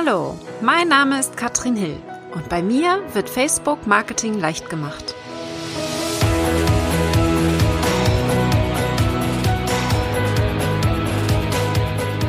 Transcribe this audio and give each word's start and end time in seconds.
Hallo, 0.00 0.38
mein 0.60 0.86
Name 0.86 1.18
ist 1.18 1.36
Katrin 1.36 1.74
Hill 1.74 1.96
und 2.32 2.48
bei 2.48 2.62
mir 2.62 3.02
wird 3.14 3.28
Facebook 3.28 3.84
Marketing 3.88 4.38
leicht 4.38 4.70
gemacht. 4.70 5.12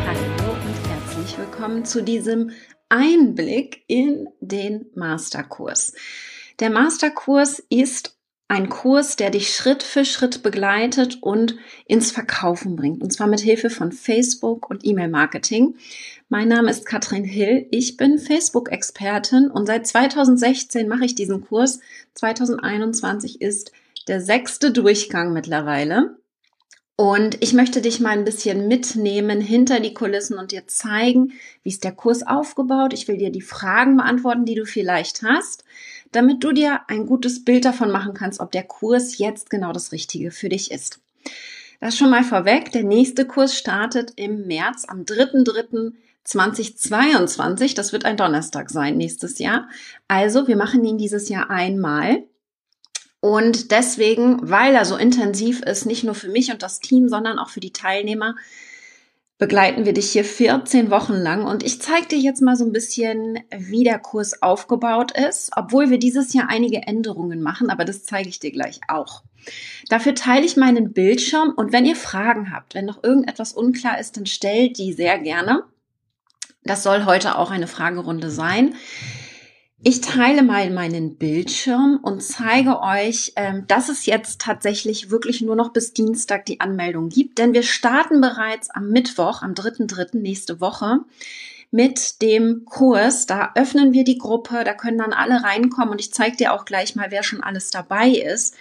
Hallo 0.07 0.51
und 0.51 0.89
herzlich 0.89 1.37
willkommen 1.37 1.85
zu 1.85 2.01
diesem 2.01 2.49
Einblick 2.89 3.83
in 3.85 4.29
den 4.39 4.87
Masterkurs. 4.95 5.93
Der 6.59 6.71
Masterkurs 6.71 7.59
ist 7.69 8.18
ein 8.49 8.67
Kurs, 8.67 9.15
der 9.15 9.29
dich 9.29 9.53
Schritt 9.53 9.83
für 9.83 10.03
Schritt 10.03 10.41
begleitet 10.41 11.19
und 11.21 11.55
ins 11.85 12.11
Verkaufen 12.11 12.75
bringt. 12.75 13.03
Und 13.03 13.13
zwar 13.13 13.27
mit 13.27 13.39
Hilfe 13.39 13.69
von 13.69 13.91
Facebook 13.91 14.69
und 14.71 14.83
E-Mail-Marketing. 14.83 15.75
Mein 16.29 16.47
Name 16.47 16.71
ist 16.71 16.87
Katrin 16.87 17.23
Hill. 17.23 17.67
Ich 17.69 17.95
bin 17.95 18.17
Facebook-Expertin 18.17 19.51
und 19.51 19.67
seit 19.67 19.85
2016 19.85 20.87
mache 20.87 21.05
ich 21.05 21.13
diesen 21.13 21.45
Kurs. 21.45 21.79
2021 22.15 23.39
ist 23.39 23.71
der 24.07 24.19
sechste 24.19 24.71
Durchgang 24.71 25.31
mittlerweile. 25.31 26.17
Und 26.95 27.37
ich 27.41 27.53
möchte 27.53 27.81
dich 27.81 27.99
mal 27.99 28.17
ein 28.17 28.25
bisschen 28.25 28.67
mitnehmen 28.67 29.41
hinter 29.41 29.79
die 29.79 29.93
Kulissen 29.93 30.39
und 30.39 30.51
dir 30.51 30.67
zeigen, 30.67 31.33
wie 31.61 31.69
ist 31.69 31.83
der 31.83 31.93
Kurs 31.93 32.25
aufgebaut. 32.25 32.93
Ich 32.93 33.07
will 33.07 33.17
dir 33.17 33.31
die 33.31 33.41
Fragen 33.41 33.95
beantworten, 33.95 34.45
die 34.45 34.55
du 34.55 34.65
vielleicht 34.65 35.21
hast 35.21 35.63
damit 36.11 36.43
du 36.43 36.51
dir 36.51 36.81
ein 36.87 37.05
gutes 37.05 37.45
Bild 37.45 37.65
davon 37.65 37.91
machen 37.91 38.13
kannst, 38.13 38.39
ob 38.39 38.51
der 38.51 38.63
Kurs 38.63 39.17
jetzt 39.17 39.49
genau 39.49 39.73
das 39.73 39.91
Richtige 39.91 40.29
für 40.31 40.49
dich 40.49 40.71
ist. 40.71 40.99
Das 41.79 41.97
schon 41.97 42.09
mal 42.09 42.23
vorweg. 42.23 42.71
Der 42.71 42.83
nächste 42.83 43.25
Kurs 43.25 43.55
startet 43.55 44.13
im 44.15 44.47
März 44.47 44.85
am 44.87 45.03
3.3.2022. 45.03 47.75
Das 47.75 47.93
wird 47.93 48.05
ein 48.05 48.17
Donnerstag 48.17 48.69
sein 48.69 48.97
nächstes 48.97 49.39
Jahr. 49.39 49.69
Also 50.07 50.47
wir 50.47 50.57
machen 50.57 50.83
ihn 50.83 50.97
dieses 50.97 51.29
Jahr 51.29 51.49
einmal. 51.49 52.23
Und 53.21 53.71
deswegen, 53.71 54.49
weil 54.49 54.75
er 54.75 54.85
so 54.85 54.97
intensiv 54.97 55.61
ist, 55.61 55.85
nicht 55.85 56.03
nur 56.03 56.15
für 56.15 56.29
mich 56.29 56.51
und 56.51 56.63
das 56.63 56.79
Team, 56.79 57.09
sondern 57.09 57.39
auch 57.39 57.49
für 57.49 57.59
die 57.59 57.73
Teilnehmer, 57.73 58.35
begleiten 59.39 59.85
wir 59.85 59.93
dich 59.93 60.11
hier 60.11 60.25
14 60.25 60.91
Wochen 60.91 61.13
lang 61.13 61.45
und 61.45 61.63
ich 61.63 61.81
zeige 61.81 62.07
dir 62.07 62.19
jetzt 62.19 62.41
mal 62.41 62.57
so 62.57 62.65
ein 62.65 62.73
bisschen, 62.73 63.39
wie 63.55 63.85
der 63.85 63.97
Kurs 63.97 64.43
aufgebaut 64.43 65.13
ist, 65.17 65.51
obwohl 65.55 65.89
wir 65.89 65.97
dieses 65.97 66.33
Jahr 66.33 66.49
einige 66.49 66.83
Änderungen 66.83 67.41
machen, 67.41 67.69
aber 67.69 67.85
das 67.85 68.03
zeige 68.03 68.27
ich 68.27 68.39
dir 68.39 68.51
gleich 68.51 68.81
auch. 68.89 69.23
Dafür 69.87 70.13
teile 70.13 70.45
ich 70.45 70.57
meinen 70.57 70.91
Bildschirm 70.91 71.53
und 71.55 71.71
wenn 71.71 71.85
ihr 71.85 71.95
Fragen 71.95 72.51
habt, 72.53 72.75
wenn 72.75 72.85
noch 72.85 73.01
irgendetwas 73.01 73.53
unklar 73.53 73.97
ist, 73.97 74.17
dann 74.17 74.25
stellt 74.25 74.77
die 74.77 74.91
sehr 74.91 75.17
gerne. 75.17 75.63
Das 76.63 76.83
soll 76.83 77.05
heute 77.05 77.37
auch 77.37 77.49
eine 77.49 77.67
Fragerunde 77.67 78.29
sein. 78.29 78.75
Ich 79.81 80.01
teile 80.01 80.43
mal 80.43 80.69
meinen 80.71 81.15
Bildschirm 81.15 81.99
und 82.01 82.21
zeige 82.21 82.81
euch, 82.81 83.31
ähm, 83.37 83.63
dass 83.67 83.87
es 83.87 84.05
jetzt 84.05 84.41
tatsächlich 84.41 85.09
wirklich 85.09 85.39
nur 85.41 85.55
noch 85.55 85.71
bis 85.71 85.93
Dienstag 85.93 86.45
die 86.47 86.59
Anmeldung 86.59 87.07
gibt, 87.07 87.37
denn 87.37 87.53
wir 87.53 87.63
starten 87.63 88.19
bereits 88.19 88.69
am 88.69 88.89
Mittwoch, 88.89 89.41
am 89.41 89.53
3.3. 89.53 90.17
nächste 90.17 90.59
Woche 90.59 90.99
mit 91.71 92.21
dem 92.21 92.65
Kurs. 92.65 93.25
Da 93.25 93.53
öffnen 93.55 93.93
wir 93.93 94.03
die 94.03 94.17
Gruppe, 94.17 94.65
da 94.65 94.73
können 94.73 94.97
dann 94.97 95.13
alle 95.13 95.43
reinkommen 95.43 95.91
und 95.91 96.01
ich 96.01 96.13
zeige 96.13 96.35
dir 96.35 96.53
auch 96.53 96.65
gleich 96.65 96.97
mal, 96.97 97.09
wer 97.11 97.23
schon 97.23 97.41
alles 97.41 97.71
dabei 97.71 98.09
ist. 98.09 98.55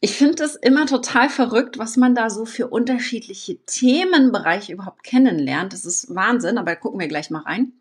Ich 0.00 0.16
finde 0.16 0.42
es 0.42 0.56
immer 0.56 0.86
total 0.86 1.28
verrückt, 1.28 1.78
was 1.78 1.96
man 1.96 2.16
da 2.16 2.28
so 2.28 2.44
für 2.44 2.66
unterschiedliche 2.66 3.64
Themenbereiche 3.66 4.72
überhaupt 4.72 5.04
kennenlernt. 5.04 5.72
Das 5.72 5.84
ist 5.84 6.12
Wahnsinn, 6.12 6.58
aber 6.58 6.74
gucken 6.74 6.98
wir 6.98 7.08
gleich 7.08 7.30
mal 7.30 7.42
rein. 7.42 7.72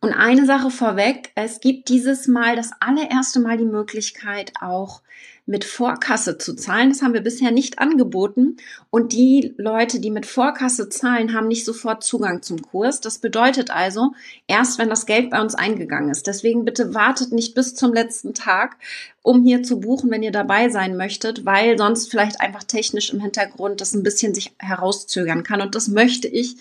Und 0.00 0.12
eine 0.12 0.46
Sache 0.46 0.70
vorweg, 0.70 1.30
es 1.34 1.60
gibt 1.60 1.88
dieses 1.88 2.28
Mal 2.28 2.56
das 2.56 2.70
allererste 2.80 3.40
Mal 3.40 3.56
die 3.56 3.64
Möglichkeit 3.64 4.52
auch 4.60 5.02
mit 5.48 5.64
Vorkasse 5.64 6.36
zu 6.36 6.54
zahlen. 6.54 6.90
Das 6.90 7.00
haben 7.00 7.14
wir 7.14 7.22
bisher 7.22 7.50
nicht 7.50 7.78
angeboten. 7.78 8.58
Und 8.90 9.12
die 9.12 9.54
Leute, 9.56 9.98
die 9.98 10.10
mit 10.10 10.26
Vorkasse 10.26 10.90
zahlen, 10.90 11.32
haben 11.32 11.48
nicht 11.48 11.64
sofort 11.64 12.04
Zugang 12.04 12.42
zum 12.42 12.60
Kurs. 12.60 13.00
Das 13.00 13.18
bedeutet 13.18 13.70
also, 13.70 14.12
erst 14.46 14.78
wenn 14.78 14.90
das 14.90 15.06
Geld 15.06 15.30
bei 15.30 15.40
uns 15.40 15.54
eingegangen 15.54 16.10
ist. 16.10 16.26
Deswegen 16.26 16.66
bitte 16.66 16.94
wartet 16.94 17.32
nicht 17.32 17.54
bis 17.54 17.74
zum 17.74 17.94
letzten 17.94 18.34
Tag, 18.34 18.76
um 19.22 19.42
hier 19.42 19.62
zu 19.62 19.80
buchen, 19.80 20.10
wenn 20.10 20.22
ihr 20.22 20.32
dabei 20.32 20.68
sein 20.68 20.98
möchtet, 20.98 21.46
weil 21.46 21.78
sonst 21.78 22.10
vielleicht 22.10 22.42
einfach 22.42 22.64
technisch 22.64 23.10
im 23.10 23.20
Hintergrund 23.20 23.80
das 23.80 23.94
ein 23.94 24.02
bisschen 24.02 24.34
sich 24.34 24.52
herauszögern 24.58 25.44
kann. 25.44 25.62
Und 25.62 25.74
das 25.74 25.88
möchte 25.88 26.28
ich 26.28 26.56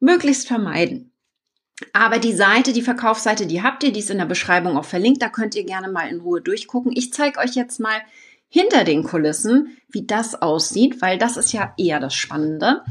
möglichst 0.00 0.46
vermeiden. 0.46 1.10
Aber 1.92 2.18
die 2.18 2.34
Seite, 2.34 2.72
die 2.72 2.82
Verkaufsseite, 2.82 3.46
die 3.46 3.62
habt 3.62 3.84
ihr, 3.84 3.92
die 3.92 4.00
ist 4.00 4.10
in 4.10 4.18
der 4.18 4.26
Beschreibung 4.26 4.76
auch 4.76 4.84
verlinkt. 4.84 5.22
Da 5.22 5.28
könnt 5.28 5.54
ihr 5.54 5.64
gerne 5.64 5.88
mal 5.88 6.08
in 6.08 6.20
Ruhe 6.20 6.40
durchgucken. 6.40 6.92
Ich 6.94 7.12
zeige 7.12 7.38
euch 7.38 7.54
jetzt 7.54 7.78
mal 7.78 8.00
hinter 8.48 8.84
den 8.84 9.04
Kulissen, 9.04 9.76
wie 9.88 10.06
das 10.06 10.40
aussieht, 10.40 11.00
weil 11.02 11.18
das 11.18 11.36
ist 11.36 11.52
ja 11.52 11.74
eher 11.76 12.00
das 12.00 12.14
Spannende. 12.14 12.82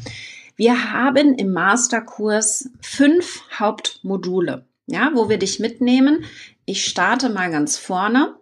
Wir 0.56 0.92
haben 0.92 1.36
im 1.36 1.52
Masterkurs 1.52 2.70
fünf 2.82 3.44
Hauptmodule, 3.60 4.66
ja, 4.88 5.12
wo 5.14 5.30
wir 5.30 5.38
dich 5.38 5.60
mitnehmen. 5.60 6.26
Ich 6.66 6.86
starte 6.86 7.30
mal 7.30 7.52
ganz 7.52 7.78
vorne 7.78 8.36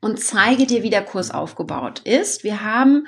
und 0.00 0.20
zeige 0.20 0.66
dir, 0.66 0.82
wie 0.82 0.90
der 0.90 1.04
Kurs 1.04 1.30
aufgebaut 1.30 2.00
ist. 2.04 2.44
Wir 2.44 2.62
haben 2.62 3.06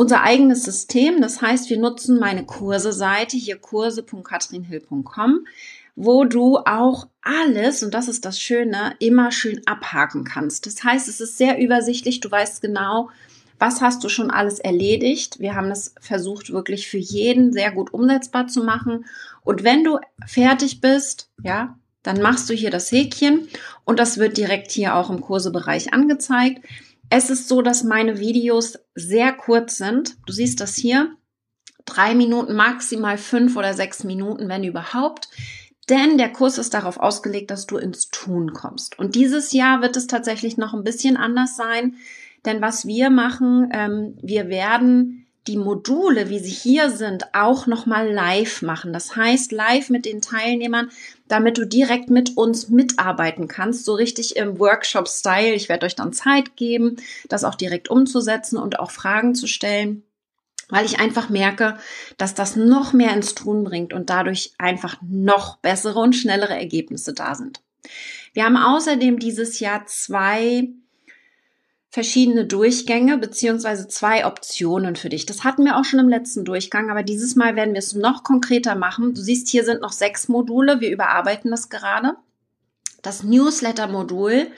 unser 0.00 0.22
eigenes 0.22 0.62
System. 0.62 1.20
Das 1.20 1.42
heißt, 1.42 1.68
wir 1.68 1.78
nutzen 1.78 2.18
meine 2.18 2.46
Kurse-Seite, 2.46 3.36
hier 3.36 3.58
kurse.katrinhill.com, 3.58 5.46
wo 5.94 6.24
du 6.24 6.56
auch 6.56 7.06
alles, 7.20 7.82
und 7.82 7.92
das 7.92 8.08
ist 8.08 8.24
das 8.24 8.40
Schöne, 8.40 8.94
immer 8.98 9.30
schön 9.30 9.60
abhaken 9.66 10.24
kannst. 10.24 10.64
Das 10.64 10.82
heißt, 10.82 11.06
es 11.06 11.20
ist 11.20 11.36
sehr 11.36 11.58
übersichtlich. 11.58 12.20
Du 12.20 12.30
weißt 12.30 12.62
genau, 12.62 13.10
was 13.58 13.82
hast 13.82 14.02
du 14.02 14.08
schon 14.08 14.30
alles 14.30 14.58
erledigt. 14.58 15.38
Wir 15.38 15.54
haben 15.54 15.70
es 15.70 15.94
versucht, 16.00 16.50
wirklich 16.50 16.88
für 16.88 16.96
jeden 16.96 17.52
sehr 17.52 17.70
gut 17.70 17.92
umsetzbar 17.92 18.46
zu 18.46 18.64
machen. 18.64 19.04
Und 19.42 19.64
wenn 19.64 19.84
du 19.84 19.98
fertig 20.26 20.80
bist, 20.80 21.28
ja, 21.44 21.78
dann 22.02 22.22
machst 22.22 22.48
du 22.48 22.54
hier 22.54 22.70
das 22.70 22.90
Häkchen 22.90 23.48
und 23.84 23.98
das 23.98 24.16
wird 24.16 24.38
direkt 24.38 24.70
hier 24.70 24.96
auch 24.96 25.10
im 25.10 25.20
Kursebereich 25.20 25.92
angezeigt. 25.92 26.64
Es 27.10 27.28
ist 27.28 27.48
so, 27.48 27.60
dass 27.60 27.82
meine 27.82 28.20
Videos 28.20 28.78
sehr 28.94 29.32
kurz 29.32 29.76
sind. 29.76 30.16
Du 30.26 30.32
siehst 30.32 30.60
das 30.60 30.76
hier. 30.76 31.16
Drei 31.84 32.14
Minuten, 32.14 32.54
maximal 32.54 33.18
fünf 33.18 33.56
oder 33.56 33.74
sechs 33.74 34.04
Minuten, 34.04 34.48
wenn 34.48 34.62
überhaupt. 34.62 35.28
Denn 35.88 36.18
der 36.18 36.32
Kurs 36.32 36.56
ist 36.56 36.72
darauf 36.72 36.98
ausgelegt, 36.98 37.50
dass 37.50 37.66
du 37.66 37.76
ins 37.76 38.10
Tun 38.10 38.52
kommst. 38.52 38.96
Und 38.96 39.16
dieses 39.16 39.52
Jahr 39.52 39.82
wird 39.82 39.96
es 39.96 40.06
tatsächlich 40.06 40.56
noch 40.56 40.72
ein 40.72 40.84
bisschen 40.84 41.16
anders 41.16 41.56
sein. 41.56 41.96
Denn 42.46 42.62
was 42.62 42.86
wir 42.86 43.10
machen, 43.10 43.70
ähm, 43.72 44.16
wir 44.22 44.48
werden 44.48 45.19
die 45.46 45.56
Module, 45.56 46.28
wie 46.28 46.38
sie 46.38 46.50
hier 46.50 46.90
sind, 46.90 47.34
auch 47.34 47.66
nochmal 47.66 48.10
live 48.12 48.62
machen. 48.62 48.92
Das 48.92 49.16
heißt, 49.16 49.52
live 49.52 49.88
mit 49.88 50.04
den 50.04 50.20
Teilnehmern, 50.20 50.90
damit 51.28 51.56
du 51.56 51.66
direkt 51.66 52.10
mit 52.10 52.36
uns 52.36 52.68
mitarbeiten 52.68 53.48
kannst, 53.48 53.84
so 53.84 53.94
richtig 53.94 54.36
im 54.36 54.58
Workshop-Style. 54.58 55.54
Ich 55.54 55.68
werde 55.68 55.86
euch 55.86 55.96
dann 55.96 56.12
Zeit 56.12 56.56
geben, 56.56 56.96
das 57.28 57.44
auch 57.44 57.54
direkt 57.54 57.88
umzusetzen 57.88 58.58
und 58.58 58.78
auch 58.78 58.90
Fragen 58.90 59.34
zu 59.34 59.46
stellen, 59.46 60.02
weil 60.68 60.84
ich 60.84 61.00
einfach 61.00 61.30
merke, 61.30 61.78
dass 62.18 62.34
das 62.34 62.56
noch 62.56 62.92
mehr 62.92 63.14
ins 63.14 63.34
Tun 63.34 63.64
bringt 63.64 63.92
und 63.92 64.10
dadurch 64.10 64.52
einfach 64.58 64.98
noch 65.00 65.56
bessere 65.56 65.98
und 65.98 66.14
schnellere 66.14 66.54
Ergebnisse 66.54 67.14
da 67.14 67.34
sind. 67.34 67.60
Wir 68.34 68.44
haben 68.44 68.56
außerdem 68.56 69.18
dieses 69.18 69.58
Jahr 69.58 69.86
zwei 69.86 70.68
verschiedene 71.90 72.46
Durchgänge 72.46 73.18
beziehungsweise 73.18 73.88
zwei 73.88 74.24
Optionen 74.24 74.94
für 74.94 75.08
dich. 75.08 75.26
Das 75.26 75.42
hatten 75.42 75.64
wir 75.64 75.76
auch 75.76 75.84
schon 75.84 75.98
im 75.98 76.08
letzten 76.08 76.44
Durchgang, 76.44 76.88
aber 76.88 77.02
dieses 77.02 77.34
Mal 77.34 77.56
werden 77.56 77.74
wir 77.74 77.80
es 77.80 77.94
noch 77.94 78.22
konkreter 78.22 78.76
machen. 78.76 79.12
Du 79.12 79.20
siehst, 79.20 79.48
hier 79.48 79.64
sind 79.64 79.82
noch 79.82 79.92
sechs 79.92 80.28
Module. 80.28 80.80
Wir 80.80 80.90
überarbeiten 80.90 81.50
das 81.50 81.68
gerade. 81.68 82.14
Das 83.02 83.24
Newsletter-Modul 83.24 84.48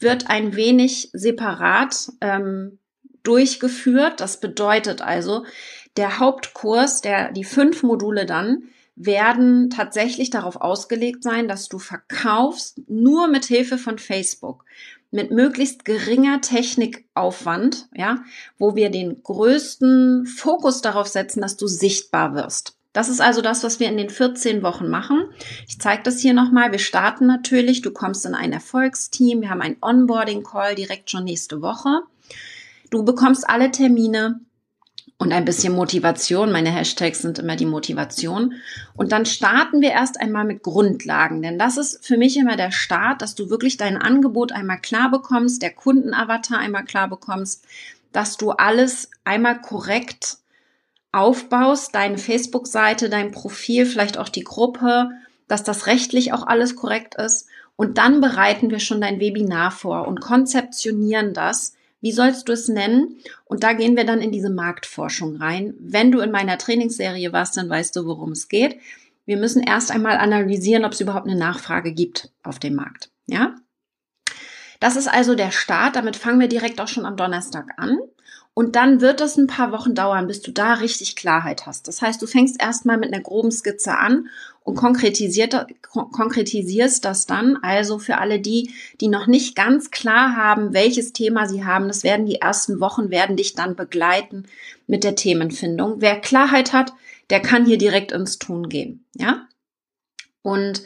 wird 0.00 0.28
ein 0.28 0.56
wenig 0.56 1.10
separat 1.12 2.10
ähm, 2.20 2.78
durchgeführt. 3.22 4.20
Das 4.20 4.40
bedeutet 4.40 5.00
also, 5.00 5.44
der 5.96 6.18
Hauptkurs, 6.18 7.02
der, 7.02 7.30
die 7.30 7.44
fünf 7.44 7.84
Module 7.84 8.26
dann, 8.26 8.64
werden 8.96 9.70
tatsächlich 9.70 10.30
darauf 10.30 10.56
ausgelegt 10.56 11.22
sein, 11.22 11.46
dass 11.46 11.68
du 11.68 11.78
verkaufst 11.78 12.80
nur 12.88 13.28
mit 13.28 13.44
Hilfe 13.44 13.78
von 13.78 13.98
Facebook 13.98 14.64
mit 15.10 15.30
möglichst 15.30 15.84
geringer 15.84 16.40
Technikaufwand, 16.40 17.88
ja, 17.94 18.22
wo 18.58 18.76
wir 18.76 18.90
den 18.90 19.22
größten 19.22 20.26
Fokus 20.26 20.82
darauf 20.82 21.08
setzen, 21.08 21.40
dass 21.40 21.56
du 21.56 21.66
sichtbar 21.66 22.34
wirst. 22.34 22.76
Das 22.92 23.08
ist 23.08 23.20
also 23.20 23.40
das, 23.40 23.62
was 23.62 23.78
wir 23.78 23.88
in 23.88 23.96
den 23.96 24.10
14 24.10 24.62
Wochen 24.62 24.88
machen. 24.88 25.28
Ich 25.68 25.78
zeige 25.78 26.02
das 26.02 26.18
hier 26.18 26.34
nochmal. 26.34 26.72
Wir 26.72 26.80
starten 26.80 27.26
natürlich. 27.26 27.82
Du 27.82 27.92
kommst 27.92 28.26
in 28.26 28.34
ein 28.34 28.52
Erfolgsteam. 28.52 29.42
Wir 29.42 29.50
haben 29.50 29.62
einen 29.62 29.76
Onboarding-Call 29.80 30.74
direkt 30.74 31.08
schon 31.08 31.24
nächste 31.24 31.62
Woche. 31.62 32.00
Du 32.90 33.04
bekommst 33.04 33.48
alle 33.48 33.70
Termine 33.70 34.40
und 35.20 35.34
ein 35.34 35.44
bisschen 35.44 35.74
Motivation. 35.74 36.50
Meine 36.50 36.70
Hashtags 36.70 37.20
sind 37.20 37.38
immer 37.38 37.54
die 37.54 37.66
Motivation. 37.66 38.54
Und 38.96 39.12
dann 39.12 39.26
starten 39.26 39.82
wir 39.82 39.90
erst 39.90 40.18
einmal 40.18 40.46
mit 40.46 40.62
Grundlagen, 40.62 41.42
denn 41.42 41.58
das 41.58 41.76
ist 41.76 42.06
für 42.06 42.16
mich 42.16 42.38
immer 42.38 42.56
der 42.56 42.72
Start, 42.72 43.20
dass 43.20 43.34
du 43.34 43.50
wirklich 43.50 43.76
dein 43.76 43.98
Angebot 43.98 44.50
einmal 44.50 44.80
klar 44.80 45.10
bekommst, 45.10 45.60
der 45.60 45.74
Kundenavatar 45.74 46.58
einmal 46.58 46.86
klar 46.86 47.06
bekommst, 47.06 47.66
dass 48.12 48.38
du 48.38 48.52
alles 48.52 49.10
einmal 49.22 49.60
korrekt 49.60 50.38
aufbaust, 51.12 51.94
deine 51.94 52.16
Facebook-Seite, 52.16 53.10
dein 53.10 53.30
Profil, 53.30 53.84
vielleicht 53.84 54.16
auch 54.16 54.30
die 54.30 54.44
Gruppe, 54.44 55.10
dass 55.48 55.62
das 55.62 55.86
rechtlich 55.86 56.32
auch 56.32 56.46
alles 56.46 56.76
korrekt 56.76 57.16
ist. 57.16 57.46
Und 57.76 57.98
dann 57.98 58.22
bereiten 58.22 58.70
wir 58.70 58.78
schon 58.78 59.02
dein 59.02 59.20
Webinar 59.20 59.70
vor 59.70 60.08
und 60.08 60.22
konzeptionieren 60.22 61.34
das 61.34 61.74
wie 62.00 62.12
sollst 62.12 62.48
du 62.48 62.52
es 62.52 62.68
nennen? 62.68 63.18
Und 63.44 63.62
da 63.62 63.72
gehen 63.72 63.96
wir 63.96 64.04
dann 64.04 64.20
in 64.20 64.32
diese 64.32 64.50
Marktforschung 64.50 65.36
rein. 65.36 65.74
Wenn 65.78 66.10
du 66.10 66.20
in 66.20 66.30
meiner 66.30 66.58
Trainingsserie 66.58 67.32
warst, 67.32 67.56
dann 67.56 67.68
weißt 67.68 67.94
du, 67.96 68.06
worum 68.06 68.32
es 68.32 68.48
geht. 68.48 68.78
Wir 69.26 69.36
müssen 69.36 69.62
erst 69.62 69.90
einmal 69.90 70.16
analysieren, 70.16 70.84
ob 70.84 70.92
es 70.92 71.00
überhaupt 71.00 71.26
eine 71.26 71.38
Nachfrage 71.38 71.92
gibt 71.92 72.30
auf 72.42 72.58
dem 72.58 72.74
Markt. 72.74 73.10
Ja? 73.26 73.54
Das 74.80 74.96
ist 74.96 75.08
also 75.08 75.34
der 75.34 75.50
Start. 75.50 75.96
Damit 75.96 76.16
fangen 76.16 76.40
wir 76.40 76.48
direkt 76.48 76.80
auch 76.80 76.88
schon 76.88 77.04
am 77.04 77.16
Donnerstag 77.16 77.74
an. 77.76 77.98
Und 78.60 78.76
dann 78.76 79.00
wird 79.00 79.22
es 79.22 79.38
ein 79.38 79.46
paar 79.46 79.72
Wochen 79.72 79.94
dauern, 79.94 80.26
bis 80.26 80.42
du 80.42 80.52
da 80.52 80.74
richtig 80.74 81.16
Klarheit 81.16 81.64
hast. 81.64 81.88
Das 81.88 82.02
heißt, 82.02 82.20
du 82.20 82.26
fängst 82.26 82.60
erstmal 82.60 82.98
mit 82.98 83.10
einer 83.10 83.22
groben 83.22 83.50
Skizze 83.50 83.96
an 83.96 84.28
und 84.64 84.74
konkretisierst 84.74 85.54
das 87.02 87.24
dann. 87.24 87.56
Also 87.62 87.98
für 87.98 88.18
alle 88.18 88.38
die, 88.38 88.74
die 89.00 89.08
noch 89.08 89.26
nicht 89.26 89.56
ganz 89.56 89.90
klar 89.90 90.36
haben, 90.36 90.74
welches 90.74 91.14
Thema 91.14 91.48
sie 91.48 91.64
haben, 91.64 91.88
das 91.88 92.04
werden 92.04 92.26
die 92.26 92.42
ersten 92.42 92.80
Wochen, 92.80 93.08
werden 93.08 93.38
dich 93.38 93.54
dann 93.54 93.76
begleiten 93.76 94.44
mit 94.86 95.04
der 95.04 95.14
Themenfindung. 95.14 96.02
Wer 96.02 96.20
Klarheit 96.20 96.74
hat, 96.74 96.92
der 97.30 97.40
kann 97.40 97.64
hier 97.64 97.78
direkt 97.78 98.12
ins 98.12 98.38
Tun 98.38 98.68
gehen. 98.68 99.06
Ja? 99.16 99.48
Und 100.42 100.82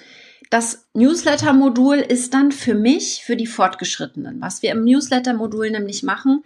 das 0.48 0.86
Newsletter-Modul 0.94 1.96
ist 1.96 2.34
dann 2.34 2.52
für 2.52 2.76
mich, 2.76 3.24
für 3.24 3.34
die 3.34 3.48
Fortgeschrittenen. 3.48 4.40
Was 4.40 4.62
wir 4.62 4.70
im 4.70 4.84
Newsletter-Modul 4.84 5.72
nämlich 5.72 6.04
machen, 6.04 6.44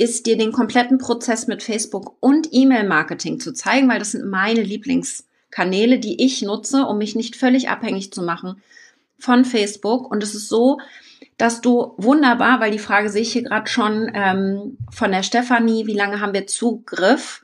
ist 0.00 0.24
dir 0.24 0.38
den 0.38 0.50
kompletten 0.50 0.96
Prozess 0.96 1.46
mit 1.46 1.62
Facebook 1.62 2.16
und 2.20 2.48
E-Mail-Marketing 2.52 3.38
zu 3.38 3.52
zeigen, 3.52 3.86
weil 3.90 3.98
das 3.98 4.12
sind 4.12 4.24
meine 4.24 4.62
Lieblingskanäle, 4.62 5.98
die 5.98 6.24
ich 6.24 6.40
nutze, 6.40 6.86
um 6.86 6.96
mich 6.96 7.14
nicht 7.14 7.36
völlig 7.36 7.68
abhängig 7.68 8.10
zu 8.10 8.22
machen 8.22 8.62
von 9.18 9.44
Facebook. 9.44 10.10
Und 10.10 10.22
es 10.22 10.34
ist 10.34 10.48
so, 10.48 10.78
dass 11.36 11.60
du 11.60 11.92
wunderbar, 11.98 12.60
weil 12.60 12.70
die 12.70 12.78
Frage 12.78 13.10
sehe 13.10 13.20
ich 13.20 13.32
hier 13.32 13.42
gerade 13.42 13.68
schon 13.68 14.10
ähm, 14.14 14.78
von 14.90 15.12
der 15.12 15.22
Stefanie, 15.22 15.86
wie 15.86 15.94
lange 15.94 16.20
haben 16.20 16.32
wir 16.32 16.46
Zugriff? 16.46 17.42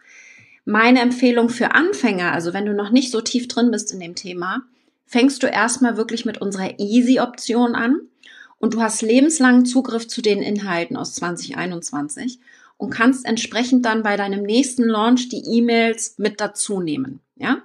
Meine 0.65 1.03
Empfehlung 1.03 1.51
für 1.51 1.73
Anfänger, 1.73 2.33
also 2.33 2.55
wenn 2.55 2.65
du 2.65 2.73
noch 2.73 2.91
nicht 2.91 3.11
so 3.11 3.21
tief 3.21 3.49
drin 3.49 3.71
bist 3.71 3.93
in 3.93 4.01
dem 4.01 4.15
Thema, 4.15 4.63
fängst 5.05 5.43
du 5.43 5.47
erstmal 5.47 5.99
wirklich 5.99 6.25
mit 6.25 6.41
unserer 6.41 6.81
Easy-Option 6.81 7.75
an 7.75 8.01
und 8.67 8.75
du 8.75 8.83
hast 8.83 9.01
lebenslangen 9.01 9.65
Zugriff 9.65 10.09
zu 10.09 10.21
den 10.21 10.43
Inhalten 10.43 10.97
aus 10.97 11.15
2021 11.15 12.41
und 12.77 12.91
kannst 12.91 13.25
entsprechend 13.25 13.85
dann 13.85 14.03
bei 14.03 14.17
deinem 14.17 14.43
nächsten 14.43 14.83
Launch 14.83 15.29
die 15.29 15.45
E-Mails 15.57 16.19
mit 16.19 16.41
dazu 16.41 16.81
nehmen. 16.81 17.21
Ja? 17.37 17.63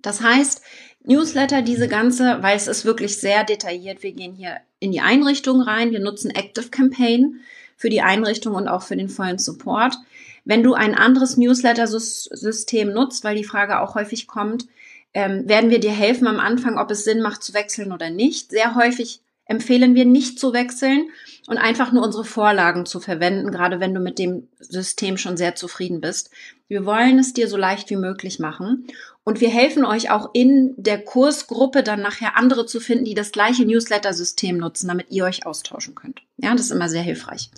Das 0.00 0.20
heißt, 0.20 0.62
Newsletter, 1.02 1.62
diese 1.62 1.88
ganze, 1.88 2.38
weil 2.42 2.56
es 2.56 2.68
ist 2.68 2.84
wirklich 2.84 3.16
sehr 3.16 3.42
detailliert. 3.42 4.04
Wir 4.04 4.12
gehen 4.12 4.34
hier 4.34 4.58
in 4.78 4.92
die 4.92 5.00
Einrichtung 5.00 5.60
rein. 5.60 5.90
Wir 5.90 5.98
nutzen 5.98 6.30
Active 6.30 6.68
Campaign 6.68 7.40
für 7.76 7.90
die 7.90 8.02
Einrichtung 8.02 8.54
und 8.54 8.68
auch 8.68 8.82
für 8.82 8.96
den 8.96 9.08
vollen 9.08 9.40
Support. 9.40 9.96
Wenn 10.44 10.62
du 10.62 10.74
ein 10.74 10.94
anderes 10.94 11.36
Newsletter-System 11.36 12.92
nutzt, 12.92 13.24
weil 13.24 13.34
die 13.34 13.42
Frage 13.42 13.80
auch 13.80 13.96
häufig 13.96 14.28
kommt, 14.28 14.68
ähm, 15.12 15.48
werden 15.48 15.70
wir 15.70 15.80
dir 15.80 15.90
helfen 15.90 16.28
am 16.28 16.38
Anfang, 16.38 16.78
ob 16.78 16.92
es 16.92 17.02
Sinn 17.02 17.20
macht 17.20 17.42
zu 17.42 17.52
wechseln 17.52 17.90
oder 17.90 18.10
nicht. 18.10 18.52
Sehr 18.52 18.76
häufig 18.76 19.23
empfehlen 19.46 19.94
wir 19.94 20.04
nicht 20.04 20.38
zu 20.38 20.52
wechseln 20.52 21.08
und 21.46 21.58
einfach 21.58 21.92
nur 21.92 22.04
unsere 22.04 22.24
Vorlagen 22.24 22.86
zu 22.86 23.00
verwenden, 23.00 23.50
gerade 23.50 23.80
wenn 23.80 23.94
du 23.94 24.00
mit 24.00 24.18
dem 24.18 24.48
System 24.58 25.18
schon 25.18 25.36
sehr 25.36 25.54
zufrieden 25.54 26.00
bist. 26.00 26.30
Wir 26.68 26.86
wollen 26.86 27.18
es 27.18 27.34
dir 27.34 27.48
so 27.48 27.56
leicht 27.56 27.90
wie 27.90 27.96
möglich 27.96 28.38
machen 28.38 28.86
und 29.22 29.40
wir 29.40 29.50
helfen 29.50 29.84
euch 29.84 30.10
auch 30.10 30.30
in 30.32 30.74
der 30.76 30.98
Kursgruppe 30.98 31.82
dann 31.82 32.00
nachher 32.00 32.36
andere 32.36 32.64
zu 32.64 32.80
finden, 32.80 33.04
die 33.04 33.14
das 33.14 33.32
gleiche 33.32 33.66
Newsletter-System 33.66 34.56
nutzen, 34.56 34.88
damit 34.88 35.10
ihr 35.10 35.24
euch 35.24 35.46
austauschen 35.46 35.94
könnt. 35.94 36.22
Ja, 36.38 36.52
das 36.52 36.62
ist 36.66 36.70
immer 36.72 36.88
sehr 36.88 37.02
hilfreich. 37.02 37.50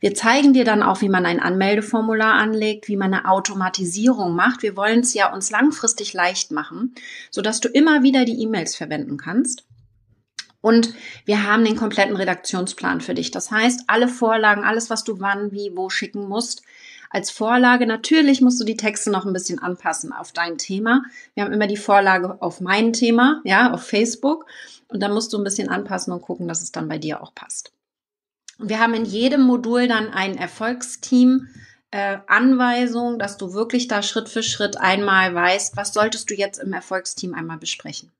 Wir 0.00 0.14
zeigen 0.14 0.52
dir 0.52 0.64
dann 0.64 0.82
auch, 0.82 1.00
wie 1.00 1.08
man 1.08 1.26
ein 1.26 1.40
Anmeldeformular 1.40 2.34
anlegt, 2.34 2.88
wie 2.88 2.96
man 2.96 3.12
eine 3.12 3.28
Automatisierung 3.28 4.34
macht. 4.34 4.62
Wir 4.62 4.76
wollen 4.76 5.00
es 5.00 5.12
ja 5.12 5.32
uns 5.32 5.50
langfristig 5.50 6.12
leicht 6.12 6.50
machen, 6.50 6.94
sodass 7.30 7.60
du 7.60 7.68
immer 7.68 8.02
wieder 8.02 8.24
die 8.24 8.40
E-Mails 8.40 8.74
verwenden 8.74 9.16
kannst. 9.16 9.65
Und 10.66 10.94
wir 11.26 11.44
haben 11.44 11.64
den 11.64 11.76
kompletten 11.76 12.16
Redaktionsplan 12.16 13.00
für 13.00 13.14
dich. 13.14 13.30
Das 13.30 13.52
heißt, 13.52 13.84
alle 13.86 14.08
Vorlagen, 14.08 14.64
alles, 14.64 14.90
was 14.90 15.04
du 15.04 15.20
wann, 15.20 15.52
wie, 15.52 15.70
wo 15.76 15.90
schicken 15.90 16.26
musst, 16.26 16.62
als 17.08 17.30
Vorlage. 17.30 17.86
Natürlich 17.86 18.40
musst 18.40 18.60
du 18.60 18.64
die 18.64 18.76
Texte 18.76 19.12
noch 19.12 19.24
ein 19.24 19.32
bisschen 19.32 19.60
anpassen 19.60 20.12
auf 20.12 20.32
dein 20.32 20.58
Thema. 20.58 21.04
Wir 21.34 21.44
haben 21.44 21.52
immer 21.52 21.68
die 21.68 21.76
Vorlage 21.76 22.42
auf 22.42 22.60
mein 22.60 22.92
Thema, 22.92 23.42
ja, 23.44 23.72
auf 23.72 23.84
Facebook. 23.84 24.46
Und 24.88 25.04
dann 25.04 25.14
musst 25.14 25.32
du 25.32 25.38
ein 25.38 25.44
bisschen 25.44 25.68
anpassen 25.68 26.12
und 26.12 26.22
gucken, 26.22 26.48
dass 26.48 26.62
es 26.62 26.72
dann 26.72 26.88
bei 26.88 26.98
dir 26.98 27.22
auch 27.22 27.32
passt. 27.32 27.70
Und 28.58 28.68
wir 28.68 28.80
haben 28.80 28.94
in 28.94 29.04
jedem 29.04 29.42
Modul 29.42 29.86
dann 29.86 30.08
ein 30.08 30.36
Erfolgsteam, 30.36 31.46
äh, 31.92 32.18
Anweisung, 32.26 33.20
dass 33.20 33.36
du 33.36 33.52
wirklich 33.52 33.86
da 33.86 34.02
Schritt 34.02 34.28
für 34.28 34.42
Schritt 34.42 34.78
einmal 34.78 35.32
weißt, 35.32 35.76
was 35.76 35.94
solltest 35.94 36.28
du 36.28 36.34
jetzt 36.34 36.58
im 36.58 36.72
Erfolgsteam 36.72 37.34
einmal 37.34 37.58
besprechen. 37.58 38.10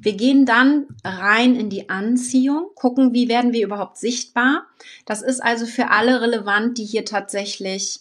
Wir 0.00 0.14
gehen 0.14 0.46
dann 0.46 0.86
rein 1.04 1.56
in 1.56 1.70
die 1.70 1.88
Anziehung, 1.88 2.70
gucken, 2.74 3.12
wie 3.12 3.28
werden 3.28 3.52
wir 3.52 3.64
überhaupt 3.64 3.96
sichtbar. 3.96 4.66
Das 5.04 5.22
ist 5.22 5.42
also 5.42 5.66
für 5.66 5.90
alle 5.90 6.20
relevant, 6.20 6.78
die 6.78 6.84
hier 6.84 7.04
tatsächlich 7.04 8.00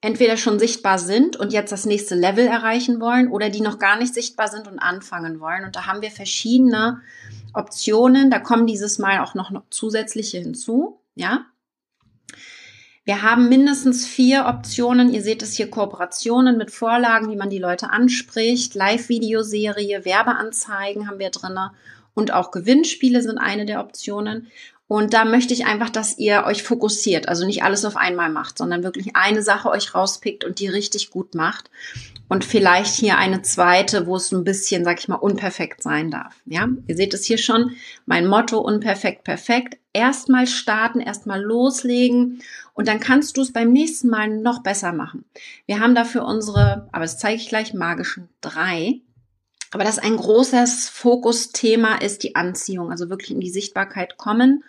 entweder 0.00 0.36
schon 0.36 0.58
sichtbar 0.58 0.98
sind 0.98 1.36
und 1.36 1.52
jetzt 1.52 1.72
das 1.72 1.86
nächste 1.86 2.16
Level 2.16 2.46
erreichen 2.46 3.00
wollen 3.00 3.30
oder 3.30 3.50
die 3.50 3.60
noch 3.60 3.78
gar 3.78 3.96
nicht 3.96 4.12
sichtbar 4.12 4.48
sind 4.48 4.68
und 4.68 4.78
anfangen 4.78 5.40
wollen. 5.40 5.64
Und 5.64 5.76
da 5.76 5.86
haben 5.86 6.02
wir 6.02 6.10
verschiedene 6.10 7.00
Optionen. 7.54 8.30
Da 8.30 8.40
kommen 8.40 8.66
dieses 8.66 8.98
Mal 8.98 9.20
auch 9.20 9.34
noch 9.34 9.50
zusätzliche 9.70 10.38
hinzu. 10.38 10.98
Ja, 11.14 11.46
wir 13.04 13.22
haben 13.22 13.48
mindestens 13.48 14.06
vier 14.06 14.46
Optionen. 14.46 15.12
Ihr 15.12 15.22
seht 15.22 15.42
es 15.42 15.54
hier 15.54 15.68
Kooperationen 15.68 16.56
mit 16.56 16.70
Vorlagen, 16.70 17.30
wie 17.30 17.36
man 17.36 17.50
die 17.50 17.58
Leute 17.58 17.90
anspricht, 17.90 18.74
Live-Videoserie, 18.74 20.04
Werbeanzeigen 20.04 21.08
haben 21.08 21.18
wir 21.18 21.30
drinne 21.30 21.72
und 22.14 22.32
auch 22.32 22.52
Gewinnspiele 22.52 23.22
sind 23.22 23.38
eine 23.38 23.66
der 23.66 23.80
Optionen. 23.80 24.48
Und 24.92 25.14
da 25.14 25.24
möchte 25.24 25.54
ich 25.54 25.64
einfach, 25.64 25.88
dass 25.88 26.18
ihr 26.18 26.44
euch 26.44 26.62
fokussiert, 26.62 27.26
also 27.26 27.46
nicht 27.46 27.62
alles 27.62 27.86
auf 27.86 27.96
einmal 27.96 28.28
macht, 28.28 28.58
sondern 28.58 28.82
wirklich 28.82 29.16
eine 29.16 29.40
Sache 29.40 29.70
euch 29.70 29.94
rauspickt 29.94 30.44
und 30.44 30.58
die 30.58 30.68
richtig 30.68 31.08
gut 31.08 31.34
macht. 31.34 31.70
Und 32.28 32.44
vielleicht 32.44 32.94
hier 32.96 33.16
eine 33.16 33.40
zweite, 33.40 34.06
wo 34.06 34.16
es 34.16 34.32
ein 34.32 34.44
bisschen, 34.44 34.84
sag 34.84 35.00
ich 35.00 35.08
mal, 35.08 35.14
unperfekt 35.14 35.82
sein 35.82 36.10
darf. 36.10 36.34
Ja, 36.44 36.68
ihr 36.88 36.94
seht 36.94 37.14
es 37.14 37.24
hier 37.24 37.38
schon. 37.38 37.70
Mein 38.04 38.26
Motto 38.26 38.58
unperfekt, 38.58 39.24
perfekt. 39.24 39.78
Erstmal 39.94 40.46
starten, 40.46 41.00
erstmal 41.00 41.40
loslegen 41.40 42.42
und 42.74 42.86
dann 42.86 43.00
kannst 43.00 43.38
du 43.38 43.40
es 43.40 43.50
beim 43.50 43.72
nächsten 43.72 44.10
Mal 44.10 44.28
noch 44.28 44.62
besser 44.62 44.92
machen. 44.92 45.24
Wir 45.64 45.80
haben 45.80 45.94
dafür 45.94 46.26
unsere, 46.26 46.90
aber 46.92 47.04
das 47.04 47.16
zeige 47.16 47.40
ich 47.40 47.48
gleich, 47.48 47.72
magischen 47.72 48.28
drei. 48.42 49.00
Aber 49.72 49.84
das 49.84 49.98
ein 49.98 50.16
großes 50.16 50.90
Fokusthema 50.90 51.96
ist 51.96 52.22
die 52.22 52.36
Anziehung, 52.36 52.90
also 52.90 53.08
wirklich 53.08 53.30
in 53.30 53.40
die 53.40 53.50
Sichtbarkeit 53.50 54.18
kommen 54.18 54.64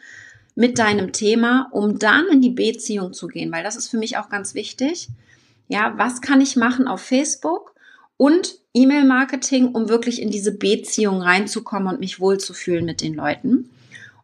mit 0.56 0.80
deinem 0.80 1.12
Thema, 1.12 1.68
um 1.72 2.00
dann 2.00 2.28
in 2.32 2.42
die 2.42 2.52
Beziehung 2.52 3.14
zu 3.14 3.28
gehen, 3.28 3.52
weil 3.52 3.64
das 3.64 3.76
ist 3.76 3.90
für 3.90 3.98
mich 3.98 4.18
auch 4.18 4.30
ganz 4.30 4.54
wichtig. 4.54 5.10
Ja, 5.68 5.94
was 5.98 6.22
kann 6.22 6.42
ich 6.42 6.56
machen 6.56 6.88
auf 6.88 7.02
Facebook 7.02 7.74
und 8.18 8.60
E-Mail-Marketing, 8.74 9.70
um 9.74 9.90
wirklich 9.90 10.22
in 10.22 10.32
diese 10.32 10.58
Beziehung 10.58 11.22
reinzukommen 11.22 11.88
und 11.88 12.00
mich 12.00 12.20
wohlzufühlen 12.20 12.86
mit 12.86 13.02
den 13.02 13.14
Leuten? 13.14 13.72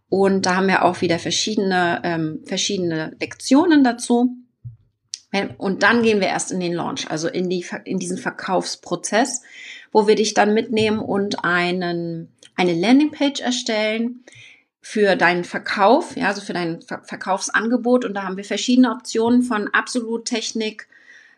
Und 0.09 0.45
da 0.45 0.55
haben 0.55 0.67
wir 0.67 0.86
auch 0.86 1.01
wieder 1.01 1.19
verschiedene, 1.19 2.01
ähm, 2.03 2.39
verschiedene 2.45 3.15
Lektionen 3.19 3.83
dazu. 3.83 4.36
Und 5.59 5.83
dann 5.83 6.01
gehen 6.01 6.19
wir 6.19 6.27
erst 6.27 6.51
in 6.51 6.59
den 6.59 6.74
Launch, 6.74 7.09
also 7.12 7.27
in, 7.27 7.50
die, 7.50 7.63
in 7.86 8.00
diesen 8.00 8.17
Verkaufsprozess, 8.17 9.43
wo 9.91 10.08
wir 10.08 10.15
dich 10.15 10.34
dann 10.34 10.53
mitnehmen 10.53 11.00
und 11.00 11.43
einen, 11.43 12.29
eine 12.55 12.74
Landingpage 12.74 13.41
erstellen 13.41 14.24
für 14.81 15.15
deinen 15.15 15.43
Verkauf, 15.43 16.15
ja, 16.15 16.27
also 16.27 16.41
für 16.41 16.53
dein 16.53 16.81
Ver 16.81 17.01
Verkaufsangebot. 17.03 18.05
Und 18.05 18.13
da 18.13 18.24
haben 18.24 18.38
wir 18.38 18.43
verschiedene 18.43 18.91
Optionen 18.91 19.43
von 19.43 19.67
absolut 19.67 20.25
Technik, 20.25 20.88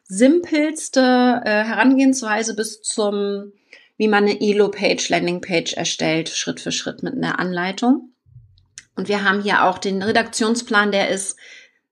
simpelste 0.04 1.42
äh, 1.46 1.64
Herangehensweise 1.64 2.56
bis 2.56 2.82
zum, 2.82 3.54
wie 3.98 4.08
man 4.08 4.26
eine 4.26 4.40
Elo-Page, 4.40 5.10
Landingpage 5.10 5.74
erstellt, 5.74 6.30
Schritt 6.30 6.60
für 6.60 6.72
Schritt 6.72 7.04
mit 7.04 7.14
einer 7.14 7.40
Anleitung. 7.40 8.10
Und 8.96 9.08
wir 9.08 9.24
haben 9.24 9.42
hier 9.42 9.64
auch 9.64 9.78
den 9.78 10.04
Redaktionsplan, 10.04 10.92
der 10.92 11.10
ist 11.10 11.38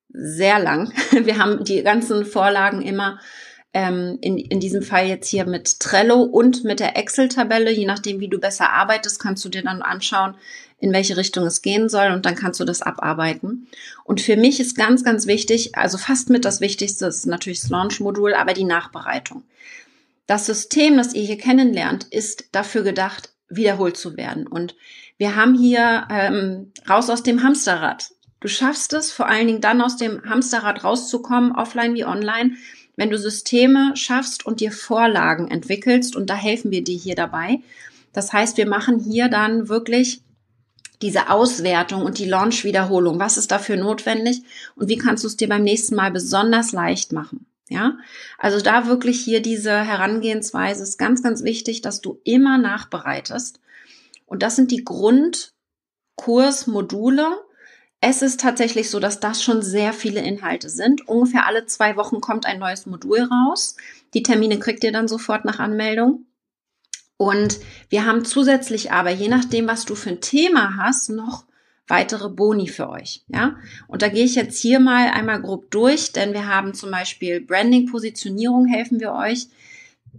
sehr 0.09 0.59
lang. 0.59 0.91
Wir 1.11 1.37
haben 1.37 1.63
die 1.63 1.83
ganzen 1.83 2.25
Vorlagen 2.25 2.81
immer 2.81 3.19
ähm, 3.73 4.17
in, 4.21 4.37
in 4.37 4.59
diesem 4.59 4.81
Fall 4.81 5.07
jetzt 5.07 5.27
hier 5.27 5.45
mit 5.45 5.79
Trello 5.79 6.21
und 6.21 6.63
mit 6.63 6.79
der 6.79 6.97
Excel-Tabelle. 6.97 7.71
Je 7.71 7.85
nachdem, 7.85 8.19
wie 8.19 8.27
du 8.27 8.39
besser 8.39 8.71
arbeitest, 8.71 9.19
kannst 9.19 9.45
du 9.45 9.49
dir 9.49 9.63
dann 9.63 9.81
anschauen, 9.81 10.35
in 10.79 10.93
welche 10.93 11.17
Richtung 11.17 11.45
es 11.45 11.61
gehen 11.61 11.89
soll 11.89 12.11
und 12.11 12.25
dann 12.25 12.35
kannst 12.35 12.59
du 12.59 12.65
das 12.65 12.81
abarbeiten. 12.81 13.67
Und 14.03 14.21
für 14.21 14.37
mich 14.37 14.59
ist 14.59 14.75
ganz, 14.75 15.03
ganz 15.03 15.27
wichtig, 15.27 15.75
also 15.75 15.97
fast 15.97 16.29
mit 16.29 16.45
das 16.45 16.61
Wichtigste 16.61 17.05
ist 17.05 17.25
natürlich 17.25 17.61
das 17.61 17.69
Launch-Modul, 17.69 18.33
aber 18.33 18.53
die 18.53 18.63
Nachbereitung. 18.63 19.43
Das 20.25 20.45
System, 20.45 20.95
das 20.97 21.13
ihr 21.13 21.23
hier 21.23 21.37
kennenlernt, 21.37 22.05
ist 22.05 22.49
dafür 22.51 22.83
gedacht, 22.83 23.33
wiederholt 23.49 23.97
zu 23.97 24.15
werden. 24.15 24.47
Und 24.47 24.75
wir 25.17 25.35
haben 25.35 25.55
hier 25.55 26.07
ähm, 26.09 26.71
raus 26.87 27.09
aus 27.09 27.23
dem 27.23 27.43
Hamsterrad. 27.43 28.11
Du 28.39 28.47
schaffst 28.47 28.93
es 28.93 29.11
vor 29.11 29.27
allen 29.27 29.47
Dingen 29.47 29.61
dann 29.61 29.81
aus 29.81 29.97
dem 29.97 30.23
Hamsterrad 30.23 30.83
rauszukommen, 30.83 31.51
offline 31.51 31.93
wie 31.95 32.05
online, 32.05 32.55
wenn 32.99 33.09
du 33.09 33.17
Systeme 33.17 33.95
schaffst 33.95 34.45
und 34.45 34.59
dir 34.59 34.71
Vorlagen 34.73 35.49
entwickelst. 35.49 36.17
Und 36.17 36.29
da 36.29 36.35
helfen 36.35 36.69
wir 36.69 36.83
dir 36.83 36.97
hier 36.97 37.15
dabei. 37.15 37.61
Das 38.11 38.33
heißt, 38.33 38.57
wir 38.57 38.67
machen 38.67 38.99
hier 38.99 39.29
dann 39.29 39.69
wirklich 39.69 40.21
diese 41.01 41.29
Auswertung 41.29 42.03
und 42.03 42.17
die 42.17 42.25
Launch-Wiederholung. 42.25 43.17
Was 43.17 43.37
ist 43.37 43.51
dafür 43.51 43.77
notwendig 43.77 44.41
und 44.75 44.89
wie 44.89 44.97
kannst 44.97 45.23
du 45.23 45.29
es 45.29 45.37
dir 45.37 45.47
beim 45.47 45.63
nächsten 45.63 45.95
Mal 45.95 46.11
besonders 46.11 46.73
leicht 46.73 47.13
machen? 47.13 47.45
Ja, 47.69 47.97
also 48.37 48.59
da 48.59 48.87
wirklich 48.87 49.23
hier 49.23 49.41
diese 49.41 49.71
Herangehensweise 49.71 50.83
ist 50.83 50.97
ganz, 50.97 51.23
ganz 51.23 51.43
wichtig, 51.43 51.79
dass 51.81 52.01
du 52.01 52.19
immer 52.25 52.57
nachbereitest. 52.57 53.61
Und 54.25 54.43
das 54.43 54.57
sind 54.57 54.71
die 54.71 54.83
Grundkursmodule. 54.83 57.29
Es 58.01 58.21
ist 58.21 58.39
tatsächlich 58.39 58.89
so, 58.89 58.99
dass 58.99 59.19
das 59.19 59.43
schon 59.43 59.61
sehr 59.61 59.91
viele 59.91 60.21
Inhalte 60.21 60.69
sind. 60.69 61.07
Ungefähr 61.07 61.45
alle 61.45 61.65
zwei 61.65 61.97
Wochen 61.97 62.21
kommt 62.21 62.45
ein 62.45 62.59
neues 62.59 62.85
Modul 62.85 63.19
raus. 63.19 63.75
Die 64.13 64.23
Termine 64.23 64.57
kriegt 64.57 64.83
ihr 64.83 64.93
dann 64.93 65.09
sofort 65.09 65.43
nach 65.43 65.59
Anmeldung. 65.59 66.25
Und 67.17 67.59
wir 67.89 68.05
haben 68.05 68.23
zusätzlich 68.23 68.93
aber, 68.93 69.09
je 69.09 69.27
nachdem, 69.27 69.67
was 69.67 69.83
du 69.83 69.95
für 69.95 70.11
ein 70.11 70.21
Thema 70.21 70.77
hast, 70.77 71.09
noch 71.09 71.43
weitere 71.87 72.29
Boni 72.29 72.69
für 72.69 72.89
euch. 72.89 73.25
Ja, 73.27 73.57
und 73.87 74.01
da 74.01 74.07
gehe 74.07 74.23
ich 74.23 74.35
jetzt 74.35 74.61
hier 74.61 74.79
mal 74.79 75.09
einmal 75.09 75.41
grob 75.41 75.69
durch, 75.69 76.13
denn 76.13 76.31
wir 76.31 76.47
haben 76.47 76.73
zum 76.73 76.91
Beispiel 76.91 77.41
Branding, 77.41 77.87
Positionierung 77.87 78.67
helfen 78.67 79.01
wir 79.01 79.11
euch. 79.11 79.47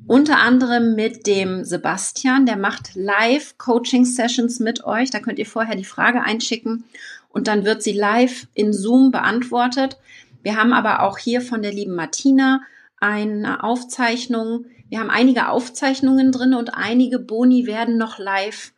Unter 0.07 0.39
anderem 0.39 0.95
mit 0.95 1.27
dem 1.27 1.65
Sebastian, 1.65 2.45
der 2.45 2.57
macht 2.57 2.95
live 2.95 3.57
Coaching 3.57 4.05
Sessions 4.05 4.61
mit 4.61 4.85
euch. 4.85 5.11
Da 5.11 5.21
könnt 5.21 5.39
ihr 5.39 5.47
vorher 5.47 5.77
die 5.77 5.85
Frage 5.85 6.23
einschicken 6.23 6.85
und 7.31 7.47
dann 7.47 7.65
wird 7.65 7.83
sie 7.83 7.93
live 7.93 8.47
in 8.55 8.73
Zoom 8.73 9.11
beantwortet. 9.11 9.99
Wir 10.43 10.57
haben 10.57 10.73
aber 10.73 11.03
auch 11.03 11.19
hier 11.19 11.41
von 11.41 11.63
der 11.63 11.73
lieben 11.73 11.95
Martina 11.95 12.61
eine 12.99 13.65
Aufzeichnung. 13.65 14.67
Wir 14.89 15.01
haben 15.01 15.11
einige 15.11 15.49
Aufzeichnungen 15.49 16.33
drin 16.33 16.55
und 16.55 16.75
einige 16.75 17.19
Boni 17.19 17.67
werden 17.67 17.97
noch 17.97 18.19
live 18.19 18.73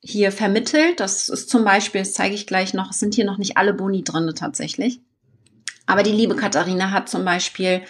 hier 0.00 0.32
vermittelt. 0.32 1.00
Das 1.00 1.28
ist 1.28 1.48
zum 1.48 1.64
Beispiel, 1.64 2.02
das 2.02 2.14
zeige 2.14 2.34
ich 2.34 2.46
gleich 2.46 2.74
noch, 2.74 2.90
es 2.90 3.00
sind 3.00 3.14
hier 3.14 3.24
noch 3.24 3.38
nicht 3.38 3.56
alle 3.56 3.72
Boni 3.72 4.04
drin 4.04 4.32
tatsächlich. 4.34 5.00
Aber 5.86 6.02
die 6.02 6.12
liebe 6.12 6.36
Katharina 6.36 6.90
hat 6.90 7.08
zum 7.08 7.24
Beispiel 7.24 7.82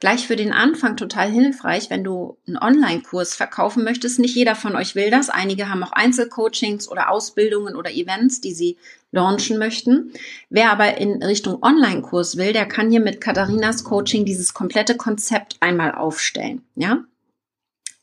gleich 0.00 0.26
für 0.26 0.36
den 0.36 0.52
Anfang 0.52 0.96
total 0.96 1.30
hilfreich, 1.30 1.90
wenn 1.90 2.04
du 2.04 2.36
einen 2.46 2.58
Online-Kurs 2.58 3.34
verkaufen 3.34 3.84
möchtest. 3.84 4.18
Nicht 4.18 4.36
jeder 4.36 4.54
von 4.54 4.76
euch 4.76 4.94
will 4.94 5.10
das. 5.10 5.30
Einige 5.30 5.68
haben 5.68 5.82
auch 5.82 5.92
Einzelcoachings 5.92 6.88
oder 6.88 7.10
Ausbildungen 7.10 7.76
oder 7.76 7.90
Events, 7.90 8.40
die 8.40 8.52
sie 8.52 8.76
launchen 9.12 9.58
möchten. 9.58 10.12
Wer 10.50 10.70
aber 10.70 10.98
in 10.98 11.22
Richtung 11.22 11.62
Online-Kurs 11.62 12.36
will, 12.36 12.52
der 12.52 12.66
kann 12.66 12.90
hier 12.90 13.00
mit 13.00 13.20
Katharinas 13.20 13.84
Coaching 13.84 14.24
dieses 14.24 14.54
komplette 14.54 14.96
Konzept 14.96 15.56
einmal 15.60 15.92
aufstellen. 15.92 16.62
Ja? 16.74 17.04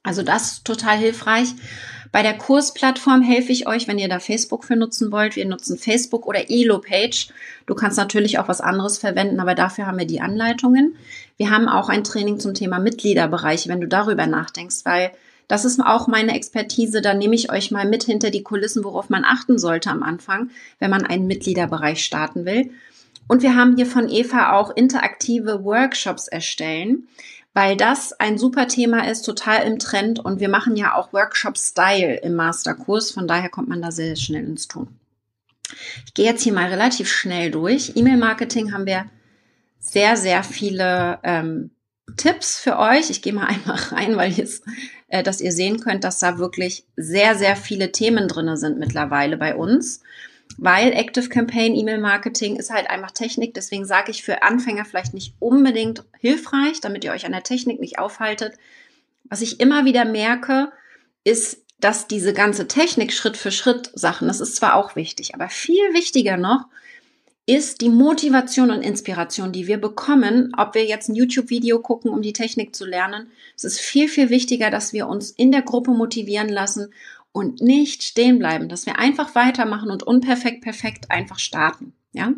Also 0.02 0.24
das 0.24 0.54
ist 0.54 0.66
total 0.66 0.98
hilfreich. 0.98 1.54
Bei 2.14 2.22
der 2.22 2.38
Kursplattform 2.38 3.24
helfe 3.24 3.52
ich 3.52 3.66
euch, 3.66 3.88
wenn 3.88 3.98
ihr 3.98 4.08
da 4.08 4.20
Facebook 4.20 4.66
für 4.66 4.76
nutzen 4.76 5.12
wollt. 5.12 5.36
Wir 5.36 5.46
nutzen 5.46 5.80
Facebook 5.80 6.28
oder 6.28 6.48
Elo-Page. 6.48 7.30
Du 7.66 7.74
kannst 7.74 7.98
natürlich 7.98 8.38
auch 8.38 8.48
was 8.48 8.62
anderes 8.62 9.00
verwenden, 9.00 9.40
aber 9.40 9.56
dafür 9.56 9.88
haben 9.88 9.98
wir 9.98 10.06
die 10.06 10.22
Anleitungen. 10.22 10.96
Wir 11.38 11.50
haben 11.50 11.68
auch 11.68 11.90
ein 11.90 12.04
Training 12.04 12.40
zum 12.40 12.54
Thema 12.54 12.80
Mitgliederbereiche, 12.80 13.70
wenn 13.70 13.82
du 13.82 13.88
darüber 13.88 14.28
nachdenkst, 14.28 14.86
weil 14.86 15.12
das 15.48 15.66
ist 15.66 15.80
auch 15.82 16.08
meine 16.08 16.36
Expertise. 16.36 17.02
Da 17.02 17.14
nehme 17.14 17.36
ich 17.36 17.52
euch 17.52 17.72
mal 17.72 17.88
mit 17.88 18.04
hinter 18.04 18.30
die 18.30 18.44
Kulissen, 18.44 18.84
worauf 18.84 19.10
man 19.10 19.26
achten 19.26 19.58
sollte 19.58 19.90
am 19.90 20.04
Anfang, 20.04 20.50
wenn 20.80 20.90
man 20.90 21.06
einen 21.06 21.28
Mitgliederbereich 21.28 22.04
starten 22.04 22.46
will. 22.46 22.72
Und 23.28 23.42
wir 23.42 23.56
haben 23.56 23.76
hier 23.76 23.86
von 23.86 24.10
Eva 24.10 24.54
auch 24.54 24.76
interaktive 24.76 25.64
Workshops 25.64 26.28
erstellen 26.28 27.08
weil 27.54 27.78
das 27.78 28.14
ein 28.14 28.38
super 28.38 28.68
Thema 28.68 29.08
ist, 29.08 29.24
total 29.24 29.66
im 29.68 29.80
Trend 29.80 30.20
und 30.20 30.40
wir 30.40 30.50
machen 30.50 30.76
ja 30.76 30.96
auch 30.96 31.14
Workshop-Style 31.14 32.18
im 32.18 32.36
Masterkurs, 32.36 33.12
von 33.12 33.28
daher 33.28 33.50
kommt 33.50 33.70
man 33.70 33.82
da 33.82 33.92
sehr 33.92 34.16
schnell 34.16 34.46
ins 34.46 34.68
Tun. 34.68 34.88
Ich 36.06 36.14
gehe 36.14 36.26
jetzt 36.26 36.44
hier 36.44 36.54
mal 36.54 36.70
relativ 36.70 37.10
schnell 37.10 37.52
durch. 37.52 37.94
E-Mail-Marketing 37.96 38.74
haben 38.74 38.86
wir 38.86 39.06
sehr, 39.84 40.18
sehr 40.18 40.44
viele 40.44 41.20
ähm, 41.24 41.72
Tipps 42.18 42.60
für 42.60 42.80
euch. 42.80 43.10
Ich 43.10 43.22
gehe 43.22 43.34
mal 43.34 43.48
einmal 43.48 43.78
rein, 43.78 44.18
weil 44.18 44.32
jetzt, 44.32 44.64
äh, 45.08 45.24
dass 45.24 45.42
ihr 45.42 45.52
sehen 45.52 45.80
könnt, 45.80 46.04
dass 46.04 46.20
da 46.20 46.38
wirklich 46.38 46.86
sehr, 46.96 47.36
sehr 47.36 47.56
viele 47.56 47.92
Themen 47.92 48.28
drinne 48.28 48.58
sind 48.58 48.80
mittlerweile 48.80 49.38
bei 49.38 49.56
uns 49.56 50.02
weil 50.58 50.92
Active 50.94 51.30
Campaign 51.30 51.76
E-Mail 51.76 52.00
Marketing 52.00 52.58
ist 52.58 52.70
halt 52.70 52.90
einfach 52.90 53.12
Technik. 53.12 53.54
Deswegen 53.54 53.86
sage 53.86 54.12
ich 54.12 54.24
für 54.24 54.44
Anfänger 54.44 54.86
vielleicht 54.86 55.14
nicht 55.14 55.34
unbedingt 55.40 56.04
hilfreich, 56.20 56.82
damit 56.82 57.04
ihr 57.04 57.12
euch 57.12 57.26
an 57.26 57.32
der 57.32 57.44
Technik 57.44 57.80
nicht 57.80 58.00
aufhaltet. 58.00 58.54
Was 59.26 59.42
ich 59.42 59.60
immer 59.60 59.86
wieder 59.86 60.06
merke, 60.06 60.72
ist, 61.24 61.64
dass 61.80 62.08
diese 62.08 62.34
ganze 62.34 62.68
Technik 62.68 63.14
Schritt 63.14 63.38
für 63.38 63.52
Schritt 63.52 63.92
Sachen, 63.94 64.28
das 64.28 64.40
ist 64.40 64.56
zwar 64.56 64.76
auch 64.76 64.96
wichtig, 64.96 65.34
aber 65.36 65.50
viel 65.50 65.94
wichtiger 65.94 66.38
noch 66.38 66.66
ist 67.46 67.82
die 67.82 67.90
Motivation 67.90 68.72
und 68.72 68.82
Inspiration, 68.82 69.52
die 69.52 69.68
wir 69.68 69.78
bekommen, 69.78 70.54
ob 70.58 70.76
wir 70.76 70.86
jetzt 70.86 71.10
ein 71.10 71.16
YouTube-Video 71.16 71.80
gucken, 71.80 72.10
um 72.10 72.22
die 72.22 72.34
Technik 72.34 72.74
zu 72.74 72.86
lernen. 72.86 73.32
Es 73.56 73.66
ist 73.66 73.82
viel, 73.82 74.08
viel 74.08 74.30
wichtiger, 74.30 74.70
dass 74.70 74.94
wir 74.94 75.08
uns 75.08 75.32
in 75.32 75.52
der 75.52 75.62
Gruppe 75.62 75.92
motivieren 75.92 76.48
lassen 76.48 76.94
und 77.34 77.62
nicht 77.62 78.04
stehen 78.04 78.40
bleiben, 78.40 78.70
dass 78.70 78.86
wir 78.86 78.98
einfach 78.98 79.36
weitermachen 79.36 79.92
und 79.92 80.04
unperfekt 80.04 80.62
perfekt 80.62 81.12
einfach 81.12 81.40
starten, 81.40 81.94
ja? 82.14 82.34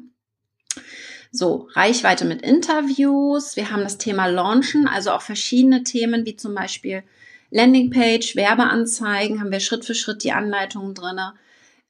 So, 1.32 1.68
Reichweite 1.74 2.24
mit 2.24 2.42
Interviews. 2.42 3.58
Wir 3.58 3.70
haben 3.70 3.84
das 3.84 3.98
Thema 3.98 4.26
Launchen, 4.28 4.88
also 4.88 5.12
auch 5.12 5.22
verschiedene 5.22 5.84
Themen 5.84 6.26
wie 6.26 6.38
zum 6.38 6.56
Beispiel 6.56 7.04
Landingpage, 7.52 8.38
Werbeanzeigen, 8.38 9.42
haben 9.42 9.52
wir 9.52 9.60
Schritt 9.60 9.84
für 9.84 9.96
Schritt 9.96 10.24
die 10.24 10.32
Anleitungen 10.32 10.94
drinne. 10.94 11.34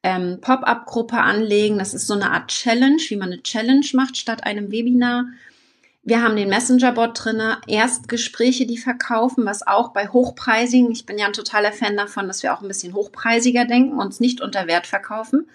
Ähm, 0.05 0.37
Pop-up-Gruppe 0.39 1.17
anlegen, 1.17 1.79
das 1.79 1.95
ist 1.95 2.05
so 2.05 2.13
eine 2.13 2.29
Art 2.29 2.49
Challenge, 2.49 3.01
wie 3.07 3.15
man 3.15 3.31
eine 3.31 3.41
Challenge 3.41 3.87
macht 3.93 4.17
statt 4.17 4.43
einem 4.43 4.69
Webinar. 4.69 5.25
Wir 6.03 6.21
haben 6.21 6.35
den 6.35 6.47
Messenger-Bot 6.47 7.23
drinne, 7.23 7.57
Erstgespräche, 7.65 8.67
die 8.67 8.77
verkaufen, 8.77 9.47
was 9.47 9.65
auch 9.65 9.93
bei 9.93 10.07
hochpreisigen, 10.07 10.91
ich 10.91 11.07
bin 11.07 11.17
ja 11.17 11.25
ein 11.25 11.33
totaler 11.33 11.71
Fan 11.71 11.97
davon, 11.97 12.27
dass 12.27 12.43
wir 12.43 12.53
auch 12.53 12.61
ein 12.61 12.67
bisschen 12.67 12.93
hochpreisiger 12.93 13.65
denken, 13.65 13.97
uns 13.97 14.19
nicht 14.19 14.41
unter 14.41 14.67
Wert 14.67 14.85
verkaufen. 14.85 15.49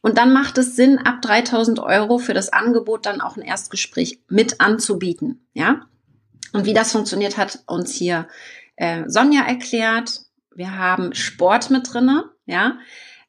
Und 0.00 0.16
dann 0.16 0.32
macht 0.32 0.56
es 0.56 0.74
Sinn, 0.74 0.96
ab 0.96 1.20
3000 1.20 1.78
Euro 1.80 2.16
für 2.16 2.32
das 2.32 2.50
Angebot 2.50 3.04
dann 3.04 3.20
auch 3.20 3.36
ein 3.36 3.42
Erstgespräch 3.42 4.20
mit 4.26 4.62
anzubieten, 4.62 5.46
ja? 5.52 5.82
Und 6.54 6.64
wie 6.64 6.72
das 6.72 6.92
funktioniert, 6.92 7.36
hat 7.36 7.62
uns 7.66 7.92
hier 7.92 8.26
äh, 8.76 9.02
Sonja 9.06 9.42
erklärt. 9.42 10.22
Wir 10.54 10.78
haben 10.78 11.14
Sport 11.14 11.68
mit 11.68 11.92
drinne, 11.92 12.24
ja? 12.46 12.78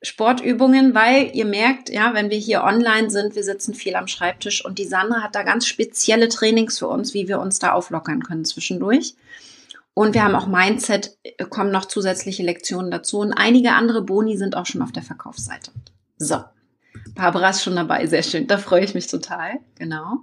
Sportübungen, 0.03 0.93
weil 0.93 1.31
ihr 1.33 1.45
merkt, 1.45 1.89
ja, 1.89 2.13
wenn 2.13 2.29
wir 2.29 2.38
hier 2.38 2.63
online 2.63 3.10
sind, 3.10 3.36
wir 3.36 3.43
sitzen 3.43 3.74
viel 3.74 3.95
am 3.95 4.07
Schreibtisch 4.07 4.63
und 4.63 4.77
die 4.77 4.86
Sandra 4.86 5.22
hat 5.22 5.33
da 5.33 5.43
ganz 5.43 5.65
spezielle 5.65 6.27
Trainings 6.27 6.77
für 6.77 6.88
uns, 6.88 7.13
wie 7.13 7.29
wir 7.29 7.39
uns 7.39 7.60
da 7.60 7.72
auflockern 7.72 8.22
können 8.22 8.43
zwischendurch. 8.43 9.15
Und 9.93 10.13
wir 10.13 10.24
haben 10.24 10.36
auch 10.36 10.48
Mindset, 10.48 11.17
äh, 11.24 11.45
kommen 11.45 11.72
noch 11.72 11.86
zusätzliche 11.86 12.43
Lektionen 12.43 12.91
dazu 12.91 13.19
und 13.19 13.31
einige 13.33 13.74
andere 13.74 14.01
Boni 14.01 14.38
sind 14.38 14.57
auch 14.57 14.65
schon 14.65 14.81
auf 14.81 14.91
der 14.91 15.03
Verkaufsseite. 15.03 15.72
So. 16.17 16.43
Barbara 17.15 17.51
ist 17.51 17.63
schon 17.63 17.75
dabei, 17.75 18.05
sehr 18.07 18.24
schön. 18.24 18.48
Da 18.48 18.57
freue 18.57 18.83
ich 18.83 18.93
mich 18.93 19.07
total. 19.07 19.60
Genau. 19.77 20.19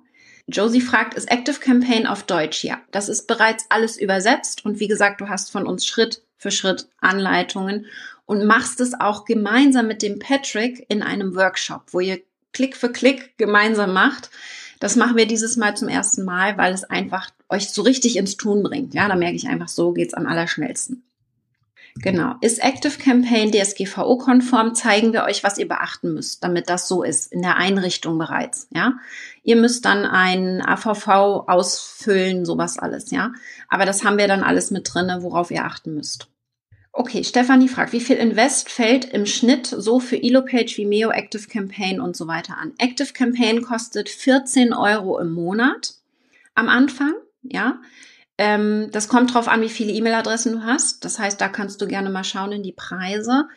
Josie 0.46 0.80
fragt, 0.80 1.14
ist 1.14 1.30
Active 1.30 1.58
Campaign 1.60 2.06
auf 2.06 2.24
Deutsch? 2.24 2.64
Ja, 2.64 2.80
das 2.90 3.08
ist 3.08 3.26
bereits 3.26 3.64
alles 3.70 3.96
übersetzt 3.96 4.64
und 4.64 4.80
wie 4.80 4.88
gesagt, 4.88 5.20
du 5.20 5.28
hast 5.28 5.50
von 5.50 5.66
uns 5.66 5.86
Schritt 5.86 6.22
für 6.36 6.50
Schritt 6.50 6.88
Anleitungen 7.00 7.86
und 8.30 8.46
machst 8.46 8.80
es 8.80 8.94
auch 9.00 9.24
gemeinsam 9.24 9.88
mit 9.88 10.02
dem 10.02 10.20
Patrick 10.20 10.86
in 10.88 11.02
einem 11.02 11.34
Workshop, 11.34 11.82
wo 11.90 11.98
ihr 11.98 12.20
Klick 12.52 12.76
für 12.76 12.92
Klick 12.92 13.36
gemeinsam 13.38 13.92
macht. 13.92 14.30
Das 14.78 14.94
machen 14.94 15.16
wir 15.16 15.26
dieses 15.26 15.56
Mal 15.56 15.76
zum 15.76 15.88
ersten 15.88 16.24
Mal, 16.24 16.56
weil 16.56 16.72
es 16.72 16.84
einfach 16.84 17.30
euch 17.48 17.70
so 17.70 17.82
richtig 17.82 18.16
ins 18.16 18.36
Tun 18.36 18.62
bringt. 18.62 18.94
Ja, 18.94 19.08
da 19.08 19.16
merke 19.16 19.34
ich 19.34 19.48
einfach, 19.48 19.66
so 19.66 19.90
geht's 19.90 20.14
am 20.14 20.28
allerschnellsten. 20.28 21.02
Genau. 21.96 22.36
Ist 22.40 22.62
Active 22.62 22.98
Campaign 22.98 23.50
DSGVO-konform, 23.50 24.76
zeigen 24.76 25.12
wir 25.12 25.24
euch, 25.24 25.42
was 25.42 25.58
ihr 25.58 25.66
beachten 25.66 26.14
müsst, 26.14 26.44
damit 26.44 26.70
das 26.70 26.86
so 26.86 27.02
ist, 27.02 27.32
in 27.32 27.42
der 27.42 27.56
Einrichtung 27.56 28.16
bereits, 28.16 28.68
ja. 28.70 28.92
Ihr 29.42 29.56
müsst 29.56 29.84
dann 29.84 30.06
ein 30.06 30.64
AVV 30.64 31.48
ausfüllen, 31.48 32.44
sowas 32.44 32.78
alles, 32.78 33.10
ja. 33.10 33.32
Aber 33.68 33.86
das 33.86 34.04
haben 34.04 34.18
wir 34.18 34.28
dann 34.28 34.44
alles 34.44 34.70
mit 34.70 34.88
drinne, 34.94 35.24
worauf 35.24 35.50
ihr 35.50 35.64
achten 35.64 35.96
müsst. 35.96 36.28
Okay, 36.92 37.22
Stefanie 37.22 37.68
fragt, 37.68 37.92
wie 37.92 38.00
viel 38.00 38.16
Invest 38.16 38.68
fällt 38.68 39.04
im 39.04 39.24
Schnitt 39.24 39.66
so 39.66 40.00
für 40.00 40.20
Elopage, 40.20 40.76
Vimeo, 40.76 41.10
Active 41.10 41.46
Campaign 41.46 42.00
und 42.00 42.16
so 42.16 42.26
weiter 42.26 42.58
an? 42.58 42.72
Active 42.78 43.12
Campaign 43.12 43.62
kostet 43.62 44.08
14 44.08 44.72
Euro 44.72 45.18
im 45.20 45.30
Monat 45.30 45.94
am 46.54 46.68
Anfang, 46.68 47.14
ja. 47.42 47.80
Ähm, 48.38 48.88
das 48.90 49.06
kommt 49.06 49.32
drauf 49.32 49.46
an, 49.46 49.60
wie 49.60 49.68
viele 49.68 49.92
E-Mail-Adressen 49.92 50.52
du 50.52 50.64
hast. 50.64 51.04
Das 51.04 51.18
heißt, 51.18 51.40
da 51.40 51.48
kannst 51.48 51.80
du 51.80 51.86
gerne 51.86 52.10
mal 52.10 52.24
schauen 52.24 52.52
in 52.52 52.62
die 52.62 52.72
Preise. 52.72 53.48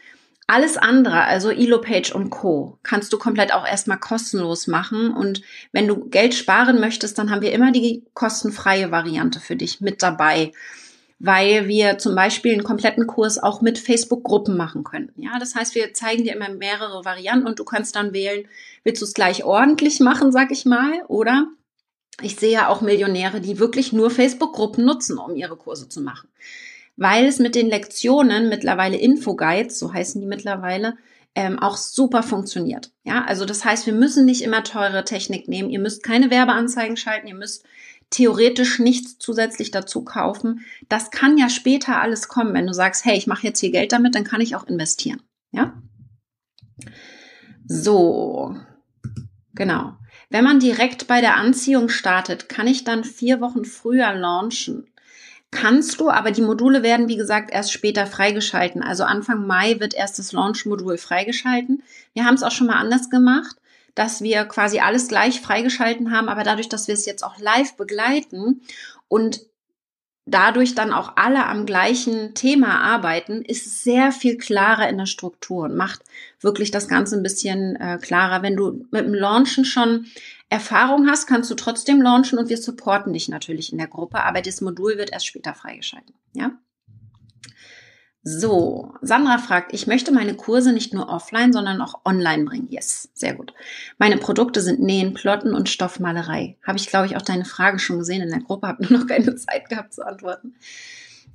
Alles 0.46 0.78
andere, 0.78 1.24
also 1.24 1.50
Elopage 1.50 2.14
und 2.14 2.30
Co., 2.30 2.78
kannst 2.84 3.14
du 3.14 3.18
komplett 3.18 3.54
auch 3.54 3.66
erstmal 3.66 3.98
kostenlos 3.98 4.68
machen. 4.68 5.12
Und 5.12 5.42
wenn 5.72 5.88
du 5.88 6.10
Geld 6.10 6.36
sparen 6.36 6.80
möchtest, 6.80 7.18
dann 7.18 7.32
haben 7.32 7.42
wir 7.42 7.54
immer 7.54 7.72
die 7.72 8.04
kostenfreie 8.14 8.92
Variante 8.92 9.40
für 9.40 9.56
dich 9.56 9.82
mit 9.82 10.04
dabei 10.04 10.52
weil 11.26 11.70
wir 11.70 12.00
zum 12.00 12.16
Beispiel 12.16 12.52
einen 12.52 12.66
kompletten 12.66 13.08
Kurs 13.08 13.42
auch 13.42 13.62
mit 13.62 13.80
Facebook-Gruppen 13.80 14.58
machen 14.58 14.84
können. 14.84 15.10
Ja, 15.16 15.40
das 15.40 15.56
heißt, 15.56 15.74
wir 15.74 15.94
zeigen 15.94 16.26
dir 16.26 16.36
immer 16.36 16.50
mehrere 16.50 17.06
Varianten 17.06 17.48
und 17.48 17.58
du 17.60 17.64
kannst 17.64 17.96
dann 17.96 18.12
wählen, 18.12 18.46
willst 18.84 19.02
du 19.02 19.06
es 19.06 19.14
gleich 19.14 19.46
ordentlich 19.46 20.02
machen, 20.02 20.34
sag 20.34 20.52
ich 20.52 20.66
mal, 20.66 20.92
oder 21.08 21.48
ich 22.22 22.36
sehe 22.36 22.52
ja 22.52 22.68
auch 22.68 22.82
Millionäre, 22.82 23.40
die 23.40 23.58
wirklich 23.58 23.94
nur 23.94 24.12
Facebook-Gruppen 24.12 24.84
nutzen, 24.84 25.18
um 25.18 25.34
ihre 25.38 25.56
Kurse 25.56 25.88
zu 25.88 26.02
machen. 26.02 26.28
Weil 26.98 27.26
es 27.26 27.40
mit 27.40 27.56
den 27.56 27.70
Lektionen 27.70 28.50
mittlerweile 28.50 28.98
Infoguides, 28.98 29.80
so 29.80 29.94
heißen 29.94 30.20
die 30.20 30.28
mittlerweile, 30.28 30.98
ähm, 31.36 31.58
auch 31.58 31.78
super 31.78 32.22
funktioniert. 32.22 32.92
Ja, 33.06 33.24
also 33.24 33.46
das 33.46 33.64
heißt, 33.64 33.86
wir 33.86 33.94
müssen 33.94 34.26
nicht 34.26 34.42
immer 34.42 34.66
teure 34.66 35.06
Technik 35.06 35.48
nehmen. 35.48 35.70
Ihr 35.70 35.80
müsst 35.80 36.04
keine 36.04 36.30
Werbeanzeigen 36.30 36.98
schalten. 36.98 37.28
Ihr 37.28 37.36
müsst 37.36 37.66
theoretisch 38.14 38.80
nichts 38.80 39.18
zusätzlich 39.18 39.72
dazu 39.72 40.06
kaufen. 40.06 40.62
Das 40.88 41.10
kann 41.10 41.38
ja 41.38 41.50
später 41.50 42.00
alles 42.00 42.28
kommen. 42.28 42.54
Wenn 42.54 42.68
du 42.68 42.74
sagst, 42.74 43.06
hey, 43.06 43.18
ich 43.18 43.28
mache 43.28 43.48
jetzt 43.48 43.60
hier 43.60 43.72
Geld 43.72 43.92
damit, 43.92 44.16
dann 44.16 44.24
kann 44.24 44.40
ich 44.40 44.56
auch 44.56 44.68
investieren. 44.68 45.22
Ja? 45.52 45.74
So, 47.66 48.56
genau. 49.56 49.94
Wenn 50.30 50.44
man 50.44 50.60
direkt 50.60 51.08
bei 51.08 51.22
der 51.22 51.36
Anziehung 51.36 51.90
startet, 51.90 52.50
kann 52.50 52.68
ich 52.68 52.84
dann 52.84 53.04
vier 53.04 53.42
Wochen 53.42 53.66
früher 53.66 54.14
launchen. 54.14 54.88
Kannst 55.50 56.00
du, 56.00 56.10
aber 56.10 56.32
die 56.32 56.42
Module 56.42 56.82
werden, 56.82 57.08
wie 57.08 57.18
gesagt, 57.18 57.52
erst 57.52 57.72
später 57.72 58.08
freigeschalten. 58.08 58.82
Also 58.82 59.04
Anfang 59.04 59.46
Mai 59.46 59.80
wird 59.80 59.94
erst 59.94 60.18
das 60.18 60.32
Launch-Modul 60.32 60.98
freigeschalten. 60.98 61.84
Wir 62.14 62.26
haben 62.26 62.34
es 62.36 62.44
auch 62.44 62.52
schon 62.52 62.68
mal 62.68 62.80
anders 62.80 63.10
gemacht 63.10 63.56
dass 63.96 64.22
wir 64.22 64.46
quasi 64.46 64.80
alles 64.80 65.08
gleich 65.08 65.42
freigeschalten 65.42 66.12
haben, 66.12 66.30
aber 66.30 66.44
dadurch, 66.44 66.70
dass 66.70 66.88
wir 66.88 66.94
es 66.94 67.06
jetzt 67.06 67.24
auch 67.24 67.38
live 67.40 67.76
begleiten 67.76 68.62
und 69.08 69.42
dadurch 70.26 70.74
dann 70.74 70.94
auch 70.94 71.14
alle 71.18 71.46
am 71.46 71.66
gleichen 71.66 72.34
Thema 72.34 72.82
arbeiten, 72.82 73.42
ist 73.42 73.68
es 73.68 73.84
sehr 73.84 74.12
viel 74.12 74.38
klarer 74.38 74.88
in 74.88 74.98
der 74.98 75.06
Struktur 75.06 75.66
und 75.66 75.76
macht 75.76 76.02
wirklich 76.40 76.72
das 76.72 76.88
Ganze 76.88 77.18
ein 77.18 77.24
bisschen 77.24 77.76
äh, 77.76 77.98
klarer. 78.02 78.42
Wenn 78.42 78.56
du 78.56 78.86
mit 78.92 79.06
dem 79.06 79.14
Launchen 79.14 79.66
schon 79.66 80.06
Erfahrung 80.50 81.08
hast, 81.10 81.28
kannst 81.28 81.52
du 81.52 81.56
trotzdem 81.56 82.02
launchen 82.02 82.40
und 82.40 82.50
wir 82.50 82.58
supporten 82.58 83.12
dich 83.12 83.28
natürlich 83.28 83.72
in 83.72 83.78
der 83.78 83.88
Gruppe, 83.88 84.24
aber 84.24 84.42
das 84.42 84.62
Modul 84.62 84.98
wird 84.98 85.12
erst 85.12 85.28
später 85.28 85.54
freigeschalten. 85.54 86.16
Ja? 86.34 86.52
So, 88.26 88.94
Sandra 89.02 89.38
fragt, 89.38 89.74
ich 89.74 89.86
möchte 89.86 90.14
meine 90.14 90.34
Kurse 90.34 90.72
nicht 90.72 90.94
nur 90.94 91.10
offline, 91.10 91.52
sondern 91.52 91.82
auch 91.82 92.06
online 92.06 92.46
bringen. 92.46 92.70
Yes, 92.70 93.10
sehr 93.14 93.34
gut. 93.34 93.54
Meine 93.98 94.18
Produkte 94.18 94.62
sind 94.62 94.80
Nähen, 94.80 95.14
Plotten 95.14 95.54
und 95.54 95.68
Stoffmalerei. 95.68 96.56
Habe 96.66 96.78
ich, 96.78 96.88
glaube 96.88 97.06
ich, 97.06 97.18
auch 97.18 97.22
deine 97.22 97.44
Frage 97.44 97.80
schon 97.80 98.00
gesehen 98.00 98.22
in 98.22 98.30
der 98.30 98.40
Gruppe, 98.40 98.68
habe 98.68 98.84
nur 98.84 99.02
noch 99.02 99.08
keine 99.08 99.36
Zeit 99.36 99.68
gehabt 99.68 99.94
zu 99.94 100.08
antworten. 100.08 100.56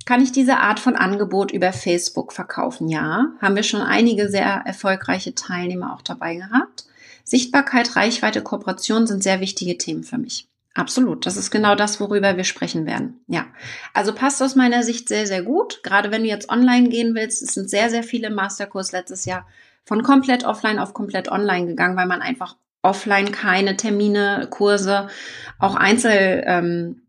Kann 0.05 0.23
ich 0.23 0.31
diese 0.31 0.57
Art 0.57 0.79
von 0.79 0.95
Angebot 0.95 1.51
über 1.51 1.73
Facebook 1.73 2.33
verkaufen? 2.33 2.89
Ja, 2.89 3.33
haben 3.39 3.55
wir 3.55 3.63
schon 3.63 3.81
einige 3.81 4.27
sehr 4.27 4.63
erfolgreiche 4.65 5.35
Teilnehmer 5.35 5.93
auch 5.93 6.01
dabei 6.01 6.37
gehabt. 6.37 6.85
Sichtbarkeit, 7.23 7.95
Reichweite, 7.95 8.41
Kooperation 8.41 9.05
sind 9.05 9.21
sehr 9.21 9.41
wichtige 9.41 9.77
Themen 9.77 10.03
für 10.03 10.17
mich. 10.17 10.47
Absolut. 10.79 11.25
Das 11.25 11.35
ist 11.35 11.51
genau 11.51 11.75
das, 11.75 11.99
worüber 11.99 12.37
wir 12.37 12.45
sprechen 12.45 12.85
werden. 12.85 13.19
Ja. 13.27 13.47
Also 13.93 14.15
passt 14.15 14.41
aus 14.41 14.55
meiner 14.55 14.81
Sicht 14.81 15.09
sehr, 15.09 15.27
sehr 15.27 15.43
gut. 15.43 15.83
Gerade 15.83 16.09
wenn 16.09 16.23
du 16.23 16.29
jetzt 16.29 16.49
online 16.49 16.87
gehen 16.87 17.15
willst, 17.15 17.43
es 17.43 17.53
sind 17.53 17.69
sehr, 17.69 17.89
sehr 17.89 18.01
viele 18.01 18.29
Masterkurs 18.29 18.93
letztes 18.93 19.25
Jahr 19.25 19.45
von 19.83 20.03
komplett 20.03 20.45
offline 20.45 20.79
auf 20.79 20.93
komplett 20.93 21.29
online 21.29 21.67
gegangen, 21.67 21.97
weil 21.97 22.05
man 22.05 22.21
einfach 22.21 22.55
offline 22.81 23.33
keine 23.33 23.75
Termine, 23.75 24.47
Kurse, 24.49 25.09
auch 25.57 25.75
Einzeltreffen 25.75 27.01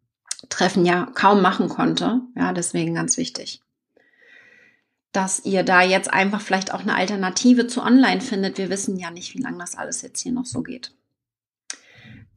ähm, 0.75 0.85
ja 0.85 1.07
kaum 1.15 1.41
machen 1.41 1.69
konnte. 1.69 2.23
Ja, 2.37 2.53
deswegen 2.53 2.97
ganz 2.97 3.17
wichtig. 3.19 3.61
Dass 5.13 5.45
ihr 5.45 5.63
da 5.63 5.83
jetzt 5.83 6.13
einfach 6.13 6.41
vielleicht 6.41 6.75
auch 6.75 6.81
eine 6.81 6.97
Alternative 6.97 7.69
zu 7.69 7.83
online 7.83 8.21
findet. 8.21 8.59
Wir 8.59 8.69
wissen 8.69 8.99
ja 8.99 9.13
nicht, 9.13 9.37
wie 9.37 9.43
lange 9.43 9.59
das 9.59 9.77
alles 9.77 10.03
jetzt 10.03 10.23
hier 10.23 10.33
noch 10.33 10.47
so 10.47 10.63
geht. 10.63 10.93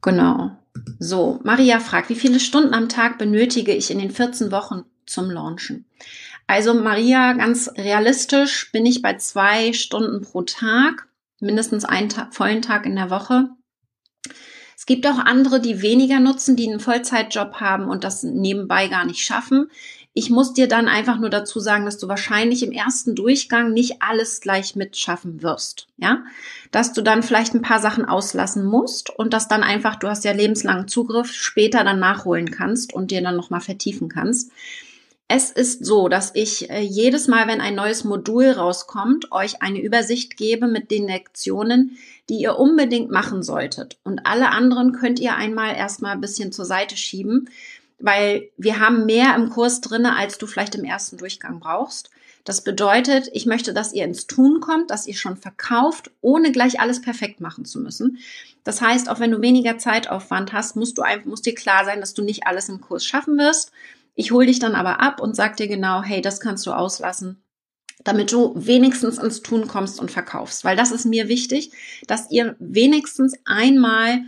Genau. 0.00 0.56
So, 0.98 1.40
Maria 1.44 1.80
fragt, 1.80 2.08
wie 2.08 2.14
viele 2.14 2.40
Stunden 2.40 2.74
am 2.74 2.88
Tag 2.88 3.18
benötige 3.18 3.72
ich 3.72 3.90
in 3.90 3.98
den 3.98 4.10
14 4.10 4.50
Wochen 4.50 4.84
zum 5.06 5.30
Launchen? 5.30 5.86
Also 6.46 6.74
Maria, 6.74 7.32
ganz 7.32 7.70
realistisch 7.76 8.70
bin 8.70 8.84
ich 8.84 9.00
bei 9.00 9.16
zwei 9.16 9.72
Stunden 9.72 10.22
pro 10.22 10.42
Tag, 10.42 11.08
mindestens 11.40 11.84
einen 11.84 12.10
Tag, 12.10 12.34
vollen 12.34 12.62
Tag 12.62 12.84
in 12.86 12.96
der 12.96 13.10
Woche. 13.10 13.48
Es 14.76 14.86
gibt 14.86 15.06
auch 15.06 15.18
andere, 15.18 15.60
die 15.60 15.80
weniger 15.80 16.20
nutzen, 16.20 16.56
die 16.56 16.68
einen 16.68 16.80
Vollzeitjob 16.80 17.54
haben 17.54 17.88
und 17.88 18.04
das 18.04 18.22
nebenbei 18.22 18.88
gar 18.88 19.06
nicht 19.06 19.24
schaffen. 19.24 19.70
Ich 20.16 20.30
muss 20.30 20.52
dir 20.52 20.68
dann 20.68 20.86
einfach 20.86 21.18
nur 21.18 21.28
dazu 21.28 21.58
sagen, 21.58 21.84
dass 21.84 21.98
du 21.98 22.06
wahrscheinlich 22.06 22.62
im 22.62 22.70
ersten 22.70 23.16
Durchgang 23.16 23.72
nicht 23.72 24.00
alles 24.00 24.40
gleich 24.40 24.76
mitschaffen 24.76 25.42
wirst. 25.42 25.88
Ja, 25.96 26.22
dass 26.70 26.92
du 26.92 27.02
dann 27.02 27.24
vielleicht 27.24 27.52
ein 27.52 27.62
paar 27.62 27.80
Sachen 27.80 28.04
auslassen 28.04 28.64
musst 28.64 29.10
und 29.10 29.32
dass 29.32 29.48
dann 29.48 29.64
einfach, 29.64 29.96
du 29.96 30.08
hast 30.08 30.24
ja 30.24 30.30
lebenslangen 30.30 30.86
Zugriff, 30.86 31.32
später 31.32 31.82
dann 31.82 31.98
nachholen 31.98 32.52
kannst 32.52 32.94
und 32.94 33.10
dir 33.10 33.22
dann 33.22 33.36
nochmal 33.36 33.60
vertiefen 33.60 34.08
kannst. 34.08 34.52
Es 35.26 35.50
ist 35.50 35.84
so, 35.84 36.08
dass 36.08 36.32
ich 36.34 36.70
äh, 36.70 36.80
jedes 36.80 37.28
Mal, 37.28 37.48
wenn 37.48 37.62
ein 37.62 37.74
neues 37.74 38.04
Modul 38.04 38.50
rauskommt, 38.50 39.32
euch 39.32 39.62
eine 39.62 39.80
Übersicht 39.80 40.36
gebe 40.36 40.68
mit 40.68 40.90
den 40.90 41.08
Lektionen, 41.08 41.96
die 42.28 42.40
ihr 42.40 42.58
unbedingt 42.58 43.10
machen 43.10 43.42
solltet. 43.42 43.98
Und 44.04 44.26
alle 44.26 44.50
anderen 44.50 44.92
könnt 44.92 45.18
ihr 45.18 45.34
einmal 45.34 45.74
erstmal 45.76 46.12
ein 46.12 46.20
bisschen 46.20 46.52
zur 46.52 46.66
Seite 46.66 46.96
schieben, 46.96 47.48
weil 48.04 48.50
wir 48.58 48.80
haben 48.80 49.06
mehr 49.06 49.34
im 49.34 49.48
Kurs 49.48 49.80
drinne, 49.80 50.14
als 50.14 50.36
du 50.36 50.46
vielleicht 50.46 50.74
im 50.74 50.84
ersten 50.84 51.16
Durchgang 51.16 51.58
brauchst. 51.58 52.10
Das 52.44 52.62
bedeutet, 52.62 53.30
ich 53.32 53.46
möchte, 53.46 53.72
dass 53.72 53.94
ihr 53.94 54.04
ins 54.04 54.26
Tun 54.26 54.60
kommt, 54.60 54.90
dass 54.90 55.06
ihr 55.06 55.14
schon 55.14 55.38
verkauft, 55.38 56.10
ohne 56.20 56.52
gleich 56.52 56.80
alles 56.80 57.00
perfekt 57.00 57.40
machen 57.40 57.64
zu 57.64 57.80
müssen. 57.80 58.18
Das 58.62 58.82
heißt, 58.82 59.08
auch 59.08 59.20
wenn 59.20 59.30
du 59.30 59.40
weniger 59.40 59.78
Zeitaufwand 59.78 60.52
hast, 60.52 60.76
musst 60.76 60.98
du 60.98 61.02
einfach, 61.02 61.24
muss 61.24 61.40
dir 61.40 61.54
klar 61.54 61.86
sein, 61.86 62.00
dass 62.00 62.12
du 62.12 62.22
nicht 62.22 62.46
alles 62.46 62.68
im 62.68 62.82
Kurs 62.82 63.06
schaffen 63.06 63.38
wirst. 63.38 63.72
Ich 64.14 64.32
hole 64.32 64.46
dich 64.46 64.58
dann 64.58 64.74
aber 64.74 65.00
ab 65.00 65.22
und 65.22 65.34
sag 65.34 65.56
dir 65.56 65.66
genau, 65.66 66.02
hey, 66.02 66.20
das 66.20 66.40
kannst 66.40 66.66
du 66.66 66.72
auslassen, 66.72 67.42
damit 68.04 68.30
du 68.32 68.52
wenigstens 68.54 69.16
ins 69.16 69.40
Tun 69.40 69.66
kommst 69.66 69.98
und 69.98 70.10
verkaufst. 70.10 70.62
Weil 70.62 70.76
das 70.76 70.90
ist 70.90 71.06
mir 71.06 71.28
wichtig, 71.28 71.72
dass 72.06 72.30
ihr 72.30 72.54
wenigstens 72.58 73.34
einmal 73.46 74.24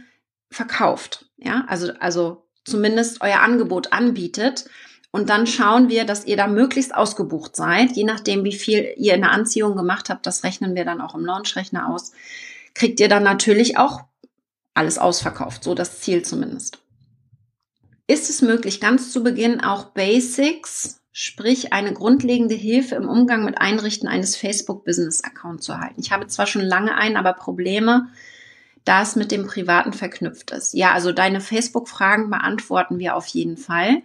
verkauft. 0.50 1.26
Ja, 1.36 1.66
also, 1.68 1.92
also 2.00 2.45
zumindest 2.66 3.20
euer 3.22 3.40
Angebot 3.40 3.92
anbietet. 3.92 4.66
Und 5.10 5.30
dann 5.30 5.46
schauen 5.46 5.88
wir, 5.88 6.04
dass 6.04 6.26
ihr 6.26 6.36
da 6.36 6.46
möglichst 6.46 6.94
ausgebucht 6.94 7.56
seid. 7.56 7.92
Je 7.92 8.04
nachdem, 8.04 8.44
wie 8.44 8.52
viel 8.52 8.92
ihr 8.96 9.14
in 9.14 9.22
der 9.22 9.30
Anziehung 9.30 9.76
gemacht 9.76 10.10
habt, 10.10 10.26
das 10.26 10.44
rechnen 10.44 10.74
wir 10.74 10.84
dann 10.84 11.00
auch 11.00 11.14
im 11.14 11.24
Launch-Rechner 11.24 11.88
aus, 11.88 12.12
kriegt 12.74 13.00
ihr 13.00 13.08
dann 13.08 13.22
natürlich 13.22 13.78
auch 13.78 14.02
alles 14.74 14.98
ausverkauft. 14.98 15.64
So 15.64 15.74
das 15.74 16.00
Ziel 16.00 16.22
zumindest. 16.22 16.78
Ist 18.06 18.30
es 18.30 18.42
möglich, 18.42 18.80
ganz 18.80 19.10
zu 19.10 19.22
Beginn 19.22 19.60
auch 19.60 19.86
Basics, 19.86 21.00
sprich 21.12 21.72
eine 21.72 21.92
grundlegende 21.94 22.54
Hilfe 22.54 22.94
im 22.94 23.08
Umgang 23.08 23.44
mit 23.44 23.58
Einrichten 23.58 24.06
eines 24.08 24.36
Facebook-Business-Accounts 24.36 25.64
zu 25.64 25.72
erhalten? 25.72 26.00
Ich 26.00 26.12
habe 26.12 26.26
zwar 26.26 26.46
schon 26.46 26.62
lange 26.62 26.94
einen, 26.94 27.16
aber 27.16 27.32
Probleme, 27.32 28.08
da 28.86 29.02
es 29.02 29.16
mit 29.16 29.32
dem 29.32 29.46
Privaten 29.46 29.92
verknüpft 29.92 30.52
ist. 30.52 30.72
Ja, 30.72 30.92
also 30.92 31.12
deine 31.12 31.42
Facebook-Fragen 31.42 32.30
beantworten 32.30 32.98
wir 32.98 33.16
auf 33.16 33.26
jeden 33.26 33.58
Fall. 33.58 34.02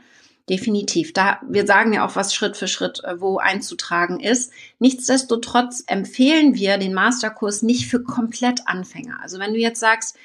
Definitiv. 0.50 1.13
Da, 1.13 1.39
wir 1.48 1.67
sagen 1.67 1.94
ja 1.94 2.06
auch, 2.06 2.15
was 2.15 2.34
Schritt 2.34 2.58
für 2.58 2.67
Schritt 2.67 3.04
äh, 3.04 3.22
wo 3.22 3.38
einzutragen 3.38 4.20
ist. 4.20 4.52
Nichtsdestotrotz 4.80 5.84
empfehlen 5.86 6.56
wir 6.56 6.78
den 6.78 6.96
Masterkurs 6.96 7.62
nicht 7.62 7.88
für 7.88 8.04
komplett 8.04 8.67
Anfänger. 8.67 9.20
Also 9.22 9.38
wenn 9.38 9.54
du 9.54 9.60
jetzt 9.60 9.80
sagst, 9.80 10.17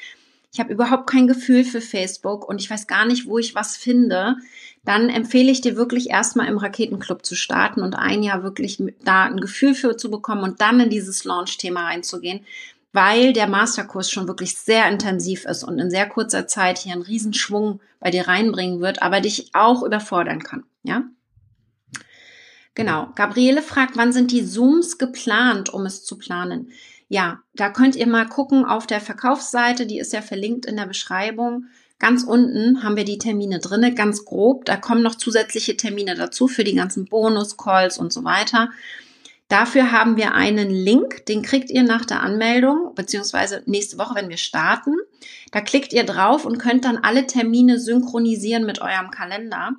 ich 0.52 0.58
habe 0.58 0.72
überhaupt 0.72 1.06
kein 1.06 1.26
Gefühl 1.26 1.64
für 1.64 1.82
Facebook 1.82 2.48
und 2.48 2.62
ich 2.62 2.70
weiß 2.70 2.86
gar 2.86 3.04
nicht, 3.04 3.26
wo 3.26 3.36
ich 3.36 3.54
was 3.54 3.76
finde, 3.76 4.36
dann 4.86 5.10
empfehle 5.10 5.50
ich 5.50 5.60
dir 5.60 5.76
wirklich 5.76 6.08
erstmal 6.08 6.48
im 6.48 6.56
Raketenclub 6.56 7.26
zu 7.26 7.34
starten 7.34 7.82
und 7.82 7.94
ein 7.94 8.22
Jahr 8.22 8.42
wirklich 8.42 8.82
da 9.04 9.24
ein 9.24 9.40
Gefühl 9.40 9.74
für 9.74 9.98
zu 9.98 10.10
bekommen 10.10 10.44
und 10.44 10.62
dann 10.62 10.80
in 10.80 10.88
dieses 10.88 11.24
Launch-Thema 11.24 11.84
reinzugehen, 11.84 12.40
weil 12.96 13.34
der 13.34 13.46
Masterkurs 13.46 14.10
schon 14.10 14.26
wirklich 14.26 14.56
sehr 14.56 14.88
intensiv 14.88 15.44
ist 15.44 15.62
und 15.62 15.78
in 15.78 15.90
sehr 15.90 16.08
kurzer 16.08 16.46
Zeit 16.46 16.78
hier 16.78 16.94
einen 16.94 17.02
Riesenschwung 17.02 17.80
bei 18.00 18.10
dir 18.10 18.26
reinbringen 18.26 18.80
wird, 18.80 19.02
aber 19.02 19.20
dich 19.20 19.50
auch 19.52 19.82
überfordern 19.82 20.42
kann, 20.42 20.64
ja? 20.82 21.02
Genau. 22.74 23.08
Gabriele 23.14 23.60
fragt, 23.60 23.96
wann 23.96 24.14
sind 24.14 24.32
die 24.32 24.44
Zooms 24.44 24.96
geplant, 24.96 25.68
um 25.72 25.84
es 25.84 26.04
zu 26.04 26.16
planen? 26.16 26.70
Ja, 27.08 27.40
da 27.54 27.68
könnt 27.68 27.96
ihr 27.96 28.06
mal 28.06 28.26
gucken 28.26 28.64
auf 28.64 28.86
der 28.86 29.02
Verkaufsseite, 29.02 29.86
die 29.86 29.98
ist 29.98 30.14
ja 30.14 30.22
verlinkt 30.22 30.64
in 30.64 30.76
der 30.76 30.86
Beschreibung. 30.86 31.66
Ganz 31.98 32.24
unten 32.24 32.82
haben 32.82 32.96
wir 32.96 33.04
die 33.04 33.18
Termine 33.18 33.58
drinne, 33.58 33.94
ganz 33.94 34.24
grob. 34.24 34.64
Da 34.64 34.76
kommen 34.76 35.02
noch 35.02 35.16
zusätzliche 35.16 35.76
Termine 35.76 36.14
dazu 36.14 36.48
für 36.48 36.64
die 36.64 36.74
ganzen 36.74 37.04
Bonus-Calls 37.04 37.98
und 37.98 38.10
so 38.12 38.24
weiter. 38.24 38.70
Dafür 39.48 39.92
haben 39.92 40.16
wir 40.16 40.34
einen 40.34 40.70
Link, 40.70 41.24
den 41.26 41.42
kriegt 41.42 41.70
ihr 41.70 41.84
nach 41.84 42.04
der 42.04 42.20
Anmeldung, 42.20 42.94
beziehungsweise 42.96 43.62
nächste 43.66 43.96
Woche, 43.96 44.16
wenn 44.16 44.28
wir 44.28 44.38
starten. 44.38 44.94
Da 45.52 45.60
klickt 45.60 45.92
ihr 45.92 46.04
drauf 46.04 46.44
und 46.44 46.58
könnt 46.58 46.84
dann 46.84 46.98
alle 46.98 47.26
Termine 47.26 47.78
synchronisieren 47.78 48.66
mit 48.66 48.80
eurem 48.80 49.12
Kalender. 49.12 49.76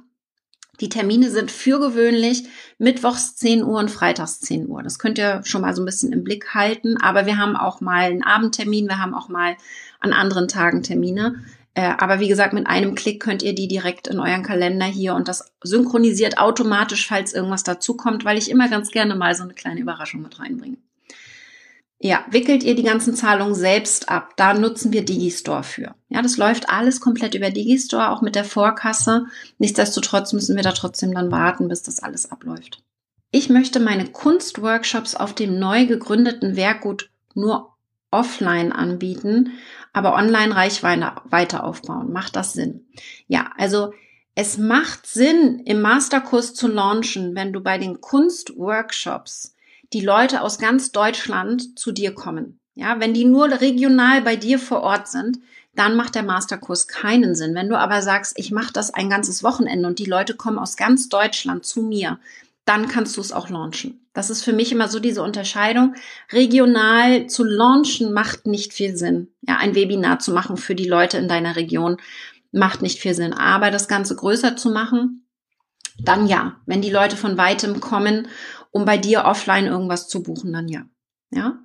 Die 0.79 0.89
Termine 0.89 1.31
sind 1.31 1.51
für 1.51 1.79
gewöhnlich 1.79 2.43
mittwochs 2.77 3.35
10 3.35 3.63
Uhr 3.63 3.79
und 3.79 3.89
freitags 3.89 4.39
10 4.41 4.67
Uhr. 4.69 4.83
Das 4.83 4.99
könnt 4.99 5.17
ihr 5.17 5.41
schon 5.43 5.61
mal 5.61 5.75
so 5.75 5.81
ein 5.81 5.85
bisschen 5.85 6.13
im 6.13 6.23
Blick 6.23 6.53
halten. 6.53 6.97
Aber 7.01 7.25
wir 7.25 7.37
haben 7.37 7.55
auch 7.55 7.81
mal 7.81 8.05
einen 8.05 8.23
Abendtermin, 8.23 8.87
wir 8.87 8.99
haben 8.99 9.15
auch 9.15 9.27
mal 9.27 9.57
an 9.99 10.13
anderen 10.13 10.47
Tagen 10.47 10.83
Termine. 10.83 11.43
Äh, 11.77 11.93
aber 11.99 12.19
wie 12.19 12.27
gesagt, 12.27 12.53
mit 12.53 12.65
einem 12.65 12.95
Klick 12.95 13.21
könnt 13.21 13.43
ihr 13.43 13.53
die 13.53 13.67
direkt 13.67 14.07
in 14.07 14.19
euren 14.19 14.41
Kalender 14.41 14.87
hier 14.87 15.13
und 15.13 15.27
das 15.27 15.53
synchronisiert 15.61 16.39
automatisch, 16.39 17.07
falls 17.07 17.33
irgendwas 17.33 17.61
dazukommt, 17.63 18.25
weil 18.25 18.39
ich 18.39 18.49
immer 18.49 18.67
ganz 18.67 18.89
gerne 18.89 19.13
mal 19.13 19.35
so 19.35 19.43
eine 19.43 19.53
kleine 19.53 19.79
Überraschung 19.79 20.23
mit 20.23 20.39
reinbringe. 20.39 20.77
Ja, 21.99 22.25
wickelt 22.31 22.63
ihr 22.63 22.73
die 22.73 22.81
ganzen 22.81 23.13
Zahlungen 23.13 23.53
selbst 23.53 24.09
ab. 24.09 24.33
Da 24.37 24.55
nutzen 24.55 24.91
wir 24.91 25.05
Digistore 25.05 25.61
für. 25.61 25.93
Ja, 26.09 26.23
das 26.23 26.37
läuft 26.37 26.67
alles 26.67 26.99
komplett 26.99 27.35
über 27.35 27.51
Digistore, 27.51 28.09
auch 28.09 28.23
mit 28.23 28.33
der 28.33 28.43
Vorkasse. 28.43 29.27
Nichtsdestotrotz 29.59 30.33
müssen 30.33 30.55
wir 30.55 30.63
da 30.63 30.71
trotzdem 30.71 31.13
dann 31.13 31.29
warten, 31.29 31.67
bis 31.67 31.83
das 31.83 31.99
alles 32.01 32.31
abläuft. 32.31 32.81
Ich 33.29 33.49
möchte 33.49 33.79
meine 33.79 34.07
Kunstworkshops 34.07 35.13
auf 35.13 35.35
dem 35.35 35.59
neu 35.59 35.85
gegründeten 35.85 36.55
Werkgut 36.55 37.11
nur 37.35 37.77
offline 38.09 38.71
anbieten, 38.71 39.51
aber 39.97 40.13
online 40.13 40.55
Reichweite 40.55 41.13
weiter 41.25 41.63
aufbauen. 41.63 42.13
Macht 42.13 42.35
das 42.35 42.53
Sinn? 42.53 42.87
Ja, 43.27 43.51
also 43.57 43.93
es 44.35 44.57
macht 44.57 45.07
Sinn, 45.07 45.61
im 45.65 45.81
Masterkurs 45.81 46.53
zu 46.53 46.67
launchen, 46.67 47.35
wenn 47.35 47.53
du 47.53 47.61
bei 47.61 47.77
den 47.77 48.01
Kunstworkshops 48.01 49.55
die 49.93 50.01
Leute 50.01 50.41
aus 50.41 50.59
ganz 50.59 50.91
Deutschland 50.91 51.79
zu 51.79 51.91
dir 51.91 52.13
kommen. 52.13 52.59
Ja, 52.75 52.99
wenn 52.99 53.15
die 53.15 53.25
nur 53.25 53.49
regional 53.49 54.21
bei 54.21 54.35
dir 54.35 54.59
vor 54.59 54.81
Ort 54.81 55.07
sind, 55.07 55.39
dann 55.73 55.95
macht 55.95 56.15
der 56.15 56.23
Masterkurs 56.23 56.87
keinen 56.87 57.35
Sinn. 57.35 57.55
Wenn 57.55 57.69
du 57.69 57.77
aber 57.77 58.01
sagst, 58.01 58.37
ich 58.37 58.51
mache 58.51 58.73
das 58.73 58.93
ein 58.93 59.09
ganzes 59.09 59.43
Wochenende 59.43 59.87
und 59.87 59.99
die 59.99 60.05
Leute 60.05 60.35
kommen 60.35 60.59
aus 60.59 60.77
ganz 60.77 61.09
Deutschland 61.09 61.65
zu 61.65 61.81
mir, 61.81 62.19
dann 62.65 62.87
kannst 62.87 63.17
du 63.17 63.21
es 63.21 63.31
auch 63.31 63.49
launchen. 63.49 64.06
Das 64.17 64.31
ist 64.31 64.43
für 64.43 64.51
mich 64.51 64.71
immer 64.71 64.87
so 64.87 64.99
diese 64.99 65.21
Unterscheidung. 65.21 65.93
Regional 66.31 67.27
zu 67.27 67.43
launchen 67.43 68.13
macht 68.13 68.47
nicht 68.47 68.73
viel 68.73 68.97
Sinn. 68.97 69.27
Ja, 69.41 69.57
ein 69.57 69.75
Webinar 69.75 70.17
zu 70.17 70.31
machen 70.31 70.57
für 70.57 70.73
die 70.73 70.87
Leute 70.87 71.19
in 71.19 71.27
deiner 71.27 71.55
Region 71.55 71.97
macht 72.51 72.81
nicht 72.81 72.97
viel 72.97 73.13
Sinn. 73.13 73.31
Aber 73.31 73.69
das 73.69 73.87
Ganze 73.87 74.15
größer 74.15 74.57
zu 74.57 74.71
machen, 74.71 75.27
dann 75.99 76.25
ja. 76.25 76.59
Wenn 76.65 76.81
die 76.81 76.89
Leute 76.89 77.15
von 77.15 77.37
weitem 77.37 77.79
kommen 77.79 78.27
um 78.71 78.85
bei 78.85 78.97
dir 78.97 79.25
offline 79.25 79.67
irgendwas 79.67 80.07
zu 80.07 80.23
buchen, 80.23 80.51
dann 80.51 80.67
ja. 80.67 80.85
Ja. 81.29 81.59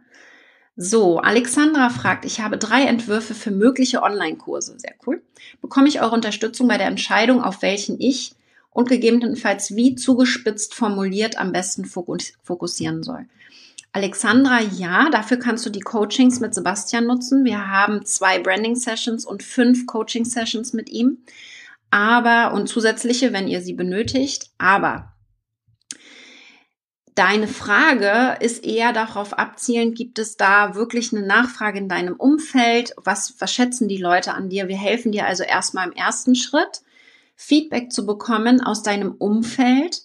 So, 0.77 1.21
Alexandra 1.21 1.89
fragt, 1.89 2.27
ich 2.27 2.43
habe 2.43 2.59
drei 2.59 2.83
Entwürfe 2.83 3.33
für 3.33 3.51
mögliche 3.51 4.03
Online-Kurse. 4.03 4.75
Sehr 4.77 4.95
cool. 5.07 5.23
Bekomme 5.63 5.89
ich 5.89 6.03
eure 6.03 6.15
Unterstützung 6.15 6.69
bei 6.69 6.77
der 6.77 6.89
Entscheidung, 6.89 7.43
auf 7.43 7.63
welchen 7.63 7.99
ich 7.99 8.35
und 8.73 8.89
gegebenenfalls 8.89 9.77
wie 9.77 9.95
zugespitzt 9.95 10.75
formuliert 10.75 11.39
am 11.39 11.53
besten 11.53 11.85
fokussieren 11.85 13.03
soll? 13.03 13.27
Alexandra, 13.93 14.61
ja, 14.61 15.11
dafür 15.11 15.37
kannst 15.37 15.67
du 15.67 15.71
die 15.71 15.81
Coachings 15.81 16.41
mit 16.41 16.55
Sebastian 16.55 17.07
nutzen. 17.07 17.45
Wir 17.45 17.69
haben 17.69 18.07
zwei 18.07 18.39
Branding-Sessions 18.39 19.27
und 19.27 19.43
fünf 19.43 19.87
Coaching-Sessions 19.87 20.73
mit 20.73 20.89
ihm. 20.89 21.19
Aber, 21.91 22.55
und 22.55 22.69
zusätzliche, 22.69 23.35
wenn 23.35 23.49
ihr 23.49 23.61
sie 23.61 23.75
benötigt. 23.75 24.51
Aber 24.57 25.13
Deine 27.15 27.47
Frage 27.47 28.43
ist 28.43 28.65
eher 28.65 28.95
darauf 28.95 29.39
abzielend, 29.39 29.97
gibt 29.97 30.19
es 30.19 30.39
da 30.39 30.75
wirklich 30.75 31.13
eine 31.13 31.27
Nachfrage 31.27 31.77
in 31.77 31.89
deinem 31.89 32.17
Umfeld? 32.17 32.95
Was, 32.97 33.35
was 33.39 33.53
schätzen 33.53 33.87
die 33.87 33.99
Leute 33.99 34.33
an 34.33 34.49
dir? 34.49 34.69
Wir 34.69 34.79
helfen 34.79 35.13
dir 35.13 35.27
also 35.27 35.43
erstmal 35.43 35.89
im 35.89 35.93
ersten 35.93 36.35
Schritt, 36.35 36.81
Feedback 37.35 37.93
zu 37.93 38.07
bekommen 38.07 38.61
aus 38.61 38.83
deinem 38.83 39.13
Umfeld 39.13 40.03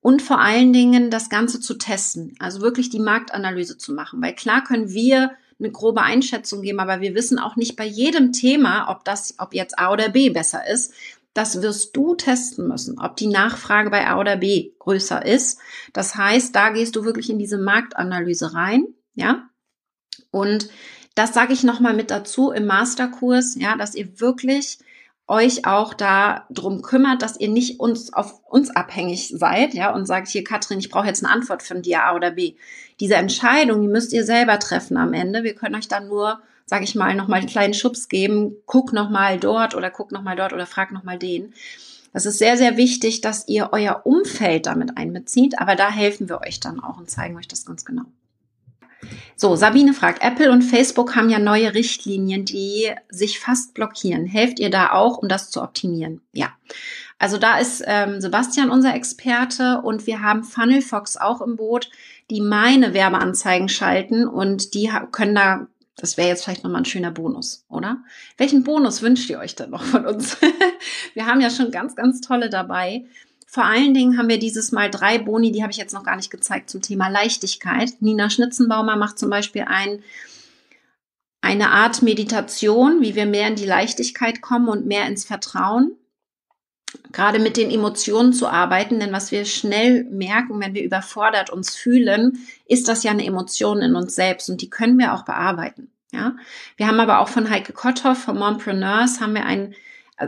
und 0.00 0.22
vor 0.22 0.40
allen 0.40 0.72
Dingen 0.72 1.10
das 1.10 1.28
Ganze 1.30 1.60
zu 1.60 1.74
testen, 1.74 2.36
also 2.38 2.60
wirklich 2.60 2.90
die 2.90 3.00
Marktanalyse 3.00 3.76
zu 3.76 3.92
machen. 3.92 4.22
Weil 4.22 4.34
klar 4.34 4.62
können 4.62 4.90
wir 4.90 5.32
eine 5.58 5.72
grobe 5.72 6.02
Einschätzung 6.02 6.62
geben, 6.62 6.80
aber 6.80 7.00
wir 7.00 7.14
wissen 7.14 7.38
auch 7.38 7.56
nicht 7.56 7.76
bei 7.76 7.86
jedem 7.86 8.32
Thema, 8.32 8.88
ob 8.88 9.04
das, 9.04 9.34
ob 9.38 9.54
jetzt 9.54 9.78
A 9.78 9.92
oder 9.92 10.10
B 10.10 10.30
besser 10.30 10.68
ist, 10.68 10.92
das 11.34 11.60
wirst 11.60 11.94
du 11.96 12.14
testen 12.14 12.68
müssen, 12.68 12.98
ob 12.98 13.16
die 13.16 13.26
Nachfrage 13.26 13.90
bei 13.90 14.06
A 14.06 14.18
oder 14.18 14.36
B 14.36 14.72
größer 14.78 15.24
ist. 15.24 15.58
Das 15.92 16.14
heißt, 16.14 16.54
da 16.54 16.70
gehst 16.70 16.96
du 16.96 17.04
wirklich 17.04 17.28
in 17.28 17.38
diese 17.38 17.58
Marktanalyse 17.58 18.54
rein, 18.54 18.86
ja. 19.14 19.48
Und 20.30 20.68
das 21.14 21.34
sage 21.34 21.52
ich 21.52 21.62
nochmal 21.62 21.94
mit 21.94 22.10
dazu 22.10 22.52
im 22.52 22.66
Masterkurs, 22.66 23.54
ja, 23.56 23.76
dass 23.76 23.94
ihr 23.94 24.20
wirklich 24.20 24.78
euch 25.28 25.66
auch 25.66 25.94
da 25.94 26.46
drum 26.50 26.82
kümmert, 26.82 27.22
dass 27.22 27.38
ihr 27.38 27.48
nicht 27.48 27.80
uns 27.80 28.12
auf 28.12 28.40
uns 28.44 28.70
abhängig 28.70 29.28
seid, 29.28 29.74
ja, 29.74 29.92
und 29.92 30.06
sagt 30.06 30.28
hier, 30.28 30.44
Katrin, 30.44 30.78
ich 30.78 30.90
brauche 30.90 31.06
jetzt 31.06 31.24
eine 31.24 31.32
Antwort 31.32 31.62
von 31.62 31.82
dir, 31.82 32.04
A 32.04 32.14
oder 32.14 32.30
B. 32.30 32.54
Diese 33.00 33.16
Entscheidung, 33.16 33.82
die 33.82 33.88
müsst 33.88 34.12
ihr 34.12 34.24
selber 34.24 34.58
treffen 34.58 34.96
am 34.96 35.12
Ende. 35.12 35.42
Wir 35.42 35.54
können 35.54 35.74
euch 35.74 35.88
dann 35.88 36.08
nur 36.08 36.40
sage 36.66 36.84
ich 36.84 36.94
mal, 36.94 37.14
nochmal 37.14 37.38
einen 37.38 37.48
kleinen 37.48 37.74
Schubs 37.74 38.08
geben, 38.08 38.56
guck 38.66 38.92
nochmal 38.92 39.38
dort 39.38 39.74
oder 39.74 39.90
guck 39.90 40.12
nochmal 40.12 40.36
dort 40.36 40.52
oder 40.52 40.66
frag 40.66 40.92
nochmal 40.92 41.18
den. 41.18 41.54
Das 42.12 42.26
ist 42.26 42.38
sehr, 42.38 42.56
sehr 42.56 42.76
wichtig, 42.76 43.20
dass 43.20 43.46
ihr 43.46 43.70
euer 43.72 44.02
Umfeld 44.04 44.66
damit 44.66 44.96
einbezieht, 44.96 45.58
aber 45.58 45.76
da 45.76 45.90
helfen 45.90 46.28
wir 46.28 46.40
euch 46.40 46.60
dann 46.60 46.80
auch 46.80 46.98
und 46.98 47.10
zeigen 47.10 47.36
euch 47.36 47.46
das 47.46 47.64
ganz 47.64 47.84
genau. 47.84 48.04
So, 49.36 49.54
Sabine 49.56 49.92
fragt, 49.92 50.22
Apple 50.22 50.50
und 50.50 50.62
Facebook 50.62 51.14
haben 51.14 51.28
ja 51.28 51.38
neue 51.38 51.74
Richtlinien, 51.74 52.44
die 52.44 52.90
sich 53.08 53.38
fast 53.38 53.74
blockieren. 53.74 54.26
Helft 54.26 54.58
ihr 54.58 54.70
da 54.70 54.92
auch, 54.92 55.18
um 55.18 55.28
das 55.28 55.50
zu 55.50 55.62
optimieren? 55.62 56.22
Ja. 56.32 56.52
Also 57.18 57.38
da 57.38 57.58
ist 57.58 57.82
ähm, 57.86 58.20
Sebastian 58.20 58.70
unser 58.70 58.94
Experte 58.94 59.80
und 59.82 60.06
wir 60.06 60.22
haben 60.22 60.44
Funnelfox 60.44 61.16
auch 61.16 61.40
im 61.40 61.56
Boot, 61.56 61.90
die 62.30 62.40
meine 62.40 62.92
Werbeanzeigen 62.92 63.68
schalten 63.68 64.26
und 64.26 64.74
die 64.74 64.90
können 65.12 65.34
da 65.34 65.66
das 65.98 66.18
wäre 66.18 66.28
jetzt 66.28 66.44
vielleicht 66.44 66.62
nochmal 66.62 66.82
ein 66.82 66.84
schöner 66.84 67.10
Bonus, 67.10 67.64
oder? 67.70 68.02
Welchen 68.36 68.64
Bonus 68.64 69.00
wünscht 69.00 69.30
ihr 69.30 69.38
euch 69.38 69.54
denn 69.54 69.70
noch 69.70 69.82
von 69.82 70.04
uns? 70.04 70.36
wir 71.14 71.24
haben 71.24 71.40
ja 71.40 71.48
schon 71.48 71.70
ganz, 71.70 71.96
ganz 71.96 72.20
tolle 72.20 72.50
dabei. 72.50 73.06
Vor 73.56 73.64
allen 73.64 73.94
Dingen 73.94 74.18
haben 74.18 74.28
wir 74.28 74.38
dieses 74.38 74.70
Mal 74.70 74.90
drei 74.90 75.16
Boni, 75.16 75.50
die 75.50 75.62
habe 75.62 75.72
ich 75.72 75.78
jetzt 75.78 75.94
noch 75.94 76.04
gar 76.04 76.16
nicht 76.16 76.30
gezeigt 76.30 76.68
zum 76.68 76.82
Thema 76.82 77.08
Leichtigkeit. 77.08 77.90
Nina 78.00 78.28
Schnitzenbaumer 78.28 78.96
macht 78.96 79.18
zum 79.18 79.30
Beispiel 79.30 79.64
ein, 79.66 80.02
eine 81.40 81.70
Art 81.70 82.02
Meditation, 82.02 83.00
wie 83.00 83.14
wir 83.14 83.24
mehr 83.24 83.48
in 83.48 83.56
die 83.56 83.64
Leichtigkeit 83.64 84.42
kommen 84.42 84.68
und 84.68 84.84
mehr 84.84 85.06
ins 85.06 85.24
Vertrauen 85.24 85.92
gerade 87.12 87.38
mit 87.38 87.56
den 87.56 87.70
Emotionen 87.70 88.34
zu 88.34 88.46
arbeiten, 88.46 89.00
denn 89.00 89.12
was 89.12 89.32
wir 89.32 89.46
schnell 89.46 90.04
merken, 90.04 90.60
wenn 90.60 90.74
wir 90.74 90.84
überfordert 90.84 91.48
uns 91.48 91.74
fühlen, 91.74 92.46
ist 92.66 92.88
das 92.88 93.04
ja 93.04 93.10
eine 93.10 93.24
Emotion 93.24 93.80
in 93.80 93.96
uns 93.96 94.14
selbst 94.14 94.50
und 94.50 94.60
die 94.60 94.68
können 94.68 94.98
wir 94.98 95.14
auch 95.14 95.24
bearbeiten. 95.24 95.90
Ja, 96.12 96.36
wir 96.76 96.88
haben 96.88 97.00
aber 97.00 97.20
auch 97.20 97.28
von 97.28 97.48
Heike 97.48 97.72
Kotthoff 97.72 98.18
von 98.18 98.38
Mompreneurs 98.38 99.22
haben 99.22 99.32
wir 99.34 99.46
ein, 99.46 99.74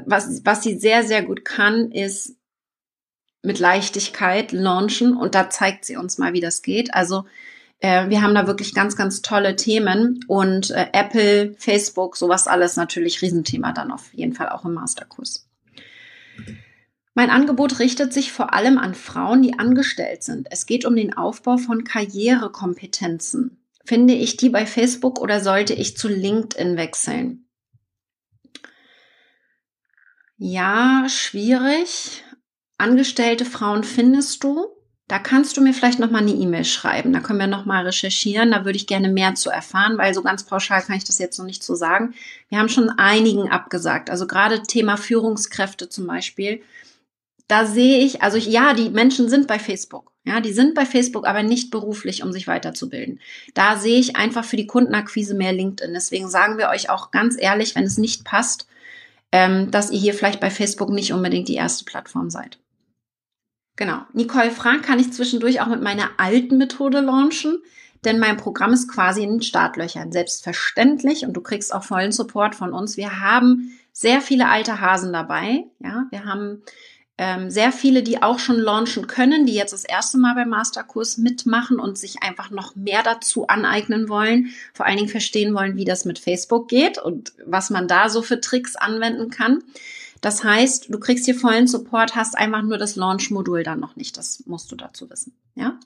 was, 0.07 0.47
was 0.47 0.63
sie 0.63 0.79
sehr, 0.79 1.05
sehr 1.05 1.23
gut 1.23 1.45
kann, 1.45 1.93
ist 1.93 2.38
mit 3.43 3.59
Leichtigkeit 3.59 4.53
launchen 4.53 5.17
und 5.17 5.35
da 5.35 5.51
zeigt 5.51 5.85
sie 5.85 5.97
uns 5.97 6.19
mal, 6.19 6.33
wie 6.33 6.41
das 6.41 6.63
geht. 6.63 6.93
Also 6.95 7.25
äh, 7.81 8.09
wir 8.09 8.23
haben 8.23 8.35
da 8.35 8.47
wirklich 8.47 8.75
ganz, 8.75 8.97
ganz 8.97 9.23
tolle 9.23 9.57
Themen 9.57 10.25
und 10.27 10.71
äh, 10.71 10.87
Apple, 10.93 11.55
Facebook, 11.59 12.17
sowas 12.17 12.47
alles 12.49 12.77
natürlich 12.77 13.23
Riesenthema 13.23 13.73
dann 13.73 13.93
auf 13.93 14.13
jeden 14.13 14.35
Fall 14.35 14.49
auch 14.49 14.65
im 14.65 14.75
Masterkurs. 14.75 15.49
Mein 17.15 17.31
Angebot 17.31 17.81
richtet 17.81 18.13
sich 18.13 18.31
vor 18.31 18.55
allem 18.55 18.79
an 18.79 18.95
Frauen, 18.95 19.43
die 19.43 19.59
angestellt 19.59 20.23
sind. 20.23 20.47
Es 20.51 20.67
geht 20.67 20.85
um 20.85 20.95
den 20.95 21.17
Aufbau 21.17 21.57
von 21.57 21.83
Karrierekompetenzen. 21.83 23.61
Finde 23.85 24.15
ich 24.15 24.37
die 24.37 24.51
bei 24.51 24.67
Facebook 24.67 25.19
oder 25.21 25.41
sollte 25.41 25.75
ich 25.75 25.97
zu 25.97 26.09
LinkedIn 26.09 26.77
wechseln? 26.77 27.49
Ja, 30.37 31.07
schwierig. 31.09 32.23
Angestellte 32.79 33.45
Frauen 33.45 33.85
findest 33.85 34.43
du. 34.45 34.69
Da 35.09 35.19
kannst 35.19 35.57
du 35.57 35.63
mir 35.63 35.73
vielleicht 35.73 35.99
noch 35.99 36.11
mal 36.11 36.19
eine 36.19 36.33
E-Mail 36.33 36.65
schreiben. 36.65 37.13
Da 37.13 37.21
können 37.21 37.41
wir 37.41 37.47
noch 37.47 37.65
mal 37.65 37.85
recherchieren. 37.85 38.51
Da 38.51 38.65
würde 38.65 38.77
ich 38.77 38.87
gerne 38.87 39.09
mehr 39.09 39.35
zu 39.35 39.51
erfahren, 39.51 39.97
weil 39.99 40.15
so 40.15 40.23
ganz 40.23 40.45
pauschal 40.45 40.83
kann 40.83 40.97
ich 40.97 41.05
das 41.05 41.19
jetzt 41.19 41.39
noch 41.39 41.47
nicht 41.47 41.65
so 41.65 41.75
sagen. 41.75 42.15
Wir 42.51 42.59
haben 42.59 42.69
schon 42.69 42.91
einigen 42.91 43.51
abgesagt. 43.51 44.11
Also 44.11 44.27
gerade 44.27 44.63
Thema 44.63 44.97
Führungskräfte 44.97 45.89
zum 45.89 46.07
Beispiel. 46.07 46.63
Da 47.49 47.65
sehe 47.65 48.05
ich, 48.05 48.23
also 48.23 48.37
ich, 48.37 48.47
ja, 48.47 48.75
die 48.75 48.91
Menschen 48.91 49.31
sind 49.31 49.49
bei 49.49 49.59
Facebook. 49.59 50.13
Ja, 50.25 50.41
die 50.41 50.53
sind 50.53 50.75
bei 50.75 50.85
Facebook, 50.85 51.27
aber 51.27 51.43
nicht 51.43 51.71
beruflich, 51.71 52.23
um 52.23 52.31
sich 52.31 52.47
weiterzubilden. 52.47 53.19
Da 53.55 53.79
sehe 53.79 53.99
ich 53.99 54.15
einfach 54.17 54.45
für 54.45 54.59
die 54.59 54.67
Kundenakquise 54.67 55.35
mehr 55.35 55.55
LinkedIn. 55.55 55.95
Deswegen 55.95 56.29
sagen 56.29 56.59
wir 56.59 56.69
euch 56.69 56.91
auch 56.91 57.11
ganz 57.11 57.35
ehrlich, 57.39 57.75
wenn 57.75 57.85
es 57.85 57.97
nicht 57.97 58.25
passt, 58.25 58.67
ähm, 59.33 59.71
dass 59.71 59.91
ihr 59.91 59.99
hier 59.99 60.13
vielleicht 60.13 60.41
bei 60.41 60.51
Facebook 60.51 60.91
nicht 60.91 61.15
unbedingt 61.15 61.49
die 61.49 61.55
erste 61.55 61.87
Plattform 61.87 62.29
seid. 62.29 62.59
Genau. 63.79 64.01
Nicole 64.13 64.51
Frank 64.51 64.85
kann 64.85 64.99
ich 64.99 65.13
zwischendurch 65.13 65.61
auch 65.61 65.69
mit 65.69 65.81
meiner 65.81 66.11
alten 66.17 66.59
Methode 66.59 66.99
launchen, 66.99 67.63
denn 68.05 68.19
mein 68.19 68.37
Programm 68.37 68.73
ist 68.73 68.89
quasi 68.89 69.23
in 69.23 69.35
den 69.35 69.43
Startlöchern. 69.43 70.11
Selbstverständlich 70.11 71.25
und 71.25 71.33
du 71.35 71.41
kriegst 71.41 71.73
auch 71.73 71.85
vollen 71.85 72.11
Support 72.11 72.57
von 72.57 72.73
uns. 72.73 72.97
Wir 72.97 73.21
haben 73.21 73.79
sehr 73.93 74.21
viele 74.21 74.49
alte 74.49 74.81
Hasen 74.81 75.13
dabei. 75.13 75.65
Ja, 75.79 76.07
wir 76.11 76.25
haben 76.25 76.65
ähm, 77.19 77.51
sehr 77.51 77.71
viele, 77.71 78.03
die 78.03 78.21
auch 78.21 78.41
schon 78.41 78.59
launchen 78.59 79.07
können, 79.07 79.47
die 79.47 79.55
jetzt 79.55 79.73
das 79.73 79.85
erste 79.85 80.19
Mal 80.19 80.35
beim 80.35 80.49
Masterkurs 80.49 81.17
mitmachen 81.17 81.79
und 81.79 81.97
sich 81.97 82.21
einfach 82.25 82.51
noch 82.51 82.75
mehr 82.75 83.05
dazu 83.05 83.47
aneignen 83.47 84.09
wollen, 84.09 84.49
vor 84.75 84.87
allen 84.87 84.97
Dingen 84.97 85.09
verstehen 85.09 85.55
wollen, 85.55 85.77
wie 85.77 85.85
das 85.85 86.05
mit 86.05 86.19
Facebook 86.19 86.67
geht 86.67 86.99
und 86.99 87.33
was 87.47 87.71
man 87.71 87.87
da 87.87 88.09
so 88.09 88.23
für 88.23 88.41
Tricks 88.41 88.75
anwenden 88.75 89.31
kann. 89.31 89.63
Das 90.21 90.45
heißt, 90.45 90.93
du 90.93 90.99
kriegst 90.99 91.25
hier 91.25 91.35
vollen 91.35 91.67
Support, 91.67 92.15
hast 92.15 92.37
einfach 92.37 92.63
nur 92.63 92.79
das 92.79 92.97
Launch-Modul 92.97 93.63
dann 93.63 93.81
noch 93.81 93.97
nicht. 93.97 94.17
Das 94.17 94.45
musst 94.47 94.71
du 94.73 94.77
dazu 94.77 95.09
wissen. 95.11 95.37
Ja? 95.55 95.79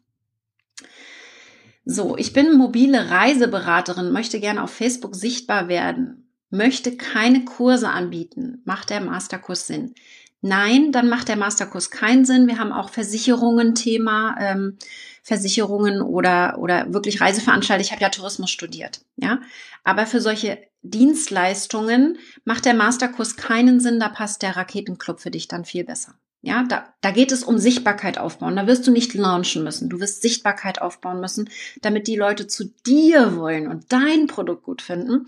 So, 1.84 2.16
ich 2.16 2.32
bin 2.32 2.56
mobile 2.56 3.10
Reiseberaterin, 3.10 4.12
möchte 4.12 4.40
gerne 4.40 4.62
auf 4.62 4.70
Facebook 4.70 5.14
sichtbar 5.16 5.68
werden, 5.68 6.28
möchte 6.50 6.96
keine 6.96 7.44
Kurse 7.44 7.88
anbieten. 7.88 8.62
Macht 8.64 8.90
der 8.90 9.00
Masterkurs 9.00 9.66
Sinn? 9.66 9.94
Nein, 10.42 10.90
dann 10.92 11.08
macht 11.08 11.28
der 11.28 11.36
Masterkurs 11.36 11.90
keinen 11.90 12.24
Sinn. 12.24 12.48
Wir 12.48 12.58
haben 12.58 12.72
auch 12.72 12.90
Versicherungen 12.90 13.74
Thema, 13.74 14.36
ähm, 14.40 14.76
Versicherungen 15.22 16.02
oder 16.02 16.58
oder 16.58 16.92
wirklich 16.92 17.20
Reiseveranstalter. 17.20 17.80
Ich 17.80 17.92
habe 17.92 18.02
ja 18.02 18.08
Tourismus 18.08 18.50
studiert, 18.50 19.02
ja. 19.16 19.40
Aber 19.84 20.04
für 20.04 20.20
solche 20.20 20.58
Dienstleistungen 20.82 22.18
macht 22.44 22.64
der 22.64 22.74
Masterkurs 22.74 23.36
keinen 23.36 23.80
Sinn, 23.80 24.00
da 24.00 24.08
passt 24.08 24.42
der 24.42 24.56
Raketenclub 24.56 25.20
für 25.20 25.30
dich 25.30 25.48
dann 25.48 25.64
viel 25.64 25.84
besser. 25.84 26.14
Ja, 26.44 26.64
da, 26.64 26.92
da 27.00 27.12
geht 27.12 27.30
es 27.30 27.44
um 27.44 27.56
Sichtbarkeit 27.58 28.18
aufbauen. 28.18 28.56
Da 28.56 28.66
wirst 28.66 28.84
du 28.84 28.90
nicht 28.90 29.14
launchen 29.14 29.62
müssen. 29.62 29.88
Du 29.88 30.00
wirst 30.00 30.22
Sichtbarkeit 30.22 30.82
aufbauen 30.82 31.20
müssen, 31.20 31.48
damit 31.82 32.08
die 32.08 32.16
Leute 32.16 32.48
zu 32.48 32.64
dir 32.84 33.36
wollen 33.36 33.68
und 33.68 33.92
dein 33.92 34.26
Produkt 34.26 34.64
gut 34.64 34.82
finden. 34.82 35.26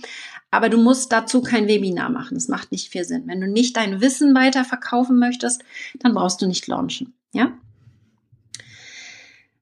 Aber 0.51 0.69
du 0.69 0.77
musst 0.77 1.13
dazu 1.13 1.41
kein 1.41 1.69
Webinar 1.69 2.11
machen. 2.11 2.35
Das 2.35 2.49
macht 2.49 2.73
nicht 2.73 2.89
viel 2.89 3.05
Sinn. 3.05 3.29
Wenn 3.29 3.41
du 3.41 3.47
nicht 3.47 3.77
dein 3.77 4.01
Wissen 4.01 4.35
weiter 4.35 4.65
verkaufen 4.65 5.21
möchtest, 5.21 5.63
dann 6.01 6.15
brauchst 6.15 6.43
du 6.43 6.49
nicht 6.49 6.67
launchen. 6.67 7.15
Ja? 7.33 7.57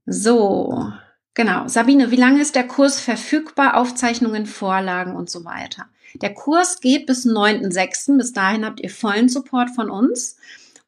So. 0.06 0.90
Genau. 1.34 1.66
Sabine, 1.68 2.10
wie 2.10 2.16
lange 2.16 2.42
ist 2.42 2.54
der 2.54 2.66
Kurs 2.66 3.00
verfügbar? 3.00 3.76
Aufzeichnungen, 3.76 4.46
Vorlagen 4.46 5.16
und 5.16 5.30
so 5.30 5.44
weiter. 5.44 5.86
Der 6.14 6.34
Kurs 6.34 6.80
geht 6.80 7.06
bis 7.06 7.24
9.6. 7.26 8.18
Bis 8.18 8.32
dahin 8.32 8.66
habt 8.66 8.80
ihr 8.80 8.90
vollen 8.90 9.28
Support 9.28 9.70
von 9.70 9.90
uns. 9.90 10.36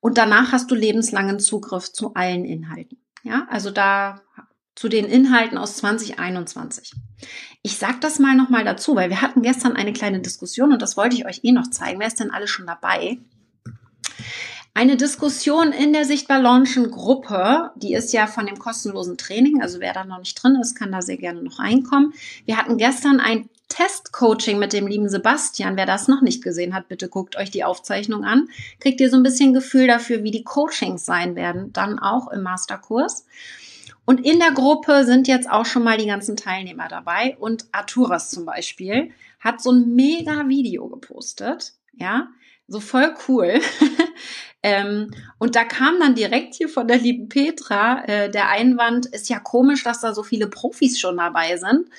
Und 0.00 0.18
danach 0.18 0.52
hast 0.52 0.70
du 0.70 0.74
lebenslangen 0.74 1.40
Zugriff 1.40 1.90
zu 1.92 2.12
allen 2.14 2.44
Inhalten. 2.44 2.98
Ja, 3.22 3.46
also 3.48 3.70
da 3.70 4.20
zu 4.74 4.88
den 4.88 5.06
Inhalten 5.06 5.56
aus 5.56 5.76
2021. 5.76 6.92
Ich 7.62 7.78
sag 7.78 8.00
das 8.02 8.18
mal 8.18 8.36
nochmal 8.36 8.64
dazu, 8.64 8.96
weil 8.96 9.08
wir 9.08 9.22
hatten 9.22 9.40
gestern 9.40 9.76
eine 9.76 9.92
kleine 9.92 10.20
Diskussion 10.20 10.72
und 10.72 10.82
das 10.82 10.96
wollte 10.96 11.16
ich 11.16 11.24
euch 11.24 11.40
eh 11.42 11.52
noch 11.52 11.70
zeigen. 11.70 12.00
Wer 12.00 12.08
ist 12.08 12.20
denn 12.20 12.32
alle 12.32 12.48
schon 12.48 12.66
dabei? 12.66 13.18
Eine 14.76 14.96
Diskussion 14.96 15.70
in 15.70 15.92
der 15.92 16.04
Sichtbar 16.04 16.40
Launchen 16.40 16.90
Gruppe, 16.90 17.70
die 17.76 17.94
ist 17.94 18.12
ja 18.12 18.26
von 18.26 18.46
dem 18.46 18.58
kostenlosen 18.58 19.16
Training, 19.16 19.62
also 19.62 19.78
wer 19.78 19.92
da 19.92 20.04
noch 20.04 20.18
nicht 20.18 20.34
drin 20.34 20.58
ist, 20.60 20.74
kann 20.74 20.90
da 20.90 21.00
sehr 21.00 21.16
gerne 21.16 21.44
noch 21.44 21.60
reinkommen. 21.60 22.12
Wir 22.44 22.56
hatten 22.56 22.76
gestern 22.76 23.20
ein 23.20 23.48
Testcoaching 23.68 24.58
mit 24.58 24.72
dem 24.72 24.88
lieben 24.88 25.08
Sebastian. 25.08 25.76
Wer 25.76 25.86
das 25.86 26.08
noch 26.08 26.22
nicht 26.22 26.42
gesehen 26.42 26.74
hat, 26.74 26.88
bitte 26.88 27.08
guckt 27.08 27.36
euch 27.36 27.52
die 27.52 27.62
Aufzeichnung 27.62 28.24
an. 28.24 28.48
Kriegt 28.80 29.00
ihr 29.00 29.10
so 29.10 29.16
ein 29.16 29.22
bisschen 29.22 29.54
Gefühl 29.54 29.86
dafür, 29.86 30.24
wie 30.24 30.32
die 30.32 30.42
Coachings 30.42 31.04
sein 31.04 31.36
werden, 31.36 31.72
dann 31.72 32.00
auch 32.00 32.26
im 32.32 32.42
Masterkurs. 32.42 33.26
Und 34.04 34.26
in 34.26 34.40
der 34.40 34.50
Gruppe 34.50 35.04
sind 35.04 35.28
jetzt 35.28 35.48
auch 35.48 35.66
schon 35.66 35.84
mal 35.84 35.98
die 35.98 36.06
ganzen 36.06 36.36
Teilnehmer 36.36 36.88
dabei 36.88 37.36
und 37.38 37.66
Arturas 37.70 38.28
zum 38.28 38.44
Beispiel 38.44 39.12
hat 39.38 39.62
so 39.62 39.70
ein 39.70 39.94
mega 39.94 40.48
Video 40.48 40.88
gepostet, 40.88 41.74
ja, 41.92 42.28
so 42.66 42.80
voll 42.80 43.14
cool. 43.28 43.60
ähm, 44.64 45.10
und 45.36 45.56
da 45.56 45.64
kam 45.64 46.00
dann 46.00 46.14
direkt 46.14 46.54
hier 46.54 46.70
von 46.70 46.88
der 46.88 46.96
lieben 46.96 47.28
Petra 47.28 48.02
äh, 48.06 48.30
der 48.30 48.48
Einwand, 48.48 49.04
ist 49.04 49.28
ja 49.28 49.38
komisch, 49.38 49.84
dass 49.84 50.00
da 50.00 50.14
so 50.14 50.22
viele 50.22 50.46
Profis 50.46 50.98
schon 50.98 51.18
dabei 51.18 51.58
sind. 51.58 51.90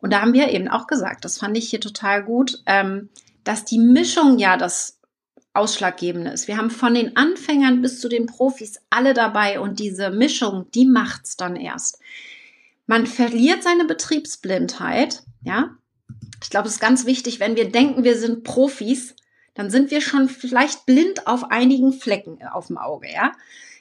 Und 0.00 0.12
da 0.12 0.20
haben 0.20 0.32
wir 0.32 0.50
eben 0.50 0.66
auch 0.66 0.88
gesagt, 0.88 1.24
das 1.24 1.38
fand 1.38 1.56
ich 1.56 1.70
hier 1.70 1.80
total 1.80 2.24
gut, 2.24 2.60
ähm, 2.66 3.08
dass 3.44 3.64
die 3.64 3.78
Mischung 3.78 4.38
ja 4.38 4.56
das 4.56 4.98
Ausschlaggebende 5.54 6.32
ist. 6.32 6.48
Wir 6.48 6.56
haben 6.56 6.70
von 6.70 6.92
den 6.92 7.16
Anfängern 7.16 7.82
bis 7.82 8.00
zu 8.00 8.08
den 8.08 8.26
Profis 8.26 8.80
alle 8.90 9.14
dabei 9.14 9.60
und 9.60 9.78
diese 9.78 10.10
Mischung, 10.10 10.66
die 10.74 10.86
macht's 10.86 11.36
dann 11.36 11.54
erst. 11.54 12.00
Man 12.86 13.06
verliert 13.06 13.62
seine 13.62 13.84
Betriebsblindheit, 13.84 15.22
ja. 15.44 15.70
Ich 16.42 16.50
glaube, 16.50 16.66
es 16.66 16.74
ist 16.74 16.80
ganz 16.80 17.06
wichtig, 17.06 17.38
wenn 17.38 17.54
wir 17.54 17.70
denken, 17.70 18.02
wir 18.02 18.16
sind 18.16 18.42
Profis, 18.42 19.14
dann 19.58 19.70
sind 19.70 19.90
wir 19.90 20.00
schon 20.00 20.28
vielleicht 20.28 20.86
blind 20.86 21.26
auf 21.26 21.50
einigen 21.50 21.92
Flecken 21.92 22.38
auf 22.52 22.68
dem 22.68 22.78
Auge, 22.78 23.08
ja. 23.12 23.32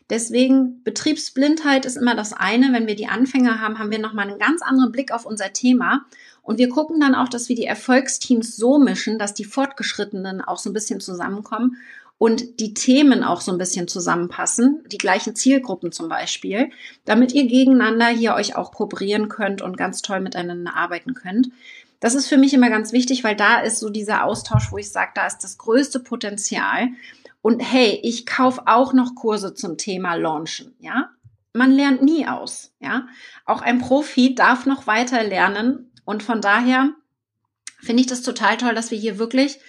Deswegen 0.09 0.83
Betriebsblindheit 0.83 1.85
ist 1.85 1.97
immer 1.97 2.15
das 2.15 2.33
eine. 2.33 2.73
Wenn 2.73 2.87
wir 2.87 2.95
die 2.95 3.07
Anfänger 3.07 3.61
haben, 3.61 3.77
haben 3.77 3.91
wir 3.91 3.99
nochmal 3.99 4.27
einen 4.27 4.39
ganz 4.39 4.63
anderen 4.63 4.91
Blick 4.91 5.11
auf 5.11 5.27
unser 5.27 5.53
Thema. 5.53 6.05
Und 6.41 6.57
wir 6.57 6.69
gucken 6.69 6.99
dann 6.99 7.13
auch, 7.13 7.29
dass 7.29 7.47
wir 7.47 7.55
die 7.55 7.65
Erfolgsteams 7.65 8.55
so 8.55 8.79
mischen, 8.79 9.19
dass 9.19 9.35
die 9.35 9.45
Fortgeschrittenen 9.45 10.41
auch 10.41 10.57
so 10.57 10.71
ein 10.71 10.73
bisschen 10.73 10.99
zusammenkommen 10.99 11.77
und 12.17 12.59
die 12.59 12.73
Themen 12.73 13.23
auch 13.23 13.41
so 13.41 13.51
ein 13.51 13.59
bisschen 13.59 13.87
zusammenpassen, 13.87 14.83
die 14.87 14.97
gleichen 14.97 15.35
Zielgruppen 15.35 15.91
zum 15.91 16.09
Beispiel, 16.09 16.71
damit 17.05 17.33
ihr 17.33 17.45
gegeneinander 17.45 18.07
hier 18.07 18.33
euch 18.33 18.55
auch 18.55 18.71
kooperieren 18.71 19.29
könnt 19.29 19.61
und 19.61 19.77
ganz 19.77 20.01
toll 20.01 20.21
miteinander 20.21 20.75
arbeiten 20.75 21.13
könnt. 21.13 21.49
Das 21.99 22.13
ist 22.13 22.27
für 22.27 22.37
mich 22.37 22.53
immer 22.53 22.69
ganz 22.69 22.91
wichtig, 22.91 23.23
weil 23.23 23.35
da 23.35 23.59
ist 23.59 23.79
so 23.79 23.89
dieser 23.89 24.23
Austausch, 24.23 24.71
wo 24.71 24.77
ich 24.77 24.91
sage, 24.91 25.11
da 25.15 25.25
ist 25.25 25.39
das 25.39 25.57
größte 25.57 25.99
Potenzial. 25.99 26.89
Und 27.41 27.59
hey, 27.59 27.99
ich 28.03 28.25
kaufe 28.25 28.63
auch 28.65 28.93
noch 28.93 29.15
Kurse 29.15 29.53
zum 29.53 29.77
Thema 29.77 30.15
Launchen, 30.15 30.75
ja? 30.79 31.09
Man 31.53 31.71
lernt 31.71 32.03
nie 32.03 32.27
aus, 32.27 32.73
ja? 32.79 33.07
Auch 33.45 33.61
ein 33.61 33.79
Profi 33.79 34.35
darf 34.35 34.65
noch 34.65 34.85
weiter 34.85 35.23
lernen 35.23 35.91
und 36.05 36.21
von 36.23 36.41
daher 36.41 36.91
finde 37.79 38.01
ich 38.01 38.07
das 38.07 38.21
total 38.21 38.57
toll, 38.57 38.75
dass 38.75 38.91
wir 38.91 38.97
hier 38.97 39.17
wirklich 39.17 39.59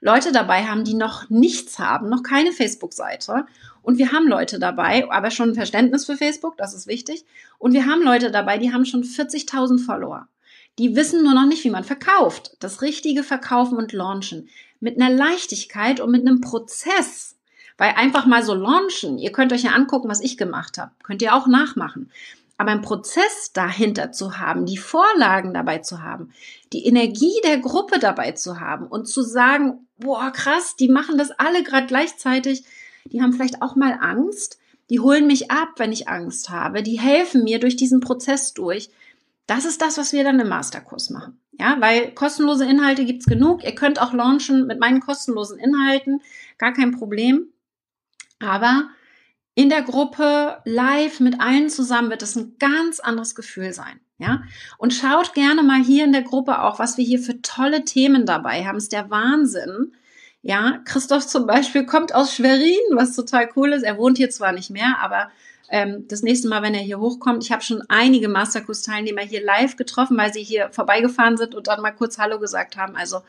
Leute 0.00 0.32
dabei 0.32 0.64
haben, 0.64 0.84
die 0.84 0.94
noch 0.94 1.28
nichts 1.30 1.78
haben, 1.78 2.08
noch 2.08 2.22
keine 2.22 2.52
Facebook-Seite. 2.52 3.46
Und 3.82 3.98
wir 3.98 4.12
haben 4.12 4.28
Leute 4.28 4.58
dabei, 4.58 5.10
aber 5.10 5.30
schon 5.30 5.50
ein 5.50 5.54
Verständnis 5.54 6.06
für 6.06 6.16
Facebook, 6.16 6.56
das 6.56 6.74
ist 6.74 6.86
wichtig. 6.86 7.24
Und 7.58 7.72
wir 7.72 7.86
haben 7.86 8.02
Leute 8.02 8.30
dabei, 8.30 8.58
die 8.58 8.72
haben 8.72 8.84
schon 8.84 9.02
40.000 9.02 9.84
Follower. 9.84 10.28
Die 10.78 10.94
wissen 10.94 11.24
nur 11.24 11.34
noch 11.34 11.46
nicht, 11.46 11.64
wie 11.64 11.70
man 11.70 11.84
verkauft. 11.84 12.56
Das 12.60 12.82
richtige 12.82 13.24
Verkaufen 13.24 13.76
und 13.76 13.92
Launchen. 13.92 14.48
Mit 14.80 15.00
einer 15.00 15.14
Leichtigkeit 15.14 16.00
und 16.00 16.10
mit 16.10 16.26
einem 16.26 16.40
Prozess. 16.40 17.36
Weil 17.76 17.94
einfach 17.96 18.26
mal 18.26 18.42
so 18.42 18.54
launchen, 18.54 19.18
ihr 19.18 19.30
könnt 19.30 19.52
euch 19.52 19.62
ja 19.62 19.72
angucken, 19.72 20.08
was 20.08 20.20
ich 20.20 20.36
gemacht 20.36 20.78
habe. 20.78 20.92
Könnt 21.02 21.22
ihr 21.22 21.34
auch 21.34 21.46
nachmachen. 21.46 22.10
Aber 22.56 22.72
ein 22.72 22.82
Prozess 22.82 23.52
dahinter 23.52 24.10
zu 24.10 24.38
haben, 24.38 24.66
die 24.66 24.78
Vorlagen 24.78 25.54
dabei 25.54 25.78
zu 25.78 26.02
haben, 26.02 26.32
die 26.72 26.86
Energie 26.86 27.40
der 27.44 27.58
Gruppe 27.58 28.00
dabei 28.00 28.32
zu 28.32 28.58
haben 28.58 28.88
und 28.88 29.06
zu 29.06 29.22
sagen, 29.22 29.86
boah, 29.96 30.32
krass, 30.32 30.74
die 30.74 30.88
machen 30.88 31.18
das 31.18 31.30
alle 31.30 31.62
gerade 31.62 31.86
gleichzeitig, 31.86 32.64
die 33.04 33.22
haben 33.22 33.32
vielleicht 33.32 33.62
auch 33.62 33.76
mal 33.76 33.96
Angst, 34.00 34.58
die 34.90 34.98
holen 34.98 35.28
mich 35.28 35.52
ab, 35.52 35.68
wenn 35.76 35.92
ich 35.92 36.08
Angst 36.08 36.50
habe, 36.50 36.82
die 36.82 36.98
helfen 36.98 37.44
mir 37.44 37.60
durch 37.60 37.76
diesen 37.76 38.00
Prozess 38.00 38.54
durch. 38.54 38.90
Das 39.48 39.64
ist 39.64 39.80
das, 39.80 39.96
was 39.96 40.12
wir 40.12 40.24
dann 40.24 40.38
im 40.38 40.48
Masterkurs 40.48 41.08
machen. 41.08 41.40
Ja, 41.58 41.78
weil 41.80 42.12
kostenlose 42.12 42.66
Inhalte 42.66 43.06
gibt's 43.06 43.24
genug. 43.24 43.64
Ihr 43.64 43.74
könnt 43.74 44.00
auch 44.00 44.12
launchen 44.12 44.66
mit 44.66 44.78
meinen 44.78 45.00
kostenlosen 45.00 45.58
Inhalten. 45.58 46.20
Gar 46.58 46.74
kein 46.74 46.92
Problem. 46.92 47.48
Aber 48.40 48.90
in 49.54 49.70
der 49.70 49.82
Gruppe 49.82 50.58
live 50.64 51.18
mit 51.20 51.40
allen 51.40 51.70
zusammen 51.70 52.10
wird 52.10 52.22
es 52.22 52.36
ein 52.36 52.56
ganz 52.58 53.00
anderes 53.00 53.34
Gefühl 53.34 53.72
sein. 53.72 53.98
Ja, 54.18 54.42
und 54.76 54.92
schaut 54.92 55.32
gerne 55.32 55.62
mal 55.62 55.82
hier 55.82 56.04
in 56.04 56.12
der 56.12 56.22
Gruppe 56.22 56.62
auch, 56.62 56.78
was 56.78 56.98
wir 56.98 57.04
hier 57.04 57.20
für 57.20 57.40
tolle 57.40 57.84
Themen 57.84 58.26
dabei 58.26 58.66
haben. 58.66 58.76
Ist 58.76 58.92
der 58.92 59.10
Wahnsinn. 59.10 59.92
Ja, 60.42 60.80
Christoph 60.84 61.26
zum 61.26 61.46
Beispiel 61.46 61.86
kommt 61.86 62.14
aus 62.14 62.34
Schwerin, 62.34 62.96
was 62.96 63.16
total 63.16 63.48
cool 63.56 63.72
ist. 63.72 63.82
Er 63.82 63.96
wohnt 63.96 64.18
hier 64.18 64.28
zwar 64.30 64.52
nicht 64.52 64.70
mehr, 64.70 64.98
aber 65.00 65.30
ähm, 65.70 66.06
das 66.08 66.22
nächste 66.22 66.48
Mal, 66.48 66.62
wenn 66.62 66.74
er 66.74 66.80
hier 66.80 66.98
hochkommt, 66.98 67.44
ich 67.44 67.52
habe 67.52 67.62
schon 67.62 67.82
einige 67.88 68.28
Masterkurs-Teilnehmer 68.28 69.22
hier 69.22 69.44
live 69.44 69.76
getroffen, 69.76 70.16
weil 70.16 70.32
sie 70.32 70.42
hier 70.42 70.70
vorbeigefahren 70.70 71.36
sind 71.36 71.54
und 71.54 71.66
dann 71.66 71.82
mal 71.82 71.92
kurz 71.92 72.18
Hallo 72.18 72.38
gesagt 72.38 72.76
haben. 72.76 72.96
Also 72.96 73.20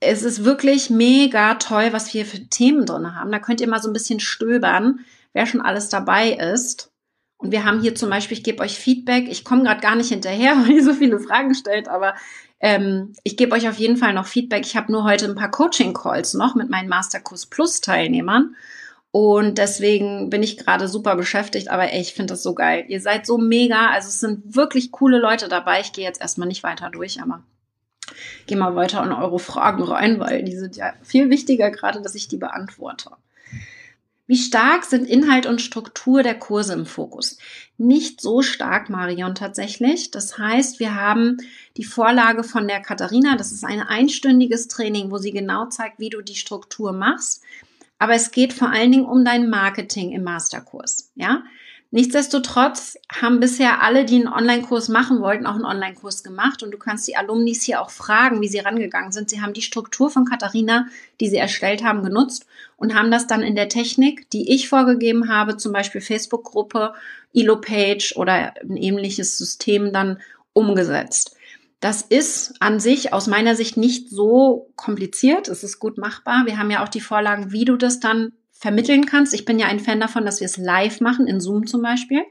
es 0.00 0.22
ist 0.22 0.44
wirklich 0.44 0.90
mega 0.90 1.54
toll, 1.54 1.88
was 1.92 2.12
wir 2.12 2.26
für 2.26 2.48
Themen 2.48 2.84
drin 2.84 3.14
haben. 3.14 3.32
Da 3.32 3.38
könnt 3.38 3.60
ihr 3.60 3.68
mal 3.68 3.80
so 3.80 3.88
ein 3.88 3.94
bisschen 3.94 4.20
stöbern, 4.20 5.00
wer 5.32 5.46
schon 5.46 5.60
alles 5.60 5.88
dabei 5.88 6.32
ist. 6.32 6.90
Und 7.38 7.52
wir 7.52 7.64
haben 7.64 7.80
hier 7.80 7.94
zum 7.94 8.10
Beispiel, 8.10 8.36
ich 8.36 8.44
gebe 8.44 8.62
euch 8.62 8.78
Feedback. 8.78 9.28
Ich 9.28 9.44
komme 9.44 9.62
gerade 9.62 9.80
gar 9.80 9.94
nicht 9.94 10.08
hinterher, 10.08 10.56
weil 10.56 10.72
ihr 10.72 10.84
so 10.84 10.94
viele 10.94 11.20
Fragen 11.20 11.54
stellt, 11.54 11.88
aber 11.88 12.14
ähm, 12.60 13.12
ich 13.22 13.36
gebe 13.36 13.54
euch 13.54 13.68
auf 13.68 13.76
jeden 13.76 13.96
Fall 13.96 14.14
noch 14.14 14.26
Feedback. 14.26 14.64
Ich 14.64 14.76
habe 14.76 14.90
nur 14.90 15.04
heute 15.04 15.26
ein 15.26 15.34
paar 15.34 15.50
Coaching-Calls 15.50 16.34
noch 16.34 16.54
mit 16.54 16.70
meinen 16.70 16.88
Masterkurs 16.88 17.46
Plus-Teilnehmern. 17.46 18.56
Und 19.18 19.56
deswegen 19.56 20.28
bin 20.28 20.42
ich 20.42 20.58
gerade 20.58 20.88
super 20.88 21.16
beschäftigt, 21.16 21.70
aber 21.70 21.90
ey, 21.90 22.02
ich 22.02 22.12
finde 22.12 22.34
das 22.34 22.42
so 22.42 22.54
geil. 22.54 22.84
Ihr 22.88 23.00
seid 23.00 23.24
so 23.24 23.38
mega. 23.38 23.88
Also 23.88 24.08
es 24.08 24.20
sind 24.20 24.54
wirklich 24.54 24.92
coole 24.92 25.18
Leute 25.18 25.48
dabei. 25.48 25.80
Ich 25.80 25.94
gehe 25.94 26.04
jetzt 26.04 26.20
erstmal 26.20 26.46
nicht 26.46 26.62
weiter 26.62 26.90
durch, 26.90 27.22
aber 27.22 27.42
gehe 28.46 28.58
mal 28.58 28.76
weiter 28.76 29.02
in 29.02 29.12
eure 29.12 29.38
Fragen 29.38 29.82
rein, 29.84 30.20
weil 30.20 30.42
die 30.42 30.54
sind 30.54 30.76
ja 30.76 30.92
viel 31.02 31.30
wichtiger 31.30 31.70
gerade, 31.70 32.02
dass 32.02 32.14
ich 32.14 32.28
die 32.28 32.36
beantworte. 32.36 33.08
Wie 34.26 34.36
stark 34.36 34.84
sind 34.84 35.08
Inhalt 35.08 35.46
und 35.46 35.62
Struktur 35.62 36.22
der 36.22 36.38
Kurse 36.38 36.74
im 36.74 36.84
Fokus? 36.84 37.38
Nicht 37.78 38.20
so 38.20 38.42
stark, 38.42 38.90
Marion, 38.90 39.34
tatsächlich. 39.34 40.10
Das 40.10 40.36
heißt, 40.36 40.78
wir 40.78 40.94
haben 40.94 41.38
die 41.78 41.84
Vorlage 41.84 42.44
von 42.44 42.68
der 42.68 42.80
Katharina. 42.80 43.36
Das 43.36 43.50
ist 43.50 43.64
ein 43.64 43.80
einstündiges 43.80 44.68
Training, 44.68 45.10
wo 45.10 45.16
sie 45.16 45.32
genau 45.32 45.70
zeigt, 45.70 46.00
wie 46.00 46.10
du 46.10 46.20
die 46.20 46.34
Struktur 46.34 46.92
machst. 46.92 47.42
Aber 47.98 48.14
es 48.14 48.30
geht 48.30 48.52
vor 48.52 48.70
allen 48.70 48.92
Dingen 48.92 49.06
um 49.06 49.24
dein 49.24 49.48
Marketing 49.48 50.12
im 50.12 50.22
Masterkurs. 50.22 51.10
Ja, 51.14 51.42
Nichtsdestotrotz 51.92 52.98
haben 53.10 53.38
bisher 53.38 53.80
alle, 53.80 54.04
die 54.04 54.16
einen 54.16 54.28
Online-Kurs 54.28 54.88
machen 54.88 55.20
wollten, 55.20 55.46
auch 55.46 55.54
einen 55.54 55.64
Online-Kurs 55.64 56.24
gemacht. 56.24 56.62
Und 56.62 56.72
du 56.72 56.78
kannst 56.78 57.06
die 57.06 57.16
Alumnis 57.16 57.62
hier 57.62 57.80
auch 57.80 57.90
fragen, 57.90 58.40
wie 58.40 58.48
sie 58.48 58.58
rangegangen 58.58 59.12
sind. 59.12 59.30
Sie 59.30 59.40
haben 59.40 59.52
die 59.52 59.62
Struktur 59.62 60.10
von 60.10 60.24
Katharina, 60.24 60.88
die 61.20 61.28
sie 61.28 61.36
erstellt 61.36 61.84
haben, 61.84 62.02
genutzt 62.02 62.46
und 62.76 62.94
haben 62.94 63.10
das 63.10 63.28
dann 63.28 63.42
in 63.42 63.54
der 63.54 63.68
Technik, 63.68 64.28
die 64.30 64.52
ich 64.52 64.68
vorgegeben 64.68 65.28
habe, 65.28 65.56
zum 65.56 65.72
Beispiel 65.72 66.00
Facebook-Gruppe, 66.00 66.92
Elo-Page 67.32 68.16
oder 68.16 68.54
ein 68.60 68.76
ähnliches 68.76 69.38
System 69.38 69.92
dann 69.92 70.18
umgesetzt. 70.52 71.36
Das 71.80 72.02
ist 72.02 72.54
an 72.60 72.80
sich 72.80 73.12
aus 73.12 73.26
meiner 73.26 73.54
Sicht 73.54 73.76
nicht 73.76 74.08
so 74.10 74.72
kompliziert. 74.76 75.48
Es 75.48 75.62
ist 75.62 75.78
gut 75.78 75.98
machbar. 75.98 76.46
Wir 76.46 76.58
haben 76.58 76.70
ja 76.70 76.82
auch 76.82 76.88
die 76.88 77.00
Vorlagen, 77.00 77.52
wie 77.52 77.64
du 77.64 77.76
das 77.76 78.00
dann 78.00 78.32
vermitteln 78.50 79.04
kannst. 79.04 79.34
Ich 79.34 79.44
bin 79.44 79.58
ja 79.58 79.66
ein 79.66 79.80
Fan 79.80 80.00
davon, 80.00 80.24
dass 80.24 80.40
wir 80.40 80.46
es 80.46 80.56
live 80.56 81.00
machen, 81.00 81.26
in 81.26 81.40
Zoom 81.40 81.66
zum 81.66 81.82
Beispiel. 81.82 82.24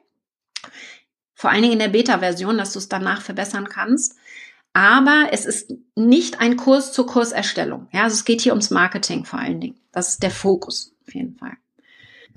Vor 1.35 1.51
allen 1.51 1.61
Dingen 1.61 1.73
in 1.73 1.79
der 1.79 1.89
Beta-Version, 1.89 2.57
dass 2.57 2.73
du 2.73 2.79
es 2.79 2.89
danach 2.89 3.21
verbessern 3.21 3.69
kannst. 3.69 4.15
Aber 4.73 5.29
es 5.31 5.45
ist 5.45 5.71
nicht 5.95 6.41
ein 6.41 6.57
Kurs 6.57 6.91
zur 6.91 7.05
Kurserstellung. 7.05 7.87
Ja, 7.91 8.03
also 8.03 8.15
es 8.15 8.25
geht 8.25 8.41
hier 8.41 8.51
ums 8.53 8.71
Marketing 8.71 9.23
vor 9.23 9.39
allen 9.39 9.61
Dingen. 9.61 9.79
Das 9.91 10.09
ist 10.09 10.23
der 10.23 10.31
Fokus 10.31 10.93
auf 11.07 11.13
jeden 11.13 11.37
Fall. 11.37 11.53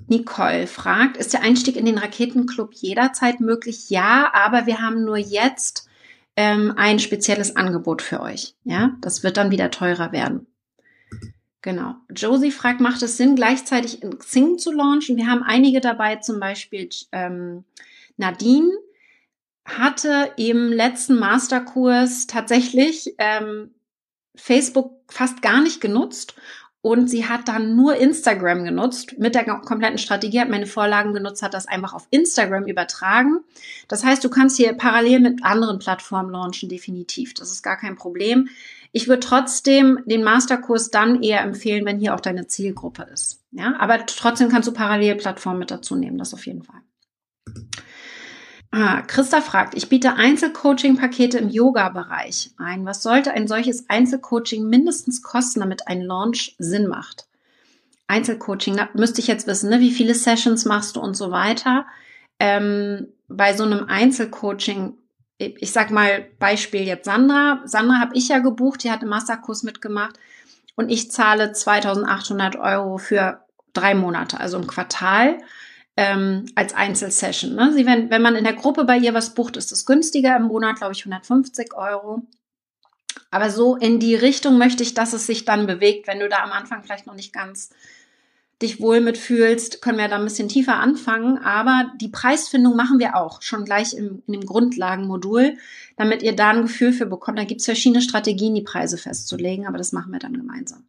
Nicole 0.07 0.67
fragt, 0.67 1.17
ist 1.17 1.33
der 1.33 1.41
Einstieg 1.41 1.75
in 1.75 1.85
den 1.85 1.97
Raketenclub 1.97 2.73
jederzeit 2.73 3.41
möglich? 3.41 3.89
Ja, 3.89 4.31
aber 4.33 4.65
wir 4.65 4.79
haben 4.79 5.03
nur 5.03 5.17
jetzt 5.17 5.88
ähm, 6.39 6.73
ein 6.77 6.99
spezielles 6.99 7.57
Angebot 7.57 8.01
für 8.01 8.21
euch. 8.21 8.55
Ja, 8.63 8.91
das 9.01 9.23
wird 9.23 9.35
dann 9.35 9.51
wieder 9.51 9.71
teurer 9.71 10.13
werden. 10.13 10.47
Genau. 11.61 11.95
Josie 12.15 12.51
fragt, 12.51 12.79
macht 12.79 13.01
es 13.01 13.17
Sinn, 13.17 13.35
gleichzeitig 13.35 14.01
in 14.01 14.17
Xing 14.17 14.57
zu 14.57 14.71
launchen? 14.71 15.17
Wir 15.17 15.27
haben 15.27 15.43
einige 15.43 15.81
dabei, 15.81 16.15
zum 16.15 16.39
Beispiel 16.39 16.87
ähm, 17.11 17.65
Nadine 18.15 18.71
hatte 19.65 20.31
im 20.37 20.71
letzten 20.71 21.19
Masterkurs 21.19 22.25
tatsächlich 22.25 23.15
ähm, 23.17 23.71
Facebook 24.33 24.93
fast 25.09 25.41
gar 25.41 25.61
nicht 25.61 25.81
genutzt 25.81 26.35
und 26.81 27.09
sie 27.09 27.27
hat 27.27 27.47
dann 27.47 27.75
nur 27.75 27.95
Instagram 27.95 28.63
genutzt 28.63 29.17
mit 29.17 29.35
der 29.35 29.43
kompletten 29.43 29.97
Strategie, 29.97 30.39
hat 30.39 30.49
meine 30.49 30.65
Vorlagen 30.65 31.13
genutzt, 31.13 31.43
hat 31.43 31.53
das 31.53 31.67
einfach 31.67 31.93
auf 31.93 32.07
Instagram 32.09 32.67
übertragen. 32.67 33.39
Das 33.87 34.05
heißt, 34.05 34.23
du 34.23 34.29
kannst 34.29 34.57
hier 34.57 34.73
parallel 34.73 35.19
mit 35.19 35.43
anderen 35.43 35.79
Plattformen 35.79 36.31
launchen, 36.31 36.69
definitiv. 36.69 37.33
Das 37.33 37.51
ist 37.51 37.63
gar 37.63 37.77
kein 37.77 37.95
Problem. 37.95 38.49
Ich 38.91 39.07
würde 39.07 39.19
trotzdem 39.19 39.99
den 40.05 40.23
Masterkurs 40.23 40.89
dann 40.89 41.21
eher 41.21 41.41
empfehlen, 41.41 41.85
wenn 41.85 41.99
hier 41.99 42.15
auch 42.15 42.21
deine 42.21 42.47
Zielgruppe 42.47 43.03
ist. 43.13 43.43
Ja, 43.51 43.75
aber 43.79 44.05
trotzdem 44.05 44.49
kannst 44.49 44.67
du 44.67 44.73
Parallelplattformen 44.73 45.59
mit 45.59 45.71
dazu 45.71 45.95
nehmen, 45.95 46.17
das 46.17 46.33
auf 46.33 46.45
jeden 46.45 46.63
Fall. 46.63 46.81
Ah, 48.71 49.01
Christa 49.01 49.41
fragt, 49.41 49.75
ich 49.75 49.89
biete 49.89 50.13
Einzelcoaching-Pakete 50.13 51.39
im 51.39 51.49
Yoga-Bereich 51.49 52.51
ein. 52.57 52.85
Was 52.85 53.01
sollte 53.01 53.31
ein 53.31 53.47
solches 53.47 53.89
Einzelcoaching 53.89 54.69
mindestens 54.69 55.23
kosten, 55.23 55.61
damit 55.61 55.87
ein 55.87 56.01
Launch 56.01 56.55
Sinn 56.59 56.87
macht? 56.87 57.25
Einzelcoaching, 58.07 58.77
da 58.77 58.89
müsste 58.93 59.21
ich 59.21 59.27
jetzt 59.27 59.47
wissen, 59.47 59.69
ne? 59.69 59.79
wie 59.79 59.91
viele 59.91 60.13
Sessions 60.13 60.65
machst 60.65 60.95
du 60.95 60.99
und 60.99 61.15
so 61.15 61.31
weiter. 61.31 61.85
Ähm, 62.39 63.07
bei 63.27 63.55
so 63.55 63.63
einem 63.63 63.85
Einzelcoaching 63.85 64.97
ich 65.39 65.71
sag 65.71 65.89
mal 65.89 66.27
Beispiel 66.37 66.81
jetzt 66.81 67.05
Sandra. 67.05 67.61
Sandra 67.65 67.99
habe 67.99 68.15
ich 68.15 68.27
ja 68.27 68.39
gebucht, 68.39 68.83
die 68.83 68.91
hat 68.91 69.01
einen 69.01 69.09
Masterkurs 69.09 69.63
mitgemacht 69.63 70.19
und 70.75 70.89
ich 70.89 71.11
zahle 71.11 71.53
2800 71.53 72.57
Euro 72.57 72.97
für 72.97 73.39
drei 73.73 73.95
Monate, 73.95 74.39
also 74.39 74.57
im 74.57 74.67
Quartal 74.67 75.37
ähm, 75.99 76.45
als 76.55 76.73
Einzelsession. 76.73 77.55
Ne? 77.55 77.73
Sie, 77.73 77.85
wenn, 77.85 78.09
wenn 78.09 78.21
man 78.21 78.37
in 78.37 78.45
der 78.45 78.53
Gruppe 78.53 78.85
bei 78.85 78.97
ihr 78.97 79.13
was 79.13 79.33
bucht, 79.33 79.57
ist 79.57 79.73
es 79.73 79.85
günstiger 79.85 80.37
im 80.37 80.43
Monat, 80.43 80.77
glaube 80.77 80.93
ich, 80.93 81.01
150 81.01 81.73
Euro. 81.73 82.21
Aber 83.31 83.49
so 83.49 83.75
in 83.75 83.99
die 83.99 84.15
Richtung 84.15 84.57
möchte 84.57 84.81
ich, 84.81 84.93
dass 84.93 85.11
es 85.11 85.27
sich 85.27 85.43
dann 85.43 85.67
bewegt, 85.67 86.07
wenn 86.07 86.21
du 86.21 86.29
da 86.29 86.37
am 86.37 86.53
Anfang 86.53 86.83
vielleicht 86.83 87.05
noch 87.05 87.15
nicht 87.15 87.33
ganz 87.33 87.71
dich 88.61 88.79
wohl 88.79 89.01
mitfühlst, 89.01 89.81
können 89.81 89.97
wir 89.97 90.07
da 90.07 90.15
ein 90.15 90.23
bisschen 90.23 90.47
tiefer 90.47 90.77
anfangen. 90.77 91.37
Aber 91.37 91.91
die 91.99 92.07
Preisfindung 92.07 92.77
machen 92.77 92.99
wir 92.99 93.17
auch 93.17 93.41
schon 93.41 93.65
gleich 93.65 93.93
im, 93.93 94.23
in 94.25 94.33
dem 94.33 94.45
Grundlagenmodul, 94.45 95.57
damit 95.97 96.23
ihr 96.23 96.35
da 96.35 96.51
ein 96.51 96.61
Gefühl 96.61 96.93
für 96.93 97.07
bekommt. 97.07 97.37
Da 97.37 97.43
gibt 97.43 97.59
es 97.59 97.65
verschiedene 97.65 98.01
Strategien, 98.01 98.55
die 98.55 98.61
Preise 98.61 98.97
festzulegen, 98.97 99.67
aber 99.67 99.77
das 99.77 99.91
machen 99.91 100.13
wir 100.13 100.19
dann 100.19 100.33
gemeinsam. 100.33 100.85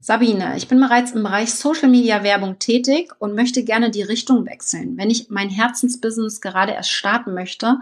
Sabine, 0.00 0.56
ich 0.56 0.68
bin 0.68 0.80
bereits 0.80 1.12
im 1.12 1.22
Bereich 1.24 1.52
Social 1.52 1.88
Media 1.88 2.22
Werbung 2.22 2.58
tätig 2.58 3.12
und 3.18 3.34
möchte 3.34 3.64
gerne 3.64 3.90
die 3.90 4.02
Richtung 4.02 4.46
wechseln. 4.46 4.96
Wenn 4.96 5.10
ich 5.10 5.28
mein 5.28 5.50
Herzensbusiness 5.50 6.40
gerade 6.40 6.72
erst 6.72 6.92
starten 6.92 7.34
möchte 7.34 7.78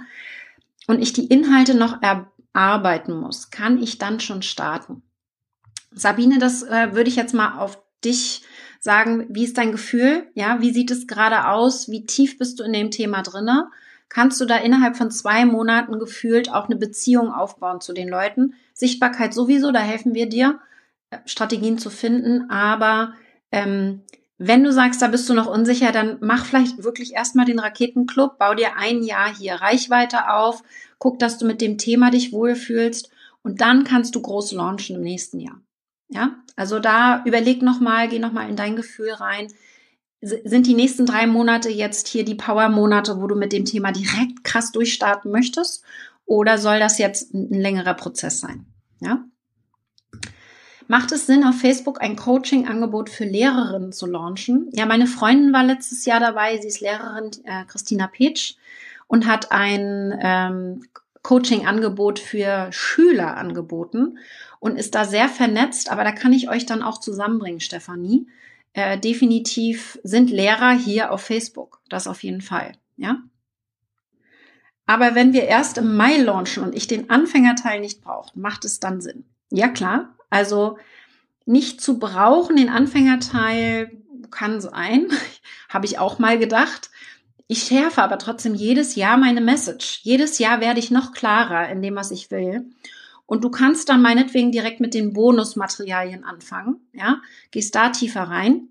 und 0.87 1.00
ich 1.00 1.12
die 1.12 1.26
Inhalte 1.26 1.74
noch 1.74 2.00
erarbeiten 2.02 3.14
muss, 3.14 3.50
kann 3.50 3.83
ich 3.83 3.98
dann 3.98 4.18
schon 4.20 4.42
starten? 4.42 5.02
Sabine, 5.92 6.38
das 6.38 6.62
äh, 6.62 6.94
würde 6.94 7.11
ich 7.11 7.16
jetzt 7.16 7.35
mal 7.35 7.59
auf 7.59 7.79
dich 8.05 8.42
sagen, 8.81 9.26
wie 9.29 9.44
ist 9.44 9.59
dein 9.59 9.72
Gefühl? 9.72 10.26
Ja, 10.35 10.61
wie 10.61 10.72
sieht 10.72 10.90
es 10.90 11.07
gerade 11.07 11.48
aus? 11.48 11.90
Wie 11.90 12.07
tief 12.07 12.38
bist 12.38 12.59
du 12.59 12.64
in 12.64 12.72
dem 12.72 12.90
Thema 12.90 13.22
drinne? 13.22 13.68
Kannst 14.09 14.40
du 14.40 14.46
da 14.46 14.57
innerhalb 14.57 14.96
von 14.96 15.11
zwei 15.11 15.44
Monaten 15.44 15.98
gefühlt 15.98 16.50
auch 16.50 16.66
eine 16.66 16.76
Beziehung 16.76 17.33
aufbauen 17.33 17.81
zu 17.81 17.92
den 17.92 18.09
Leuten? 18.09 18.55
Sichtbarkeit 18.72 19.35
sowieso, 19.35 19.72
da 19.72 19.81
helfen 19.81 20.14
wir 20.14 20.29
dir, 20.29 20.61
Strategien 21.24 21.79
zu 21.79 21.90
finden. 21.90 22.50
Aber 22.50 23.14
ähm, 23.52 24.02
wenn 24.38 24.64
du 24.64 24.72
sagst, 24.72 25.00
da 25.00 25.09
bist 25.09 25.29
du 25.29 25.35
noch 25.35 25.46
unsicher, 25.46 25.92
dann 25.92 26.18
mach 26.20 26.44
vielleicht 26.44 26.85
wirklich 26.85 27.14
erstmal 27.14 27.46
den 27.46 27.59
Raketenclub, 27.59 28.38
bau 28.38 28.55
dir 28.55 28.76
ein 28.76 29.02
Jahr 29.02 29.35
hier 29.35 29.55
Reichweite 29.55 30.31
auf, 30.31 30.62
guck, 30.98 31.18
dass 31.18 31.38
du 31.38 31.46
mit 31.46 31.61
dem 31.61 31.79
Thema 31.79 32.11
dich 32.11 32.33
wohlfühlst 32.33 33.11
und 33.42 33.61
dann 33.61 33.85
kannst 33.85 34.14
du 34.14 34.20
groß 34.20 34.52
launchen 34.52 34.96
im 34.96 35.02
nächsten 35.02 35.40
Jahr. 35.40 35.61
Ja, 36.09 36.37
also 36.55 36.79
da 36.79 37.22
überleg 37.24 37.62
nochmal, 37.62 38.09
geh 38.09 38.18
nochmal 38.18 38.48
in 38.48 38.57
dein 38.57 38.76
Gefühl 38.76 39.11
rein. 39.11 39.48
Sind 40.20 40.66
die 40.66 40.74
nächsten 40.74 41.07
drei 41.07 41.26
Monate 41.26 41.68
jetzt 41.68 42.09
hier 42.09 42.24
die 42.24 42.35
Power-Monate, 42.35 43.20
wo 43.20 43.26
du 43.26 43.37
mit 43.37 43.52
dem 43.52 43.64
Thema 43.64 43.92
direkt 43.92 44.44
krass 44.44 44.72
durchstarten 44.72 45.31
möchtest? 45.31 45.85
Oder 46.24 46.59
soll 46.59 46.79
das 46.79 46.98
jetzt 46.98 47.35
ein 47.35 47.50
längerer 47.50 47.94
Prozess 47.94 48.40
sein? 48.40 48.66
Ja? 49.00 49.24
Macht 50.88 51.11
es 51.12 51.27
Sinn, 51.27 51.44
auf 51.44 51.61
Facebook 51.61 52.01
ein 52.01 52.16
Coaching-Angebot 52.16 53.11
für 53.11 53.25
Lehrerinnen 53.25 53.92
zu 53.92 54.07
launchen? 54.07 54.70
Ja, 54.72 54.87
meine 54.87 55.07
Freundin 55.07 55.53
war 55.53 55.64
letztes 55.64 56.05
Jahr 56.05 56.20
dabei. 56.20 56.59
Sie 56.59 56.68
ist 56.68 56.80
Lehrerin, 56.80 57.30
äh, 57.45 57.64
Christina 57.66 58.07
Petsch, 58.07 58.55
und 59.09 59.26
hat 59.26 59.53
ein 59.53 60.16
ähm, 60.20 60.82
Coaching-Angebot 61.22 62.18
für 62.18 62.68
Schüler 62.70 63.37
angeboten 63.37 64.18
und 64.61 64.76
ist 64.76 64.95
da 64.95 65.05
sehr 65.05 65.28
vernetzt, 65.28 65.91
aber 65.91 66.05
da 66.05 66.12
kann 66.12 66.32
ich 66.32 66.49
euch 66.49 66.66
dann 66.66 66.82
auch 66.82 66.99
zusammenbringen, 66.99 67.61
Stefanie. 67.61 68.28
Äh, 68.72 68.99
definitiv 68.99 69.99
sind 70.03 70.30
Lehrer 70.30 70.72
hier 70.72 71.12
auf 71.12 71.22
Facebook. 71.22 71.80
Das 71.89 72.07
auf 72.07 72.22
jeden 72.22 72.43
Fall, 72.43 72.72
ja. 72.97 73.18
Aber 74.87 75.16
wenn 75.16 75.32
wir 75.32 75.45
erst 75.45 75.78
im 75.78 75.97
Mai 75.97 76.18
launchen 76.18 76.62
und 76.62 76.76
ich 76.76 76.87
den 76.87 77.11
Anfängerteil 77.11 77.80
nicht 77.80 78.03
brauche, 78.03 78.39
macht 78.39 78.64
es 78.64 78.78
dann 78.78 79.01
Sinn? 79.01 79.24
Ja, 79.51 79.68
klar. 79.68 80.16
Also 80.37 80.76
nicht 81.47 81.80
zu 81.80 81.99
brauchen, 81.99 82.57
den 82.57 82.68
Anfängerteil 82.68 83.91
kann 84.30 84.61
sein, 84.61 85.09
habe 85.70 85.87
ich 85.87 85.99
auch 85.99 86.18
mal 86.18 86.39
gedacht. 86.39 86.91
Ich 87.49 87.62
schärfe 87.62 88.03
aber 88.03 88.18
trotzdem 88.18 88.55
jedes 88.55 88.97
Jahr 88.97 89.16
meine 89.16 89.41
Message. 89.41 90.01
Jedes 90.03 90.39
Jahr 90.39 90.61
werde 90.61 90.78
ich 90.78 90.91
noch 90.91 91.12
klarer 91.12 91.70
in 91.70 91.80
dem, 91.80 91.95
was 91.95 92.11
ich 92.11 92.30
will. 92.30 92.66
Und 93.24 93.45
du 93.45 93.51
kannst 93.51 93.89
dann 93.89 94.03
meinetwegen 94.03 94.53
direkt 94.53 94.80
mit 94.80 94.93
den 94.93 95.14
Bonusmaterialien 95.14 96.22
anfangen, 96.22 96.80
ja, 96.93 97.22
gehst 97.51 97.74
da 97.74 97.89
tiefer 97.89 98.24
rein 98.24 98.68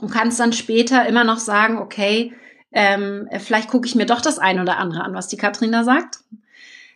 und 0.00 0.10
kannst 0.10 0.40
dann 0.40 0.54
später 0.54 1.06
immer 1.06 1.24
noch 1.24 1.38
sagen, 1.38 1.76
okay, 1.76 2.32
ähm, 2.72 3.28
vielleicht 3.38 3.68
gucke 3.68 3.86
ich 3.86 3.94
mir 3.94 4.06
doch 4.06 4.22
das 4.22 4.38
ein 4.38 4.58
oder 4.58 4.78
andere 4.78 5.04
an, 5.04 5.14
was 5.14 5.28
die 5.28 5.36
Katrina 5.36 5.84
sagt. 5.84 6.20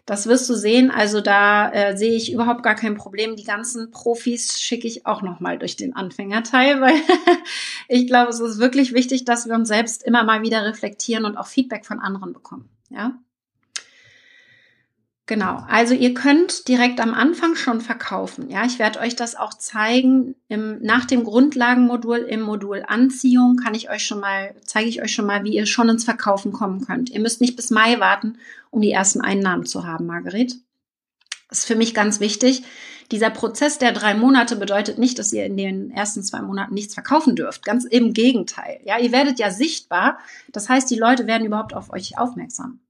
Das 0.05 0.27
wirst 0.27 0.51
du 0.51 0.55
sehen. 0.55 0.91
Also 0.91 1.21
da 1.21 1.71
äh, 1.71 1.97
sehe 1.97 2.15
ich 2.15 2.33
überhaupt 2.33 2.63
gar 2.63 2.75
kein 2.75 2.97
Problem. 2.97 3.37
Die 3.37 3.45
ganzen 3.45 3.91
Profis 3.91 4.61
schicke 4.61 4.89
ich 4.89 5.07
auch 5.07 5.23
noch 5.23 5.39
mal 5.39 5.59
durch 5.59 5.77
den 5.77 5.95
Anfängerteil, 5.95 6.81
weil 6.81 6.95
ich 7.89 8.07
glaube, 8.07 8.31
es 8.31 8.41
ist 8.41 8.59
wirklich 8.59 8.93
wichtig, 8.93 9.25
dass 9.25 9.47
wir 9.47 9.55
uns 9.55 9.69
selbst 9.69 10.03
immer 10.03 10.25
mal 10.25 10.43
wieder 10.43 10.65
reflektieren 10.65 11.25
und 11.25 11.37
auch 11.37 11.47
Feedback 11.47 11.87
von 11.87 12.01
anderen 12.01 12.33
bekommen. 12.33 12.69
Ja. 12.91 13.17
Genau, 15.33 15.65
also 15.67 15.95
ihr 15.95 16.13
könnt 16.13 16.69
direkt 16.69 17.01
am 17.01 17.15
Anfang 17.15 17.57
schon 17.57 17.81
verkaufen. 17.81 18.51
Ja, 18.51 18.67
ich 18.67 18.79
werde 18.79 19.01
euch 19.01 19.17
das 19.17 19.35
auch 19.35 19.55
zeigen. 19.55 20.35
Im, 20.49 20.83
nach 20.83 21.07
dem 21.07 21.25
Grundlagenmodul 21.25 22.19
im 22.19 22.43
Modul 22.43 22.83
Anziehung 22.87 23.57
kann 23.57 23.73
ich 23.73 23.89
euch 23.89 24.05
schon 24.05 24.21
mal, 24.21 24.55
zeige 24.67 24.91
ich 24.91 25.01
euch 25.01 25.15
schon 25.15 25.25
mal, 25.25 25.43
wie 25.43 25.55
ihr 25.55 25.65
schon 25.65 25.89
ins 25.89 26.05
Verkaufen 26.05 26.53
kommen 26.53 26.85
könnt. 26.85 27.09
Ihr 27.09 27.21
müsst 27.21 27.41
nicht 27.41 27.57
bis 27.57 27.71
Mai 27.71 27.99
warten, 27.99 28.37
um 28.69 28.83
die 28.83 28.91
ersten 28.91 29.23
Einnahmen 29.23 29.65
zu 29.65 29.87
haben, 29.87 30.05
Marguerite. 30.05 30.57
Das 31.49 31.61
ist 31.61 31.65
für 31.65 31.77
mich 31.77 31.95
ganz 31.95 32.21
wichtig. 32.21 32.63
Dieser 33.11 33.31
Prozess 33.31 33.79
der 33.79 33.93
drei 33.93 34.13
Monate 34.13 34.57
bedeutet 34.57 34.99
nicht, 34.99 35.19
dass 35.19 35.33
ihr 35.33 35.47
in 35.47 35.57
den 35.57 35.91
ersten 35.93 36.23
zwei 36.23 36.43
Monaten 36.43 36.75
nichts 36.75 36.93
verkaufen 36.93 37.37
dürft. 37.37 37.65
Ganz 37.65 37.87
im 37.87 38.13
Gegenteil. 38.13 38.81
Ja, 38.85 38.99
ihr 38.99 39.13
werdet 39.13 39.39
ja 39.39 39.51
sichtbar. 39.51 40.19
Das 40.53 40.69
heißt, 40.69 40.91
die 40.91 40.99
Leute 40.99 41.27
werden 41.27 41.47
überhaupt 41.47 41.73
auf 41.73 41.91
euch 41.91 42.19
aufmerksam. 42.19 42.81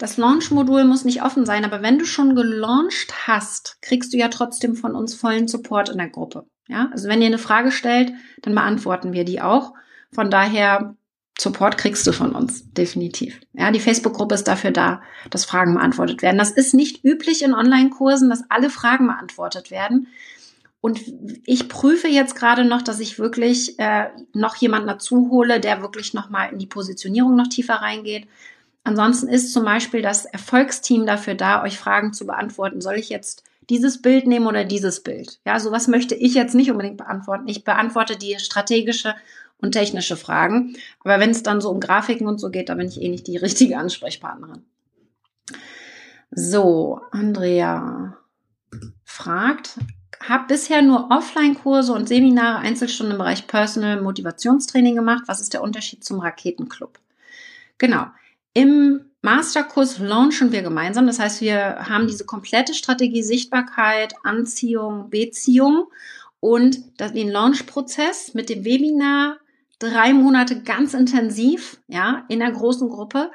Das 0.00 0.16
Launch-Modul 0.16 0.84
muss 0.84 1.04
nicht 1.04 1.22
offen 1.22 1.44
sein, 1.44 1.62
aber 1.62 1.82
wenn 1.82 1.98
du 1.98 2.06
schon 2.06 2.34
gelauncht 2.34 3.26
hast, 3.26 3.76
kriegst 3.82 4.14
du 4.14 4.16
ja 4.16 4.28
trotzdem 4.28 4.74
von 4.74 4.94
uns 4.94 5.14
vollen 5.14 5.46
Support 5.46 5.90
in 5.90 5.98
der 5.98 6.08
Gruppe. 6.08 6.46
Ja, 6.68 6.88
also 6.90 7.06
wenn 7.06 7.20
ihr 7.20 7.26
eine 7.26 7.36
Frage 7.36 7.70
stellt, 7.70 8.10
dann 8.40 8.54
beantworten 8.54 9.12
wir 9.12 9.26
die 9.26 9.42
auch. 9.42 9.74
Von 10.10 10.30
daher 10.30 10.96
Support 11.38 11.76
kriegst 11.76 12.06
du 12.06 12.12
von 12.12 12.34
uns, 12.34 12.72
definitiv. 12.72 13.40
Ja, 13.52 13.70
die 13.70 13.78
Facebook-Gruppe 13.78 14.36
ist 14.36 14.48
dafür 14.48 14.70
da, 14.70 15.02
dass 15.28 15.44
Fragen 15.44 15.74
beantwortet 15.74 16.22
werden. 16.22 16.38
Das 16.38 16.50
ist 16.50 16.72
nicht 16.72 17.04
üblich 17.04 17.42
in 17.42 17.52
Online-Kursen, 17.52 18.30
dass 18.30 18.44
alle 18.48 18.70
Fragen 18.70 19.06
beantwortet 19.06 19.70
werden. 19.70 20.08
Und 20.80 20.98
ich 21.44 21.68
prüfe 21.68 22.08
jetzt 22.08 22.36
gerade 22.36 22.64
noch, 22.64 22.80
dass 22.80 23.00
ich 23.00 23.18
wirklich 23.18 23.78
äh, 23.78 24.06
noch 24.32 24.56
jemanden 24.56 24.88
dazu 24.88 25.28
hole, 25.30 25.60
der 25.60 25.82
wirklich 25.82 26.14
noch 26.14 26.30
mal 26.30 26.46
in 26.46 26.58
die 26.58 26.66
Positionierung 26.66 27.36
noch 27.36 27.48
tiefer 27.48 27.74
reingeht, 27.74 28.26
Ansonsten 28.82 29.28
ist 29.28 29.52
zum 29.52 29.64
Beispiel 29.64 30.02
das 30.02 30.24
Erfolgsteam 30.24 31.06
dafür 31.06 31.34
da, 31.34 31.62
euch 31.62 31.78
Fragen 31.78 32.12
zu 32.12 32.26
beantworten. 32.26 32.80
Soll 32.80 32.94
ich 32.94 33.08
jetzt 33.08 33.44
dieses 33.68 34.02
Bild 34.02 34.26
nehmen 34.26 34.46
oder 34.46 34.64
dieses 34.64 35.02
Bild? 35.02 35.38
Ja, 35.44 35.60
sowas 35.60 35.86
möchte 35.86 36.14
ich 36.14 36.34
jetzt 36.34 36.54
nicht 36.54 36.70
unbedingt 36.70 36.96
beantworten. 36.96 37.46
Ich 37.46 37.64
beantworte 37.64 38.16
die 38.16 38.38
strategische 38.38 39.14
und 39.58 39.72
technische 39.72 40.16
Fragen. 40.16 40.76
Aber 41.04 41.20
wenn 41.20 41.30
es 41.30 41.42
dann 41.42 41.60
so 41.60 41.70
um 41.70 41.80
Grafiken 41.80 42.26
und 42.26 42.38
so 42.38 42.50
geht, 42.50 42.68
da 42.68 42.74
bin 42.74 42.88
ich 42.88 43.00
eh 43.00 43.08
nicht 43.08 43.26
die 43.26 43.36
richtige 43.38 43.78
Ansprechpartnerin. 43.78 44.64
So, 46.30 47.00
Andrea 47.10 48.16
fragt, 49.04 49.78
habe 50.26 50.46
bisher 50.48 50.80
nur 50.80 51.10
Offline-Kurse 51.10 51.92
und 51.92 52.08
Seminare, 52.08 52.58
Einzelstunden 52.58 53.12
im 53.12 53.18
Bereich 53.18 53.46
Personal 53.46 54.00
Motivationstraining 54.00 54.94
gemacht. 54.94 55.24
Was 55.26 55.40
ist 55.40 55.54
der 55.54 55.62
Unterschied 55.62 56.04
zum 56.04 56.20
Raketenclub? 56.20 56.98
Genau. 57.78 58.06
Im 58.52 59.04
Masterkurs 59.22 59.98
launchen 59.98 60.50
wir 60.50 60.62
gemeinsam. 60.62 61.06
Das 61.06 61.18
heißt, 61.18 61.40
wir 61.40 61.88
haben 61.88 62.06
diese 62.06 62.24
komplette 62.24 62.74
Strategie 62.74 63.22
Sichtbarkeit, 63.22 64.14
Anziehung, 64.24 65.10
Beziehung 65.10 65.86
und 66.40 66.80
den 66.98 67.28
Launch-Prozess 67.28 68.34
mit 68.34 68.48
dem 68.48 68.64
Webinar 68.64 69.36
drei 69.78 70.12
Monate 70.12 70.62
ganz 70.62 70.94
intensiv, 70.94 71.80
ja, 71.88 72.24
in 72.28 72.40
der 72.40 72.52
großen 72.52 72.88
Gruppe. 72.88 73.30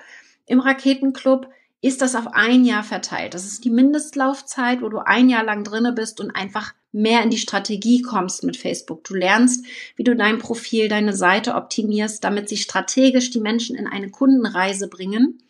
Im 0.48 0.60
Raketenclub 0.60 1.50
ist 1.86 2.02
das 2.02 2.16
auf 2.16 2.28
ein 2.34 2.66
Jahr 2.66 2.84
verteilt. 2.84 3.36
Das 3.36 3.46
ist 3.46 3.64
die 3.64 3.70
Mindestlaufzeit, 3.70 4.82
wo 4.82 4.90
du 4.90 5.06
ein 5.06 5.30
Jahr 5.30 5.44
lang 5.44 5.64
drinne 5.64 5.92
bist 5.92 6.20
und 6.20 6.32
einfach 6.32 6.74
mehr 6.92 7.22
in 7.22 7.30
die 7.30 7.38
Strategie 7.38 8.02
kommst 8.02 8.44
mit 8.44 8.58
Facebook. 8.58 9.04
Du 9.04 9.14
lernst, 9.14 9.66
wie 9.96 10.04
du 10.04 10.16
dein 10.16 10.40
Profil, 10.40 10.88
deine 10.88 11.14
Seite 11.14 11.54
optimierst, 11.54 12.24
damit 12.24 12.50
sie 12.50 12.58
strategisch 12.58 13.30
die 13.30 13.40
Menschen 13.40 13.76
in 13.76 13.86
eine 13.86 14.10
Kundenreise 14.10 14.88
bringen 14.88 15.44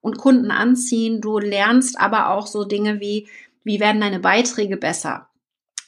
und 0.00 0.18
Kunden 0.18 0.52
anziehen. 0.52 1.20
Du 1.20 1.40
lernst 1.40 1.98
aber 1.98 2.30
auch 2.30 2.46
so 2.46 2.64
Dinge 2.64 3.00
wie, 3.00 3.26
wie 3.64 3.80
werden 3.80 4.00
deine 4.00 4.20
Beiträge 4.20 4.76
besser? 4.76 5.29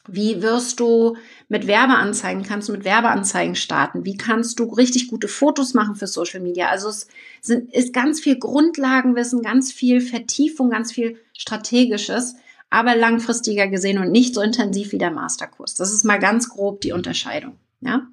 Wie 0.09 0.43
wirst 0.43 0.81
du 0.81 1.17
mit 1.49 1.69
Werbeanzeigen, 1.69 2.43
kannst 2.43 2.69
du 2.69 2.73
mit 2.73 2.85
Werbeanzeigen 2.85 3.55
starten? 3.55 4.05
Wie 4.05 4.17
kannst 4.17 4.59
du 4.59 4.65
richtig 4.65 5.07
gute 5.09 5.29
Fotos 5.29 5.75
machen 5.75 5.95
für 5.95 6.09
Social 6.09 6.41
Media? 6.41 6.69
Also 6.69 6.89
es 6.89 7.07
sind, 7.41 7.73
ist 7.73 7.93
ganz 7.93 8.19
viel 8.19 8.37
Grundlagenwissen, 8.37 9.43
ganz 9.43 9.71
viel 9.71 10.01
Vertiefung, 10.01 10.71
ganz 10.71 10.91
viel 10.91 11.21
Strategisches, 11.39 12.35
aber 12.69 12.97
langfristiger 12.97 13.69
gesehen 13.69 13.99
und 13.99 14.11
nicht 14.11 14.35
so 14.35 14.41
intensiv 14.41 14.91
wie 14.91 14.99
der 14.99 15.13
Masterkurs. 15.13 15.77
Das 15.77 15.93
ist 15.93 16.03
mal 16.05 16.19
ganz 16.19 16.49
grob 16.49 16.81
die 16.81 16.91
Unterscheidung, 16.93 17.61
ja? 17.81 18.09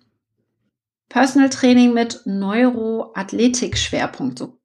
Personal 1.08 1.50
Training 1.50 1.94
mit 1.94 2.22
Neuroathletik-Schwerpunkt. 2.26 4.38
So 4.38 4.60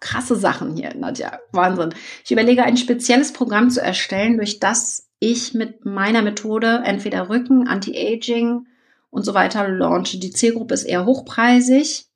krasse 0.00 0.34
Sachen 0.36 0.76
hier, 0.76 0.92
Nadja. 0.94 1.38
Wahnsinn. 1.52 1.94
Ich 2.24 2.32
überlege, 2.32 2.64
ein 2.64 2.76
spezielles 2.76 3.32
Programm 3.32 3.70
zu 3.70 3.80
erstellen, 3.80 4.36
durch 4.36 4.58
das 4.58 5.03
ich 5.18 5.54
mit 5.54 5.84
meiner 5.84 6.22
Methode 6.22 6.82
entweder 6.84 7.28
Rücken, 7.28 7.68
Anti-Aging 7.68 8.66
und 9.10 9.24
so 9.24 9.34
weiter 9.34 9.68
launche. 9.68 10.18
Die 10.18 10.30
Zielgruppe 10.30 10.74
ist 10.74 10.84
eher 10.84 11.06
hochpreisig. 11.06 12.06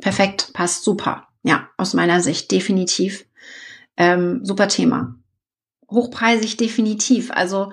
Perfekt, 0.00 0.52
passt 0.52 0.84
super. 0.84 1.28
Ja, 1.42 1.68
aus 1.76 1.94
meiner 1.94 2.20
Sicht 2.20 2.50
definitiv. 2.50 3.26
Ähm, 3.96 4.44
super 4.44 4.68
Thema. 4.68 5.16
Hochpreisig 5.90 6.56
definitiv. 6.56 7.30
Also 7.30 7.72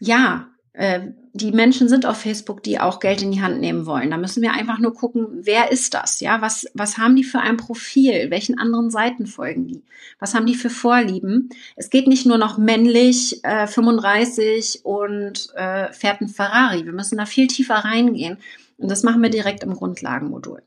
ja, 0.00 0.51
die 0.74 1.52
Menschen 1.52 1.88
sind 1.88 2.06
auf 2.06 2.22
Facebook, 2.22 2.62
die 2.62 2.80
auch 2.80 2.98
Geld 2.98 3.20
in 3.20 3.30
die 3.30 3.42
Hand 3.42 3.60
nehmen 3.60 3.84
wollen. 3.84 4.10
Da 4.10 4.16
müssen 4.16 4.42
wir 4.42 4.52
einfach 4.52 4.78
nur 4.78 4.94
gucken, 4.94 5.26
wer 5.42 5.70
ist 5.70 5.92
das? 5.92 6.20
Ja, 6.20 6.40
was, 6.40 6.66
was 6.72 6.96
haben 6.96 7.14
die 7.14 7.24
für 7.24 7.40
ein 7.40 7.58
Profil? 7.58 8.30
Welchen 8.30 8.58
anderen 8.58 8.90
Seiten 8.90 9.26
folgen 9.26 9.66
die? 9.66 9.82
Was 10.18 10.34
haben 10.34 10.46
die 10.46 10.54
für 10.54 10.70
Vorlieben? 10.70 11.50
Es 11.76 11.90
geht 11.90 12.06
nicht 12.06 12.24
nur 12.24 12.38
noch 12.38 12.56
männlich, 12.56 13.44
äh, 13.44 13.66
35 13.66 14.80
und 14.84 15.50
äh, 15.56 15.92
fährt 15.92 16.22
ein 16.22 16.28
Ferrari. 16.28 16.86
Wir 16.86 16.92
müssen 16.92 17.18
da 17.18 17.26
viel 17.26 17.48
tiefer 17.48 17.76
reingehen. 17.76 18.38
Und 18.78 18.90
das 18.90 19.02
machen 19.02 19.22
wir 19.22 19.30
direkt 19.30 19.62
im 19.64 19.74
Grundlagenmodul. 19.74 20.62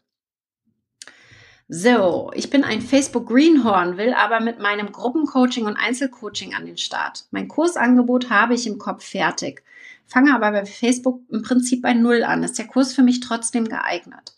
So, 1.68 2.30
ich 2.36 2.52
bin 2.52 2.64
ein 2.64 2.80
Facebook 2.80 3.28
Greenhorn, 3.28 3.98
will 3.98 4.14
aber 4.14 4.40
mit 4.40 4.60
meinem 4.60 4.92
Gruppencoaching 4.92 5.66
und 5.66 5.78
Einzelcoaching 5.78 6.54
an 6.54 6.68
den 6.68 6.78
Start. 6.78 7.26
Mein 7.32 7.48
Kursangebot 7.48 8.30
habe 8.30 8.54
ich 8.54 8.68
im 8.68 8.78
Kopf 8.78 9.04
fertig 9.04 9.64
fange 10.08 10.34
aber 10.34 10.52
bei 10.52 10.66
Facebook 10.66 11.22
im 11.30 11.42
Prinzip 11.42 11.82
bei 11.82 11.94
Null 11.94 12.24
an. 12.24 12.44
Ist 12.44 12.58
der 12.58 12.68
Kurs 12.68 12.94
für 12.94 13.04
mich 13.04 13.20
trotzdem 13.20 13.68
geeignet? 13.68 14.36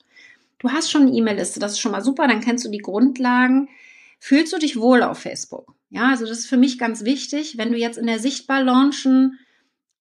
Du 0.59 0.71
hast 0.71 0.91
schon 0.91 1.03
eine 1.03 1.11
E-Mail-Liste, 1.11 1.59
das 1.59 1.73
ist 1.73 1.79
schon 1.79 1.91
mal 1.91 2.03
super, 2.03 2.27
dann 2.27 2.41
kennst 2.41 2.65
du 2.65 2.69
die 2.69 2.79
Grundlagen. 2.79 3.69
Fühlst 4.19 4.53
du 4.53 4.57
dich 4.57 4.79
wohl 4.79 5.03
auf 5.03 5.19
Facebook? 5.19 5.75
Ja, 5.89 6.09
also 6.09 6.25
das 6.25 6.39
ist 6.39 6.47
für 6.47 6.57
mich 6.57 6.79
ganz 6.79 7.05
wichtig, 7.05 7.57
wenn 7.57 7.71
du 7.71 7.77
jetzt 7.77 7.97
in 7.97 8.07
der 8.07 8.19
Sichtbar 8.19 8.63
Launchen 8.63 9.39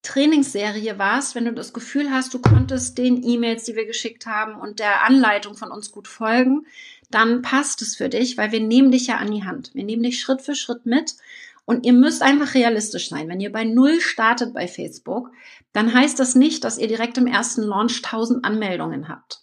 Trainingsserie 0.03 0.99
warst, 0.99 1.35
wenn 1.35 1.45
du 1.45 1.53
das 1.53 1.73
Gefühl 1.73 2.11
hast, 2.11 2.33
du 2.33 2.39
konntest 2.39 2.97
den 2.97 3.23
E-Mails, 3.23 3.65
die 3.65 3.75
wir 3.75 3.87
geschickt 3.87 4.27
haben 4.27 4.59
und 4.59 4.79
der 4.79 5.05
Anleitung 5.05 5.57
von 5.57 5.71
uns 5.71 5.91
gut 5.91 6.07
folgen, 6.07 6.67
dann 7.11 7.43
passt 7.43 7.83
es 7.83 7.97
für 7.97 8.09
dich, 8.09 8.39
weil 8.39 8.53
wir 8.53 8.61
nehmen 8.61 8.93
dich 8.93 9.09
ja 9.09 9.17
an 9.17 9.31
die 9.31 9.45
Hand. 9.45 9.73
Wir 9.75 9.85
nehmen 9.85 10.03
dich 10.03 10.21
Schritt 10.21 10.43
für 10.43 10.55
Schritt 10.55 10.87
mit 10.87 11.17
und 11.67 11.85
ihr 11.85 11.93
müsst 11.93 12.23
einfach 12.23 12.55
realistisch 12.55 13.11
sein. 13.11 13.29
Wenn 13.29 13.41
ihr 13.41 13.53
bei 13.53 13.65
Null 13.65 14.01
startet 14.01 14.55
bei 14.55 14.67
Facebook, 14.67 15.31
dann 15.75 15.93
heißt 15.93 16.19
das 16.19 16.35
nicht, 16.35 16.65
dass 16.65 16.79
ihr 16.79 16.89
direkt 16.89 17.19
im 17.19 17.27
ersten 17.27 17.63
Launch 17.63 18.03
1000 18.03 18.45
Anmeldungen 18.45 19.09
habt. 19.09 19.43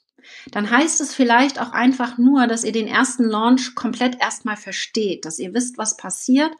Dann 0.52 0.72
heißt 0.72 1.02
es 1.02 1.14
vielleicht 1.14 1.62
auch 1.62 1.74
einfach 1.74 2.18
nur, 2.18 2.48
dass 2.48 2.64
ihr 2.64 2.72
den 2.72 2.88
ersten 2.88 3.26
Launch 3.26 3.76
komplett 3.76 4.20
erstmal 4.20 4.56
versteht, 4.56 5.26
dass 5.26 5.38
ihr 5.38 5.54
wisst, 5.54 5.78
was 5.78 5.98
passiert, 5.98 6.52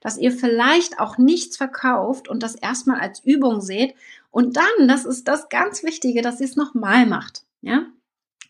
dass 0.00 0.16
ihr 0.16 0.30
vielleicht 0.30 1.00
auch 1.00 1.18
nichts 1.18 1.56
verkauft 1.56 2.28
und 2.28 2.42
das 2.42 2.54
erstmal 2.54 3.00
als 3.00 3.24
Übung 3.24 3.60
seht 3.60 3.94
und 4.30 4.56
dann, 4.56 4.86
das 4.86 5.04
ist 5.04 5.26
das 5.26 5.48
ganz 5.48 5.82
Wichtige, 5.82 6.22
dass 6.22 6.40
ihr 6.40 6.46
es 6.46 6.54
nochmal 6.54 7.06
macht. 7.06 7.42
Ja? 7.60 7.86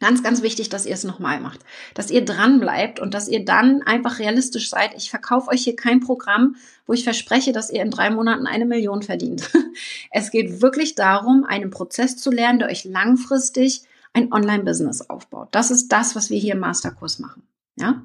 Ganz, 0.00 0.22
ganz 0.22 0.42
wichtig, 0.42 0.68
dass 0.68 0.86
ihr 0.86 0.94
es 0.94 1.02
nochmal 1.02 1.40
macht, 1.40 1.64
dass 1.94 2.10
ihr 2.10 2.24
dran 2.24 2.60
bleibt 2.60 3.00
und 3.00 3.14
dass 3.14 3.26
ihr 3.26 3.44
dann 3.44 3.82
einfach 3.82 4.20
realistisch 4.20 4.70
seid. 4.70 4.94
Ich 4.96 5.10
verkaufe 5.10 5.50
euch 5.50 5.64
hier 5.64 5.74
kein 5.74 5.98
Programm, 5.98 6.54
wo 6.86 6.92
ich 6.92 7.02
verspreche, 7.02 7.50
dass 7.50 7.70
ihr 7.70 7.82
in 7.82 7.90
drei 7.90 8.10
Monaten 8.10 8.46
eine 8.46 8.64
Million 8.64 9.02
verdient. 9.02 9.50
Es 10.10 10.30
geht 10.30 10.62
wirklich 10.62 10.94
darum, 10.94 11.44
einen 11.44 11.70
Prozess 11.70 12.16
zu 12.16 12.30
lernen, 12.30 12.60
der 12.60 12.68
euch 12.68 12.84
langfristig 12.84 13.82
ein 14.12 14.32
Online-Business 14.32 15.02
aufbaut. 15.08 15.48
Das 15.52 15.70
ist 15.70 15.92
das, 15.92 16.16
was 16.16 16.30
wir 16.30 16.38
hier 16.38 16.54
im 16.54 16.60
Masterkurs 16.60 17.18
machen. 17.18 17.42
Ja? 17.76 18.02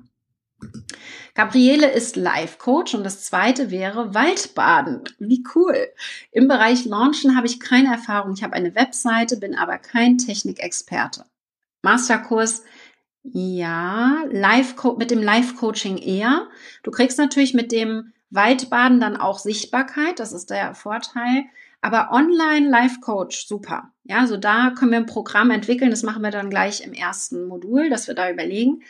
Gabriele 1.33 1.91
ist 1.91 2.15
Life-Coach 2.15 2.93
und 2.93 3.03
das 3.03 3.23
zweite 3.23 3.71
wäre 3.71 4.13
Waldbaden. 4.13 5.03
Wie 5.19 5.43
cool. 5.55 5.87
Im 6.31 6.47
Bereich 6.47 6.85
Launchen 6.85 7.35
habe 7.35 7.47
ich 7.47 7.59
keine 7.59 7.91
Erfahrung. 7.91 8.33
Ich 8.33 8.43
habe 8.43 8.53
eine 8.53 8.75
Webseite, 8.75 9.37
bin 9.37 9.55
aber 9.55 9.77
kein 9.77 10.17
Technikexperte. 10.17 11.25
Masterkurs, 11.83 12.63
ja, 13.23 14.23
Live 14.31 14.75
mit 14.97 15.11
dem 15.11 15.21
Live-Coaching 15.21 15.97
eher. 15.97 16.47
Du 16.81 16.91
kriegst 16.91 17.17
natürlich 17.17 17.53
mit 17.53 17.71
dem 17.71 18.13
Waldbaden 18.31 18.99
dann 18.99 19.15
auch 19.15 19.39
Sichtbarkeit, 19.39 20.19
das 20.19 20.33
ist 20.33 20.49
der 20.49 20.73
Vorteil. 20.73 21.45
Aber 21.81 22.11
online 22.11 22.69
Live-Coach, 22.69 23.45
super. 23.45 23.91
Ja, 24.05 24.25
so 24.25 24.37
da 24.37 24.71
können 24.71 24.91
wir 24.91 24.99
ein 24.99 25.05
Programm 25.05 25.51
entwickeln. 25.51 25.91
Das 25.91 26.01
machen 26.01 26.23
wir 26.23 26.31
dann 26.31 26.49
gleich 26.49 26.81
im 26.81 26.93
ersten 26.93 27.45
Modul, 27.45 27.89
dass 27.89 28.07
wir 28.07 28.15
da 28.15 28.31
überlegen. 28.31 28.83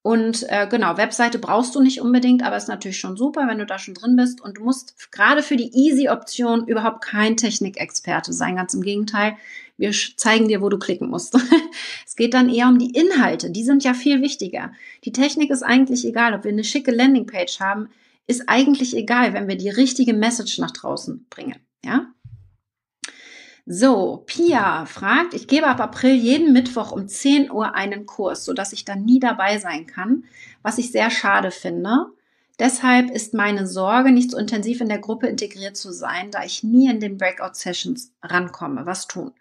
Und 0.00 0.44
äh, 0.48 0.66
genau, 0.66 0.96
Webseite 0.96 1.38
brauchst 1.38 1.74
du 1.74 1.80
nicht 1.80 2.00
unbedingt, 2.00 2.42
aber 2.42 2.56
ist 2.56 2.68
natürlich 2.68 2.98
schon 2.98 3.16
super, 3.16 3.46
wenn 3.46 3.58
du 3.58 3.66
da 3.66 3.78
schon 3.78 3.94
drin 3.94 4.16
bist. 4.16 4.40
Und 4.40 4.58
du 4.58 4.64
musst 4.64 5.12
gerade 5.12 5.42
für 5.42 5.56
die 5.56 5.72
Easy-Option 5.72 6.66
überhaupt 6.66 7.04
kein 7.04 7.36
Technikexperte 7.36 8.32
sein. 8.32 8.56
Ganz 8.56 8.74
im 8.74 8.82
Gegenteil, 8.82 9.36
wir 9.76 9.92
zeigen 10.16 10.48
dir, 10.48 10.60
wo 10.60 10.68
du 10.68 10.78
klicken 10.78 11.08
musst. 11.08 11.34
es 12.06 12.16
geht 12.16 12.34
dann 12.34 12.48
eher 12.48 12.68
um 12.68 12.78
die 12.78 12.90
Inhalte. 12.90 13.50
Die 13.50 13.64
sind 13.64 13.84
ja 13.84 13.94
viel 13.94 14.22
wichtiger. 14.22 14.72
Die 15.04 15.12
Technik 15.12 15.50
ist 15.50 15.62
eigentlich 15.62 16.04
egal. 16.04 16.34
Ob 16.34 16.44
wir 16.44 16.52
eine 16.52 16.64
schicke 16.64 16.90
Landingpage 16.90 17.60
haben, 17.60 17.88
ist 18.26 18.48
eigentlich 18.48 18.96
egal, 18.96 19.34
wenn 19.34 19.48
wir 19.48 19.56
die 19.56 19.70
richtige 19.70 20.14
Message 20.14 20.58
nach 20.58 20.70
draußen 20.70 21.26
bringen. 21.30 21.56
Ja? 21.84 22.12
So, 23.64 24.24
Pia 24.26 24.86
fragt, 24.86 25.34
ich 25.34 25.46
gebe 25.46 25.68
ab 25.68 25.80
April 25.80 26.14
jeden 26.14 26.52
Mittwoch 26.52 26.90
um 26.90 27.06
10 27.06 27.50
Uhr 27.50 27.74
einen 27.74 28.06
Kurs, 28.06 28.44
sodass 28.44 28.72
ich 28.72 28.84
dann 28.84 29.04
nie 29.04 29.20
dabei 29.20 29.58
sein 29.58 29.86
kann, 29.86 30.24
was 30.62 30.78
ich 30.78 30.90
sehr 30.90 31.10
schade 31.10 31.50
finde. 31.50 32.06
Deshalb 32.62 33.10
ist 33.10 33.34
meine 33.34 33.66
Sorge, 33.66 34.12
nicht 34.12 34.30
so 34.30 34.38
intensiv 34.38 34.80
in 34.80 34.88
der 34.88 35.00
Gruppe 35.00 35.26
integriert 35.26 35.76
zu 35.76 35.90
sein, 35.90 36.30
da 36.30 36.44
ich 36.44 36.62
nie 36.62 36.88
in 36.88 37.00
den 37.00 37.18
Breakout-Sessions 37.18 38.12
rankomme. 38.22 38.86
Was 38.86 39.08
tun? 39.08 39.32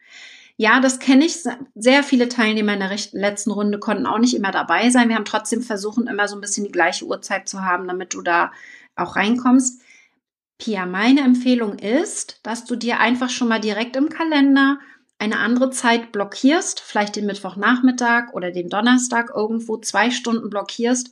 Ja, 0.58 0.80
das 0.80 0.98
kenne 0.98 1.26
ich. 1.26 1.38
Sehr 1.76 2.02
viele 2.02 2.30
Teilnehmer 2.30 2.74
in 2.74 2.80
der 2.80 2.98
letzten 3.12 3.52
Runde 3.52 3.78
konnten 3.78 4.08
auch 4.08 4.18
nicht 4.18 4.36
immer 4.36 4.50
dabei 4.50 4.90
sein. 4.90 5.08
Wir 5.08 5.18
haben 5.18 5.26
trotzdem 5.26 5.62
versucht, 5.62 6.00
immer 6.00 6.28
so 6.28 6.36
ein 6.36 6.42
bisschen 6.42 6.66
die 6.66 6.72
gleiche 6.72 7.06
Uhrzeit 7.06 7.48
zu 7.48 7.64
haben, 7.64 7.88
damit 7.88 8.16
du 8.16 8.24
da 8.24 8.52
auch 8.96 9.16
reinkommst. 9.16 9.84
Pia, 10.58 10.88
meine 10.88 11.22
Empfehlung 11.22 11.78
ist, 11.78 12.40
dass 12.42 12.66
du 12.66 12.76
dir 12.76 13.00
einfach 13.00 13.30
schon 13.30 13.50
mal 13.50 13.62
direkt 13.62 13.96
im 13.98 14.10
Kalender 14.10 14.80
eine 15.20 15.38
andere 15.38 15.70
Zeit 15.70 16.12
blockierst, 16.12 16.80
vielleicht 16.80 17.18
den 17.18 17.28
Mittwochnachmittag 17.28 18.34
oder 18.34 18.50
den 18.50 18.70
Donnerstag 18.70 19.30
irgendwo 19.36 19.78
zwei 19.78 20.10
Stunden 20.10 20.50
blockierst, 20.50 21.12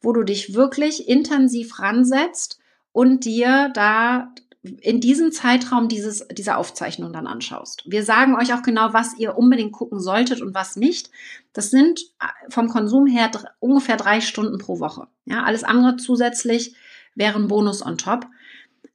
wo 0.00 0.12
du 0.12 0.22
dich 0.22 0.54
wirklich 0.54 1.08
intensiv 1.08 1.78
ransetzt 1.80 2.58
und 2.92 3.24
dir 3.24 3.70
da 3.74 4.32
in 4.80 5.00
diesem 5.00 5.32
Zeitraum 5.32 5.88
dieses, 5.88 6.26
diese 6.32 6.56
Aufzeichnung 6.56 7.12
dann 7.12 7.26
anschaust. 7.26 7.84
Wir 7.86 8.02
sagen 8.02 8.36
euch 8.36 8.52
auch 8.54 8.62
genau, 8.62 8.92
was 8.92 9.16
ihr 9.18 9.36
unbedingt 9.36 9.72
gucken 9.72 10.00
solltet 10.00 10.42
und 10.42 10.54
was 10.54 10.76
nicht. 10.76 11.10
Das 11.52 11.70
sind 11.70 12.00
äh, 12.20 12.50
vom 12.50 12.68
Konsum 12.68 13.06
her 13.06 13.30
ungefähr 13.60 13.96
drei 13.96 14.20
Stunden 14.20 14.58
pro 14.58 14.80
Woche. 14.80 15.08
Ja, 15.24 15.44
alles 15.44 15.64
andere 15.64 15.96
zusätzlich 15.96 16.74
wäre 17.14 17.38
ein 17.38 17.48
Bonus 17.48 17.84
on 17.84 17.98
top. 17.98 18.26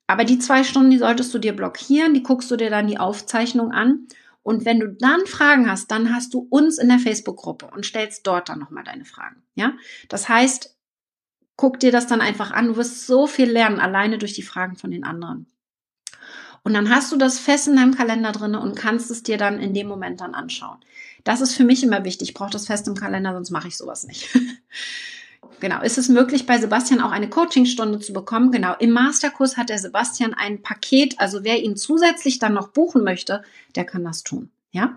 Aber 0.08 0.26
die 0.26 0.40
zwei 0.40 0.64
Stunden, 0.64 0.92
die 0.92 0.98
solltest 0.98 1.34
du 1.34 1.40
dir 1.40 1.56
blockieren, 1.56 2.14
die 2.14 2.24
guckst 2.24 2.52
du 2.52 2.58
dir 2.58 2.70
dann 2.70 2.88
die 2.88 2.98
Aufzeichnung 2.98 3.72
an. 3.72 4.08
Und 4.44 4.66
wenn 4.66 4.80
du 4.80 4.90
dann 4.90 5.26
Fragen 5.26 5.70
hast, 5.70 5.92
dann 5.92 6.14
hast 6.14 6.34
du 6.34 6.48
uns 6.50 6.80
in 6.80 6.90
der 6.90 7.00
Facebook-Gruppe 7.00 7.68
und 7.68 7.86
stellst 7.86 8.26
dort 8.26 8.50
dann 8.50 8.60
nochmal 8.60 8.84
deine 8.84 9.06
Fragen. 9.06 9.44
Ja, 9.56 9.74
das 10.10 10.28
heißt, 10.28 10.76
guck 11.62 11.80
dir 11.80 11.92
das 11.92 12.08
dann 12.08 12.22
einfach 12.22 12.50
an. 12.50 12.70
Du 12.70 12.76
wirst 12.76 13.06
so 13.06 13.28
viel 13.28 13.48
lernen, 13.48 13.80
alleine 13.80 14.18
durch 14.18 14.34
die 14.34 14.42
Fragen 14.42 14.78
von 14.78 14.90
den 14.90 15.04
anderen. 15.04 15.46
Und 16.64 16.74
dann 16.74 16.90
hast 16.90 17.12
du 17.12 17.18
das 17.18 17.38
fest 17.38 17.68
in 17.68 17.76
deinem 17.76 17.94
Kalender 17.94 18.32
drin 18.32 18.56
und 18.56 18.76
kannst 18.76 19.12
es 19.12 19.22
dir 19.22 19.38
dann 19.38 19.60
in 19.60 19.76
dem 19.76 19.88
Moment 19.88 20.22
dann 20.22 20.34
anschauen. 20.34 20.80
Das 21.24 21.40
ist 21.40 21.54
für 21.54 21.64
mich 21.64 21.84
immer 21.84 22.04
wichtig. 22.04 22.30
Ich 22.30 22.34
brauche 22.34 22.50
das 22.50 22.66
fest 22.66 22.88
im 22.88 22.96
Kalender, 22.96 23.34
sonst 23.34 23.52
mache 23.52 23.68
ich 23.68 23.78
sowas 23.78 24.06
nicht. 24.06 24.30
Genau. 25.60 25.82
Ist 25.82 26.00
es 26.00 26.10
möglich, 26.10 26.48
bei 26.48 26.58
Sebastian 26.60 27.02
auch 27.02 27.12
eine 27.12 27.30
Coachingstunde 27.30 28.00
zu 28.00 28.14
bekommen? 28.14 28.52
Genau. 28.52 28.76
Im 28.80 28.92
Masterkurs 28.92 29.58
hat 29.58 29.70
der 29.70 29.78
Sebastian 29.78 30.34
ein 30.34 30.64
Paket. 30.64 31.20
Also 31.20 31.44
wer 31.44 31.62
ihn 31.62 31.78
zusätzlich 31.78 32.40
dann 32.40 32.56
noch 32.56 32.70
buchen 32.70 33.04
möchte, 33.04 33.44
der 33.76 33.86
kann 33.86 34.04
das 34.04 34.24
tun. 34.24 34.50
Ja? 34.72 34.96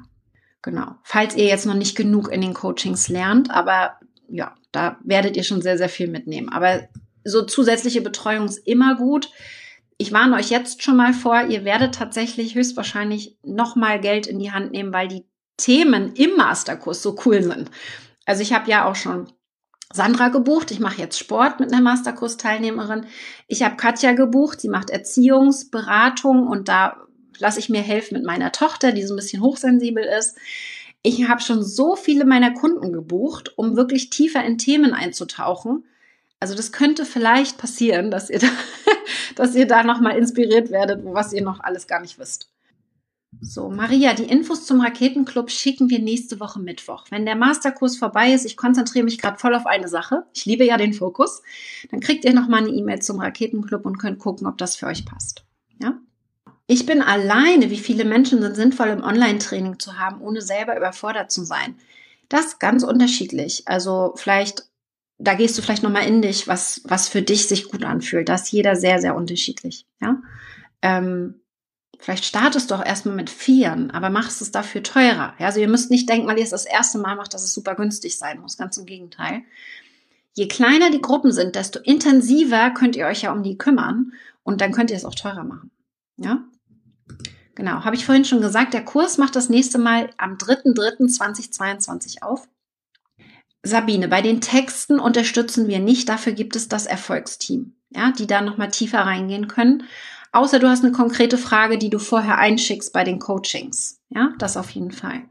Genau. 0.62 0.94
Falls 1.02 1.36
ihr 1.36 1.44
jetzt 1.44 1.66
noch 1.66 1.74
nicht 1.74 1.96
genug 1.96 2.32
in 2.32 2.40
den 2.40 2.54
Coachings 2.54 3.08
lernt, 3.08 3.50
aber 3.50 3.98
ja, 4.28 4.54
da 4.74 4.98
werdet 5.04 5.36
ihr 5.36 5.44
schon 5.44 5.62
sehr, 5.62 5.78
sehr 5.78 5.88
viel 5.88 6.08
mitnehmen. 6.08 6.48
Aber 6.48 6.88
so 7.24 7.42
zusätzliche 7.42 8.00
Betreuung 8.00 8.46
ist 8.46 8.66
immer 8.66 8.96
gut. 8.96 9.30
Ich 9.96 10.12
warne 10.12 10.36
euch 10.36 10.50
jetzt 10.50 10.82
schon 10.82 10.96
mal 10.96 11.14
vor, 11.14 11.46
ihr 11.48 11.64
werdet 11.64 11.94
tatsächlich 11.94 12.54
höchstwahrscheinlich 12.54 13.38
nochmal 13.42 14.00
Geld 14.00 14.26
in 14.26 14.38
die 14.38 14.52
Hand 14.52 14.72
nehmen, 14.72 14.92
weil 14.92 15.08
die 15.08 15.24
Themen 15.56 16.14
im 16.14 16.36
Masterkurs 16.36 17.02
so 17.02 17.16
cool 17.24 17.42
sind. 17.42 17.70
Also 18.26 18.42
ich 18.42 18.52
habe 18.52 18.70
ja 18.70 18.88
auch 18.88 18.96
schon 18.96 19.32
Sandra 19.92 20.28
gebucht. 20.28 20.72
Ich 20.72 20.80
mache 20.80 21.00
jetzt 21.00 21.18
Sport 21.18 21.60
mit 21.60 21.72
einer 21.72 21.82
Masterkurs-Teilnehmerin. 21.82 23.06
Ich 23.46 23.62
habe 23.62 23.76
Katja 23.76 24.12
gebucht. 24.12 24.60
Sie 24.60 24.68
macht 24.68 24.90
Erziehungsberatung 24.90 26.48
und 26.48 26.68
da 26.68 26.96
lasse 27.38 27.60
ich 27.60 27.68
mir 27.68 27.82
helfen 27.82 28.14
mit 28.14 28.24
meiner 28.24 28.50
Tochter, 28.50 28.92
die 28.92 29.04
so 29.04 29.14
ein 29.14 29.18
bisschen 29.18 29.42
hochsensibel 29.42 30.04
ist. 30.04 30.36
Ich 31.06 31.28
habe 31.28 31.42
schon 31.42 31.62
so 31.62 31.96
viele 31.96 32.24
meiner 32.24 32.54
Kunden 32.54 32.90
gebucht, 32.90 33.58
um 33.58 33.76
wirklich 33.76 34.08
tiefer 34.08 34.42
in 34.42 34.56
Themen 34.56 34.94
einzutauchen. 34.94 35.84
Also 36.40 36.54
das 36.54 36.72
könnte 36.72 37.04
vielleicht 37.04 37.58
passieren, 37.58 38.10
dass 38.10 38.30
ihr 38.30 38.38
da, 38.38 38.48
dass 39.36 39.54
ihr 39.54 39.66
da 39.66 39.84
nochmal 39.84 40.16
inspiriert 40.16 40.70
werdet, 40.70 41.04
was 41.04 41.34
ihr 41.34 41.42
noch 41.42 41.60
alles 41.60 41.86
gar 41.86 42.00
nicht 42.00 42.18
wisst. 42.18 42.48
So, 43.42 43.68
Maria, 43.68 44.14
die 44.14 44.24
Infos 44.24 44.64
zum 44.64 44.80
Raketenclub 44.80 45.50
schicken 45.50 45.90
wir 45.90 45.98
nächste 45.98 46.40
Woche 46.40 46.58
Mittwoch. 46.58 47.04
Wenn 47.10 47.26
der 47.26 47.36
Masterkurs 47.36 47.98
vorbei 47.98 48.32
ist, 48.32 48.46
ich 48.46 48.56
konzentriere 48.56 49.04
mich 49.04 49.18
gerade 49.18 49.38
voll 49.38 49.54
auf 49.54 49.66
eine 49.66 49.88
Sache. 49.88 50.24
Ich 50.32 50.46
liebe 50.46 50.64
ja 50.64 50.78
den 50.78 50.94
Fokus. 50.94 51.42
Dann 51.90 52.00
kriegt 52.00 52.24
ihr 52.24 52.32
nochmal 52.32 52.62
eine 52.62 52.70
E-Mail 52.70 53.02
zum 53.02 53.20
Raketenclub 53.20 53.84
und 53.84 53.98
könnt 53.98 54.20
gucken, 54.20 54.46
ob 54.46 54.56
das 54.56 54.76
für 54.76 54.86
euch 54.86 55.04
passt. 55.04 55.44
Ja? 55.82 55.98
Ich 56.66 56.86
bin 56.86 57.02
alleine. 57.02 57.70
Wie 57.70 57.78
viele 57.78 58.04
Menschen 58.04 58.40
sind 58.40 58.56
sinnvoll 58.56 58.88
im 58.88 59.02
Online-Training 59.02 59.78
zu 59.78 59.98
haben, 59.98 60.20
ohne 60.20 60.40
selber 60.40 60.76
überfordert 60.76 61.30
zu 61.30 61.44
sein? 61.44 61.76
Das 62.28 62.46
ist 62.46 62.60
ganz 62.60 62.82
unterschiedlich. 62.82 63.62
Also 63.66 64.14
vielleicht, 64.16 64.64
da 65.18 65.34
gehst 65.34 65.58
du 65.58 65.62
vielleicht 65.62 65.82
nochmal 65.82 66.06
in 66.06 66.22
dich, 66.22 66.48
was, 66.48 66.80
was 66.84 67.08
für 67.08 67.22
dich 67.22 67.48
sich 67.48 67.68
gut 67.68 67.84
anfühlt. 67.84 68.28
Das 68.28 68.44
ist 68.44 68.52
jeder 68.52 68.76
sehr, 68.76 69.00
sehr 69.00 69.14
unterschiedlich. 69.14 69.86
Ja? 70.00 70.22
Ähm, 70.80 71.40
Vielleicht 72.04 72.26
startest 72.26 72.70
du 72.70 72.74
auch 72.74 72.84
erstmal 72.84 73.14
mit 73.14 73.30
Vieren, 73.30 73.90
aber 73.90 74.10
machst 74.10 74.42
es 74.42 74.50
dafür 74.50 74.82
teurer. 74.82 75.34
Ja, 75.38 75.46
also 75.46 75.58
ihr 75.58 75.68
müsst 75.68 75.90
nicht 75.90 76.06
denken, 76.06 76.26
weil 76.26 76.36
ihr 76.36 76.44
es 76.44 76.50
das 76.50 76.66
erste 76.66 76.98
Mal 76.98 77.16
macht, 77.16 77.32
dass 77.32 77.42
es 77.42 77.54
super 77.54 77.74
günstig 77.74 78.18
sein 78.18 78.40
muss. 78.40 78.58
Ganz 78.58 78.76
im 78.76 78.84
Gegenteil. 78.84 79.42
Je 80.34 80.46
kleiner 80.46 80.90
die 80.90 81.00
Gruppen 81.00 81.32
sind, 81.32 81.54
desto 81.54 81.78
intensiver 81.78 82.72
könnt 82.72 82.94
ihr 82.94 83.06
euch 83.06 83.22
ja 83.22 83.32
um 83.32 83.42
die 83.42 83.56
kümmern 83.56 84.12
und 84.42 84.60
dann 84.60 84.72
könnt 84.72 84.90
ihr 84.90 84.98
es 84.98 85.06
auch 85.06 85.14
teurer 85.14 85.44
machen. 85.44 85.70
Ja? 86.18 86.44
Genau, 87.54 87.84
habe 87.84 87.94
ich 87.96 88.04
vorhin 88.04 88.24
schon 88.24 88.40
gesagt, 88.40 88.74
der 88.74 88.84
Kurs 88.84 89.18
macht 89.18 89.36
das 89.36 89.48
nächste 89.48 89.78
Mal 89.78 90.10
am 90.16 90.36
3.3.2022 90.36 92.22
auf. 92.22 92.48
Sabine, 93.62 94.08
bei 94.08 94.22
den 94.22 94.40
Texten 94.40 94.98
unterstützen 94.98 95.68
wir 95.68 95.78
nicht, 95.78 96.08
dafür 96.08 96.32
gibt 96.32 96.56
es 96.56 96.68
das 96.68 96.86
Erfolgsteam, 96.86 97.76
ja, 97.90 98.12
die 98.12 98.26
da 98.26 98.40
nochmal 98.42 98.70
tiefer 98.70 99.00
reingehen 99.00 99.48
können 99.48 99.84
Außer 100.34 100.58
du 100.58 100.68
hast 100.68 100.82
eine 100.82 100.90
konkrete 100.90 101.38
Frage, 101.38 101.78
die 101.78 101.90
du 101.90 102.00
vorher 102.00 102.38
einschickst 102.38 102.92
bei 102.92 103.04
den 103.04 103.20
Coachings. 103.20 104.00
Ja, 104.08 104.32
das 104.40 104.56
auf 104.56 104.68
jeden 104.70 104.90
Fall. 104.90 105.22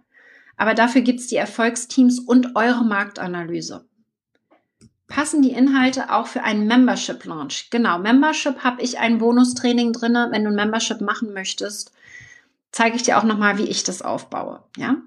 Aber 0.56 0.76
dafür 0.76 1.02
gibt's 1.02 1.28
die 1.28 1.36
Erfolgsteams 1.36 2.20
und 2.20 2.56
eure 2.56 2.86
Marktanalyse. 2.86 3.86
Passen 5.14 5.44
die 5.44 5.52
Inhalte 5.52 6.12
auch 6.12 6.26
für 6.26 6.42
einen 6.42 6.66
Membership 6.66 7.24
Launch? 7.26 7.70
Genau, 7.70 8.00
Membership 8.00 8.64
habe 8.64 8.82
ich 8.82 8.98
ein 8.98 9.20
Bonustraining 9.20 9.94
drinne. 9.94 10.30
Wenn 10.32 10.44
du 10.44 10.50
ein 10.50 10.56
Membership 10.56 11.02
machen 11.02 11.34
möchtest, 11.34 11.92
zeige 12.72 12.96
ich 12.96 13.04
dir 13.04 13.20
auch 13.20 13.24
nochmal, 13.24 13.60
wie 13.60 13.68
ich 13.68 13.84
das 13.84 14.02
aufbaue. 14.02 14.64
Ja? 14.76 14.98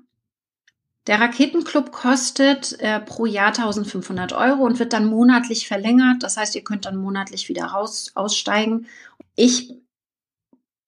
Der 1.08 1.20
Raketenclub 1.20 1.90
kostet 1.90 2.78
äh, 2.78 3.00
pro 3.00 3.26
Jahr 3.26 3.48
1500 3.48 4.32
Euro 4.32 4.62
und 4.62 4.78
wird 4.78 4.92
dann 4.92 5.06
monatlich 5.06 5.66
verlängert. 5.66 6.22
Das 6.22 6.36
heißt, 6.36 6.54
ihr 6.54 6.62
könnt 6.62 6.84
dann 6.84 6.98
monatlich 6.98 7.48
wieder 7.48 7.64
raus, 7.64 8.12
aussteigen. 8.14 8.86
Ich 9.34 9.74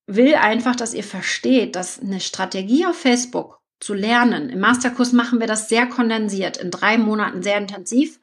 will 0.06 0.36
einfach, 0.36 0.76
dass 0.76 0.94
ihr 0.94 1.02
versteht, 1.02 1.74
dass 1.74 1.98
eine 1.98 2.20
Strategie 2.20 2.86
auf 2.86 2.96
Facebook 2.96 3.58
zu 3.80 3.94
lernen. 3.94 4.48
Im 4.48 4.60
Masterkurs 4.60 5.12
machen 5.12 5.40
wir 5.40 5.48
das 5.48 5.68
sehr 5.68 5.88
kondensiert, 5.88 6.56
in 6.56 6.70
drei 6.70 6.98
Monaten 6.98 7.42
sehr 7.42 7.58
intensiv. 7.58 8.20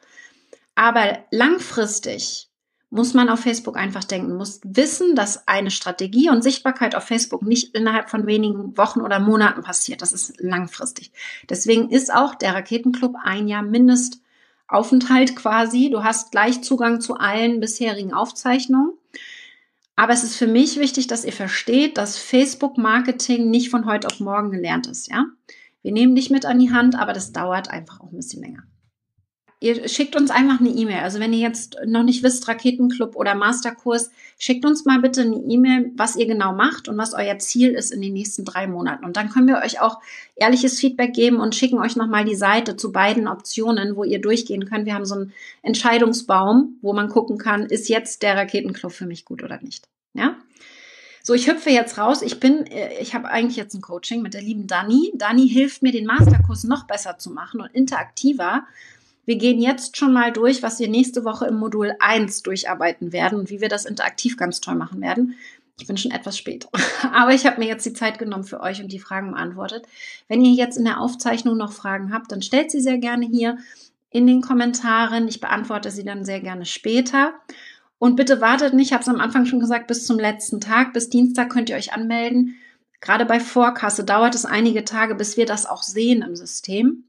Aber 0.76 1.20
langfristig 1.32 2.50
muss 2.90 3.14
man 3.14 3.30
auf 3.30 3.42
Facebook 3.42 3.78
einfach 3.78 4.04
denken, 4.04 4.38
muss 4.38 4.62
wissen, 4.64 5.16
dass 5.16 5.48
eine 5.48 5.72
Strategie 5.72 6.30
und 6.30 6.44
Sichtbarkeit 6.44 6.96
auf 6.96 7.04
Facebook 7.04 7.42
nicht 7.42 7.76
innerhalb 7.76 8.10
von 8.10 8.28
wenigen 8.28 8.78
Wochen 8.78 9.02
oder 9.02 9.20
Monaten 9.20 9.64
passiert. 9.64 10.02
Das 10.02 10.14
ist 10.14 10.40
langfristig. 10.40 11.12
Deswegen 11.50 11.90
ist 11.90 12.14
auch 12.14 12.36
der 12.36 12.54
Raketenclub 12.54 13.16
ein 13.22 13.48
Jahr 13.48 13.64
Mindestaufenthalt 13.64 15.36
quasi. 15.36 15.90
Du 15.90 16.04
hast 16.04 16.32
gleich 16.32 16.62
Zugang 16.62 17.02
zu 17.02 17.16
allen 17.16 17.60
bisherigen 17.60 18.14
Aufzeichnungen. 18.14 18.94
Aber 19.98 20.14
es 20.14 20.24
ist 20.24 20.36
für 20.36 20.48
mich 20.48 20.80
wichtig, 20.80 21.08
dass 21.08 21.26
ihr 21.26 21.34
versteht, 21.34 21.98
dass 21.98 22.18
Facebook-Marketing 22.18 23.50
nicht 23.50 23.70
von 23.70 23.86
heute 23.86 24.08
auf 24.08 24.20
morgen 24.20 24.52
gelernt 24.52 24.88
ist, 24.88 25.10
ja. 25.10 25.26
Wir 25.82 25.92
nehmen 25.92 26.16
dich 26.16 26.30
mit 26.30 26.46
an 26.46 26.60
die 26.60 26.72
Hand, 26.72 26.96
aber 26.96 27.14
das 27.14 27.32
dauert 27.32 27.70
einfach 27.70 28.02
auch 28.02 28.12
ein 28.12 28.18
bisschen 28.18 28.42
länger. 28.42 28.64
Ihr 29.62 29.88
schickt 29.88 30.16
uns 30.16 30.32
einfach 30.32 30.60
eine 30.60 30.70
E-Mail. 30.70 31.00
Also 31.00 31.20
wenn 31.20 31.32
ihr 31.32 31.40
jetzt 31.40 31.78
noch 31.86 32.04
nicht 32.04 32.24
wisst, 32.24 32.48
Raketenclub 32.48 33.16
oder 33.16 33.36
Masterkurs, 33.36 34.12
schickt 34.38 34.66
uns 34.66 34.86
mal 34.86 35.00
bitte 35.00 35.22
eine 35.22 35.38
E-Mail, 35.38 35.92
was 35.96 36.18
ihr 36.18 36.28
genau 36.28 36.54
macht 36.54 36.90
und 36.90 36.98
was 36.98 37.14
euer 37.14 37.40
Ziel 37.40 37.72
ist 37.72 37.92
in 37.92 38.02
den 38.02 38.14
nächsten 38.14 38.44
drei 38.44 38.68
Monaten. 38.68 39.06
Und 39.06 39.16
dann 39.16 39.30
können 39.30 39.48
wir 39.48 39.58
euch 39.58 39.80
auch 39.80 40.02
ehrliches 40.36 40.80
Feedback 40.80 41.14
geben 41.14 41.38
und 41.38 41.56
schicken 41.56 41.80
euch 41.80 41.96
nochmal 41.96 42.26
die 42.26 42.36
Seite 42.36 42.76
zu 42.76 42.92
beiden 42.92 43.28
Optionen, 43.28 43.96
wo 43.96 44.04
ihr 44.04 44.20
durchgehen 44.20 44.66
könnt. 44.66 44.86
Wir 44.86 44.94
haben 44.94 45.06
so 45.06 45.16
einen 45.16 45.34
Entscheidungsbaum, 45.62 46.78
wo 46.82 46.92
man 46.94 47.08
gucken 47.08 47.38
kann, 47.38 47.66
ist 47.66 47.88
jetzt 47.88 48.24
der 48.24 48.36
Raketenclub 48.36 48.92
für 48.92 49.06
mich 49.06 49.24
gut 49.24 49.42
oder 49.42 49.62
nicht. 49.62 49.88
Ja? 50.14 50.36
So, 51.24 51.34
ich 51.34 51.48
hüpfe 51.48 51.72
jetzt 51.72 51.98
raus. 51.98 52.22
Ich 52.22 52.40
bin, 52.40 52.68
äh, 52.68 53.00
ich 53.02 53.16
habe 53.16 53.30
eigentlich 53.30 53.56
jetzt 53.56 53.74
ein 53.74 53.82
Coaching 53.82 54.22
mit 54.22 54.36
der 54.36 54.44
lieben 54.44 54.68
Dani. 54.68 55.12
Dani 55.16 55.50
hilft 55.50 55.82
mir, 55.82 55.92
den 55.92 56.06
Masterkurs 56.06 56.66
noch 56.66 56.86
besser 56.86 57.18
zu 57.18 57.32
machen 57.32 57.62
und 57.62 57.74
interaktiver. 57.74 58.66
Wir 59.26 59.38
gehen 59.38 59.60
jetzt 59.60 59.98
schon 59.98 60.14
mal 60.14 60.32
durch, 60.32 60.64
was 60.64 60.80
wir 60.80 60.88
nächste 60.88 61.26
Woche 61.26 61.46
im 61.48 61.56
Modul 61.56 61.96
1 62.00 62.44
durcharbeiten 62.44 63.12
werden 63.12 63.40
und 63.40 63.50
wie 63.50 63.62
wir 63.62 63.70
das 63.70 63.86
interaktiv 63.86 64.38
ganz 64.38 64.62
toll 64.62 64.76
machen 64.76 65.02
werden. 65.02 65.36
Ich 65.80 65.88
bin 65.88 65.98
schon 65.98 66.12
etwas 66.12 66.38
spät, 66.38 66.68
aber 67.14 67.34
ich 67.34 67.46
habe 67.46 67.60
mir 67.60 67.68
jetzt 67.68 67.86
die 67.86 67.94
Zeit 67.94 68.18
genommen 68.18 68.46
für 68.46 68.62
euch 68.62 68.82
und 68.82 68.92
die 68.92 69.00
Fragen 69.00 69.32
beantwortet. 69.32 69.86
Wenn 70.28 70.44
ihr 70.44 70.54
jetzt 70.54 70.78
in 70.78 70.86
der 70.86 71.02
Aufzeichnung 71.02 71.58
noch 71.58 71.74
Fragen 71.74 72.14
habt, 72.14 72.32
dann 72.32 72.42
stellt 72.42 72.72
sie 72.72 72.80
sehr 72.80 72.98
gerne 72.98 73.26
hier 73.26 73.58
in 74.10 74.28
den 74.28 74.42
Kommentaren. 74.42 75.28
Ich 75.28 75.42
beantworte 75.42 75.92
sie 75.92 76.06
dann 76.06 76.24
sehr 76.24 76.40
gerne 76.40 76.66
später. 76.66 77.34
Und 77.98 78.16
bitte 78.16 78.40
wartet 78.40 78.74
nicht, 78.74 78.88
ich 78.88 78.94
habe 78.94 79.02
es 79.02 79.10
am 79.10 79.20
Anfang 79.20 79.46
schon 79.46 79.60
gesagt, 79.60 79.88
bis 79.88 80.06
zum 80.06 80.18
letzten 80.20 80.62
Tag. 80.62 80.94
Bis 80.94 81.10
Dienstag 81.10 81.50
könnt 81.50 81.70
ihr 81.70 81.76
euch 81.76 81.92
anmelden. 81.92 82.56
Gerade 83.02 83.26
bei 83.26 83.40
Vorkasse 83.40 84.04
dauert 84.04 84.36
es 84.36 84.46
einige 84.46 84.86
Tage, 84.86 85.16
bis 85.16 85.36
wir 85.36 85.46
das 85.46 85.66
auch 85.66 85.84
sehen 85.84 86.22
im 86.22 86.36
System. 86.36 87.04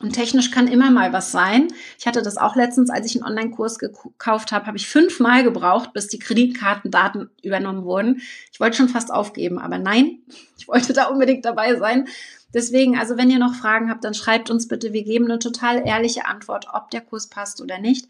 Und 0.00 0.12
technisch 0.12 0.52
kann 0.52 0.68
immer 0.68 0.92
mal 0.92 1.12
was 1.12 1.32
sein. 1.32 1.68
Ich 1.98 2.06
hatte 2.06 2.22
das 2.22 2.36
auch 2.36 2.54
letztens, 2.54 2.88
als 2.88 3.06
ich 3.06 3.16
einen 3.16 3.28
Online-Kurs 3.28 3.80
gekauft 3.80 4.52
habe, 4.52 4.66
habe 4.66 4.76
ich 4.76 4.86
fünfmal 4.86 5.42
gebraucht, 5.42 5.92
bis 5.92 6.06
die 6.06 6.20
Kreditkartendaten 6.20 7.30
übernommen 7.42 7.84
wurden. 7.84 8.22
Ich 8.52 8.60
wollte 8.60 8.76
schon 8.76 8.88
fast 8.88 9.12
aufgeben, 9.12 9.58
aber 9.58 9.78
nein, 9.78 10.20
ich 10.58 10.68
wollte 10.68 10.92
da 10.92 11.06
unbedingt 11.06 11.44
dabei 11.44 11.74
sein. 11.76 12.06
Deswegen, 12.54 12.96
also 12.96 13.16
wenn 13.16 13.28
ihr 13.28 13.40
noch 13.40 13.54
Fragen 13.54 13.90
habt, 13.90 14.04
dann 14.04 14.14
schreibt 14.14 14.50
uns 14.50 14.68
bitte. 14.68 14.92
Wir 14.92 15.02
geben 15.02 15.24
eine 15.24 15.38
total 15.38 15.86
ehrliche 15.86 16.26
Antwort, 16.26 16.66
ob 16.72 16.90
der 16.90 17.00
Kurs 17.00 17.28
passt 17.28 17.60
oder 17.60 17.78
nicht. 17.78 18.06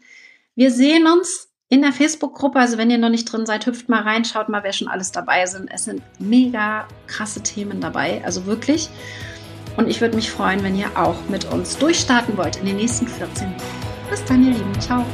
Wir 0.55 0.71
sehen 0.71 1.07
uns 1.07 1.49
in 1.69 1.81
der 1.81 1.91
Facebook-Gruppe. 1.91 2.59
Also 2.59 2.77
wenn 2.77 2.89
ihr 2.89 2.97
noch 2.97 3.09
nicht 3.09 3.25
drin 3.25 3.45
seid, 3.45 3.65
hüpft 3.65 3.89
mal 3.89 4.03
rein, 4.03 4.25
schaut 4.25 4.49
mal, 4.49 4.63
wer 4.63 4.73
schon 4.73 4.87
alles 4.87 5.11
dabei 5.11 5.45
sind. 5.45 5.69
Es 5.73 5.85
sind 5.85 6.01
mega 6.19 6.87
krasse 7.07 7.41
Themen 7.41 7.81
dabei, 7.81 8.21
also 8.23 8.45
wirklich. 8.45 8.89
Und 9.79 9.87
ich 9.87 10.01
würde 10.01 10.17
mich 10.17 10.29
freuen, 10.29 10.61
wenn 10.61 10.75
ihr 10.75 10.89
auch 10.95 11.15
mit 11.29 11.45
uns 11.53 11.77
durchstarten 11.77 12.35
wollt 12.35 12.57
in 12.57 12.65
den 12.65 12.75
nächsten 12.75 13.07
14 13.07 13.47
Wochen. 13.47 14.09
Bis 14.09 14.25
dann, 14.25 14.43
ihr 14.43 14.51
Lieben. 14.51 14.81
Ciao. 14.81 15.05